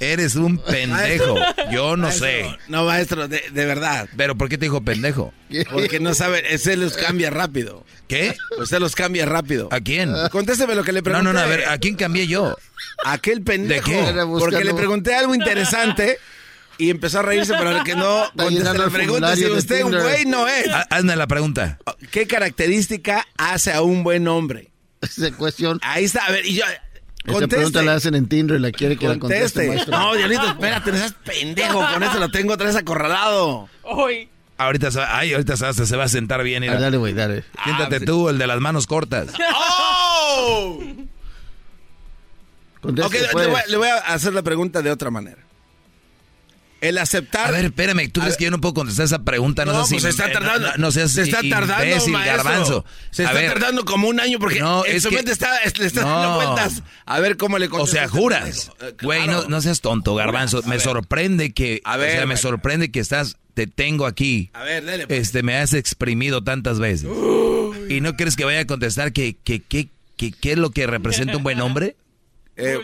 [0.00, 1.36] Eres un pendejo.
[1.70, 2.58] Yo no Maestro, sé.
[2.68, 4.08] No, maestro, de, de verdad.
[4.16, 5.03] Pero ¿por qué te dijo pendejo?
[5.72, 7.84] Porque no sabe, ese los cambia rápido.
[8.08, 8.36] ¿Qué?
[8.58, 9.68] Usted los cambia rápido.
[9.72, 10.12] ¿A quién?
[10.30, 11.24] Contésteme lo que le No, pregunté.
[11.24, 12.56] no, no, a ver, ¿a quién cambié yo?
[13.04, 13.90] Aquel pendejo.
[13.90, 14.22] ¿De qué?
[14.38, 16.18] Porque le pregunté algo interesante
[16.78, 20.24] y empezó a reírse, pero el que no contesta la pregunta, si usted un güey
[20.26, 20.68] no es.
[20.68, 21.78] Ha- Hazme la pregunta.
[22.10, 24.70] ¿Qué característica hace a un buen hombre?
[25.00, 25.78] Esa cuestión.
[25.82, 26.64] Ahí está, a ver, y yo...
[26.64, 27.82] Esa pregunta Conteste.
[27.84, 29.68] la hacen en Tinder y la quiere que la conteste, Conteste.
[29.68, 29.98] maestro.
[29.98, 31.86] No, Diablito, espérate, no seas pendejo.
[31.90, 33.66] Con eso lo tengo otra vez acorralado.
[33.82, 34.28] Hoy.
[34.64, 36.64] Ahorita se va, ay, ahorita se va, se va a sentar bien.
[36.64, 37.44] Ah, dale, güey, dale.
[37.64, 38.04] Siéntate Ah, sí.
[38.06, 39.28] tú, el de las manos cortas.
[39.56, 40.80] ¡Oh!
[42.80, 43.48] Conteste, Ok, le pues.
[43.48, 45.38] voy, le voy a hacer la pregunta de otra manera.
[46.80, 47.46] El aceptar.
[47.48, 49.64] A ver, espérame, ¿tú crees que yo no puedo contestar esa pregunta?
[49.64, 50.68] No, No, seas pues se im- está tardando.
[50.72, 52.36] No, no seas se está tardando, imbécil, maestro.
[52.44, 52.84] garbanzo.
[53.10, 55.48] Se está ver, tardando como un año porque No, en es su que- mente está,
[55.78, 56.82] le está dando cuentas.
[57.06, 58.70] A ver cómo le O contesta sea, juras.
[58.82, 59.42] Eh, Güey, claro.
[59.44, 60.60] no, no seas tonto, garbanzo.
[60.66, 61.80] Me sorprende que.
[61.84, 63.38] A o ver, sea, me sorprende que estás.
[63.54, 64.50] Te tengo aquí.
[64.52, 65.06] A ver, dele.
[65.06, 65.20] pues.
[65.20, 67.08] Este, me has exprimido tantas veces.
[67.88, 70.86] ¿Y no crees que vaya a contestar que, que, que, que- qué es lo que
[70.86, 71.96] representa un buen hombre?
[72.56, 72.78] Eh,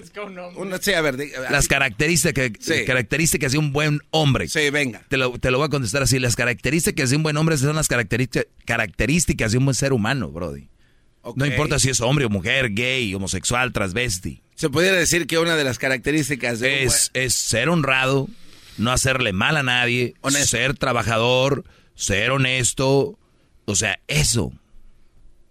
[0.57, 1.17] una- sí, a ver.
[1.49, 2.85] Las características, Sí.
[2.85, 4.49] características de un buen hombre.
[4.49, 5.05] Sí, venga.
[5.09, 6.19] Te lo, te lo voy a contestar así.
[6.19, 10.29] Las características de un buen hombre son las características, características de un buen ser humano,
[10.33, 10.67] Brody.
[11.37, 14.43] No importa si es hombre o mujer, gay, homosexual, transvesti.
[14.57, 18.29] Se pudiera decir que una de las características de un Es, es ser honrado,
[18.81, 20.47] no hacerle mal a nadie, Honesto.
[20.57, 23.19] ser trabajador, ser honesto.
[23.67, 24.53] O sea, eso.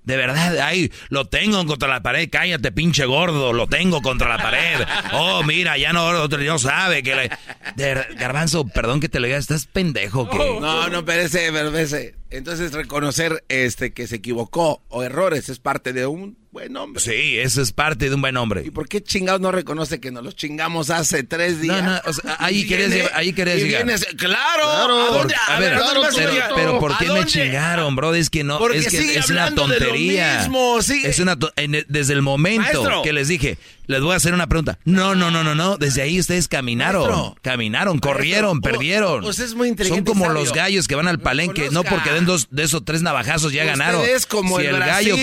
[0.04, 4.38] De verdad, ay, lo tengo contra la pared, cállate, pinche gordo, lo tengo contra la
[4.42, 4.80] pared.
[5.14, 7.30] Oh, mira, ya no, otro no sabe que le...
[7.76, 10.38] De Garbanzo, perdón que te lo diga, estás pendejo, que...
[10.38, 12.16] No, no, pero espérese.
[12.32, 17.02] Entonces, reconocer este que se equivocó o errores es parte de un buen hombre.
[17.02, 18.64] Sí, eso es parte de un buen hombre.
[18.66, 21.84] ¿Y por qué chingados no reconoce que nos los chingamos hace tres días?
[21.84, 23.86] No, no, o sea, ahí viene- llevar- ahí querías y llegar.
[23.86, 25.02] vienes- claro, Claro.
[25.02, 25.36] ¿a dónde?
[25.36, 26.52] Por- A, ver, ¿a dónde vas a pero, llegar?
[26.56, 28.16] pero ¿por ¿A qué me chingaron, bro?
[28.16, 30.38] Es que no, Porque es que sigue es una hablando de lo tontería.
[30.40, 31.10] mismo, sigue.
[31.10, 33.02] Es una to- en- desde el momento Maestro.
[33.04, 33.58] que les dije,
[33.90, 34.78] les voy a hacer una pregunta.
[34.86, 35.78] No, no, no, no, no.
[35.78, 37.36] Desde ahí ustedes caminaron, Maestro.
[37.42, 39.24] caminaron, corrieron, perdieron.
[39.26, 40.40] usted es muy Son como sabio.
[40.40, 43.66] los gallos que van al palenque, no porque den dos de esos tres navajazos ya
[43.66, 44.02] ganaron.
[44.06, 45.16] es como si el gallo,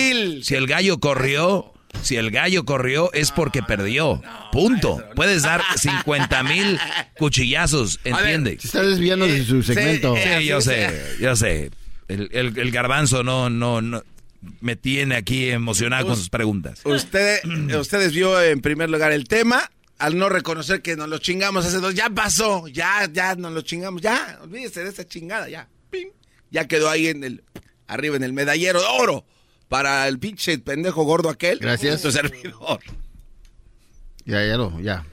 [0.43, 1.73] si el gallo corrió,
[2.03, 4.21] si el gallo corrió es porque perdió.
[4.51, 5.01] Punto.
[5.15, 6.77] Puedes dar 50 mil
[7.17, 8.57] cuchillazos, ¿entiende?
[8.59, 10.15] Se está desviando de su segmento.
[10.15, 11.71] sí, Sí, yo sé, yo sé.
[12.09, 14.03] El, el- el garbanzo no, no, no
[14.61, 16.81] me tiene aquí emocionado con sus preguntas.
[16.83, 17.39] Usted,
[17.79, 19.69] ustedes vio en primer lugar el tema.
[19.99, 23.61] Al no reconocer que nos lo chingamos hace dos, ya pasó, ya, ya nos lo
[23.61, 26.09] chingamos, ya, olvídese de esa chingada, ya, pim,
[26.51, 27.43] ya quedó ahí en el,
[27.87, 29.25] arriba en el medallero de oro
[29.67, 31.57] para el pinche pendejo gordo aquel.
[31.59, 32.03] Gracias.
[32.03, 32.79] Tu servidor.
[34.25, 35.05] Ya, ya lo, ya.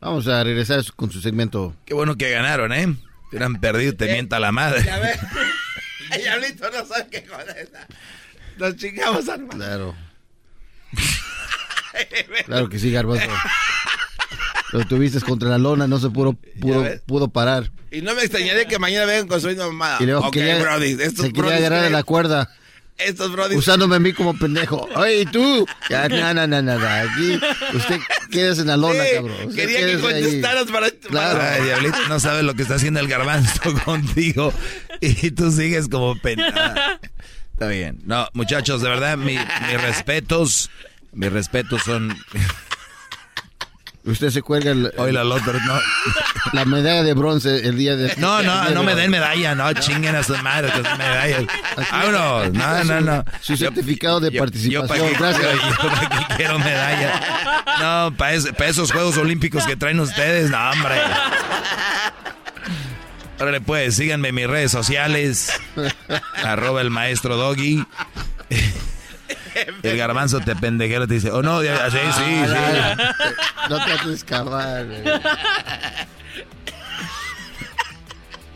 [0.00, 1.74] Vamos a regresar con su segmento.
[1.84, 2.84] Qué bueno que ganaron, ¿eh?
[2.84, 4.84] Si hubieran perdido, te mienta la madre.
[4.84, 5.10] Ya ve,
[6.12, 7.70] el diablito no sabe qué joder.
[8.58, 9.50] Nos chingamos, hermano.
[9.50, 9.94] Claro.
[12.46, 13.26] Claro que sí, Garbanzo.
[14.72, 17.72] Lo tuviste contra la lona, no se pudo, pudo, pudo parar.
[17.90, 19.96] Y no me extrañaría que mañana vengan con su misma mamada.
[20.00, 22.50] Y luego Ok, quería- brody, estos se quería brodis agarrar a la cuerda,
[22.98, 24.88] Estos brodis usándome a mí como pendejo.
[24.94, 25.66] Oye, ¿y tú?
[25.88, 27.40] Ya, no, no, no, no, no, Aquí
[27.74, 27.98] usted
[28.30, 29.36] quédese en la lona, Sí, cabrón.
[29.46, 30.00] Usted quería que ahí.
[30.00, 30.90] contestaras para...
[30.90, 31.40] Claro.
[31.42, 34.52] Ay, diablito, no sabes lo que está haciendo el garbanzo contigo
[35.00, 37.00] y tú sigues como penada.
[37.58, 37.98] Está bien.
[38.04, 40.70] No, muchachos, de verdad, mi- mis respetos,
[41.12, 42.16] mis respetos son...
[44.04, 45.78] Usted se cuelga el- Hoy la otra, no,
[46.54, 48.14] la medalla de bronce el día de...
[48.16, 51.42] no, no, no de me den medalla, no, chinguen a sus madres con medallas.
[51.90, 53.24] Vámonos, no, no, no.
[53.42, 55.52] Su certificado de Yo- yo participación, qué- gracias.
[55.52, 57.20] Yo, yo quiero medalla.
[57.80, 58.34] No, para
[58.68, 60.94] esos Juegos Olímpicos que traen ustedes, no, hombre.
[63.40, 65.52] Órale, pues, síganme en mis redes sociales.
[66.44, 67.84] arroba el maestro Doggy.
[69.82, 73.02] El garbanzo te pendejero te dice, oh no, sí, sí, sí.
[73.68, 74.86] No trates de escapar.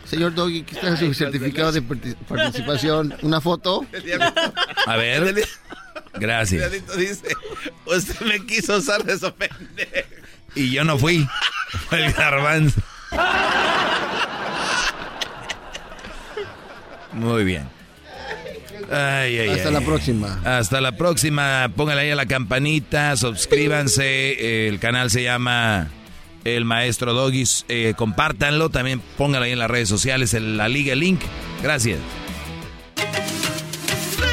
[0.05, 3.13] Señor Doggy, ¿qué está su certificado de parti- participación?
[3.21, 3.85] ¿Una foto?
[4.87, 5.43] A ver,
[6.13, 6.71] gracias.
[6.95, 7.27] dice,
[7.85, 10.07] usted me quiso usar de pendejo.
[10.55, 11.27] Y yo no fui.
[11.89, 12.79] Fue el garbanzo.
[17.13, 17.67] Muy bien.
[18.91, 20.39] Hasta la próxima.
[20.43, 21.71] Hasta la próxima.
[21.75, 24.67] Póngale ahí a la campanita, suscríbanse.
[24.67, 25.87] El canal se llama
[26.43, 27.65] El Maestro Doggies.
[27.69, 28.69] Eh, compártanlo.
[28.69, 31.21] También póngalo ahí en las redes sociales, en la liga, link.
[31.61, 31.99] Gracias.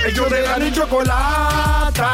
[0.07, 2.11] Ellos de la chocolata.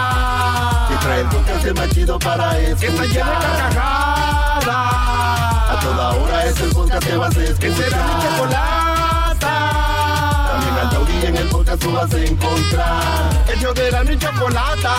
[0.88, 2.78] Que trae el podcast más chido para escuchar.
[2.78, 4.66] Que está llena de carcajadas.
[4.66, 7.70] A toda hora es el podcast que vas a escuchar.
[7.70, 8.85] Que será mi chocolata.
[11.24, 13.44] En el podcast tú vas a encontrar.
[13.54, 14.94] Ellos de la chocolata.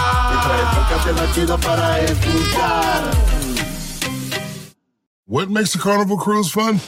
[0.59, 3.03] El podcast chido para escuchar.
[5.25, 6.79] What makes a carnival cruise fun?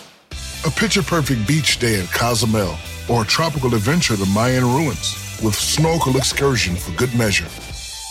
[0.66, 2.75] A picture perfect beach day at Cozumel
[3.09, 7.48] or a tropical adventure to Mayan ruins with snorkel excursion for good measure.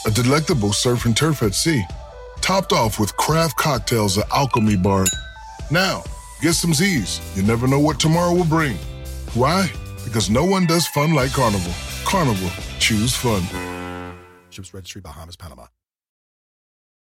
[0.07, 1.83] A delectable surf and turf at sea,
[2.41, 5.07] topped off with craft cocktails at Alchemy Bar.
[5.71, 6.03] Now,
[6.41, 7.21] get some Z's.
[7.37, 8.77] You never know what tomorrow will bring.
[9.35, 9.71] Why?
[10.09, 11.75] Because no one does fun like Carnival.
[12.07, 13.43] Carnival, choose fun.
[14.49, 15.67] Ships Registry, Bahamas, Panama.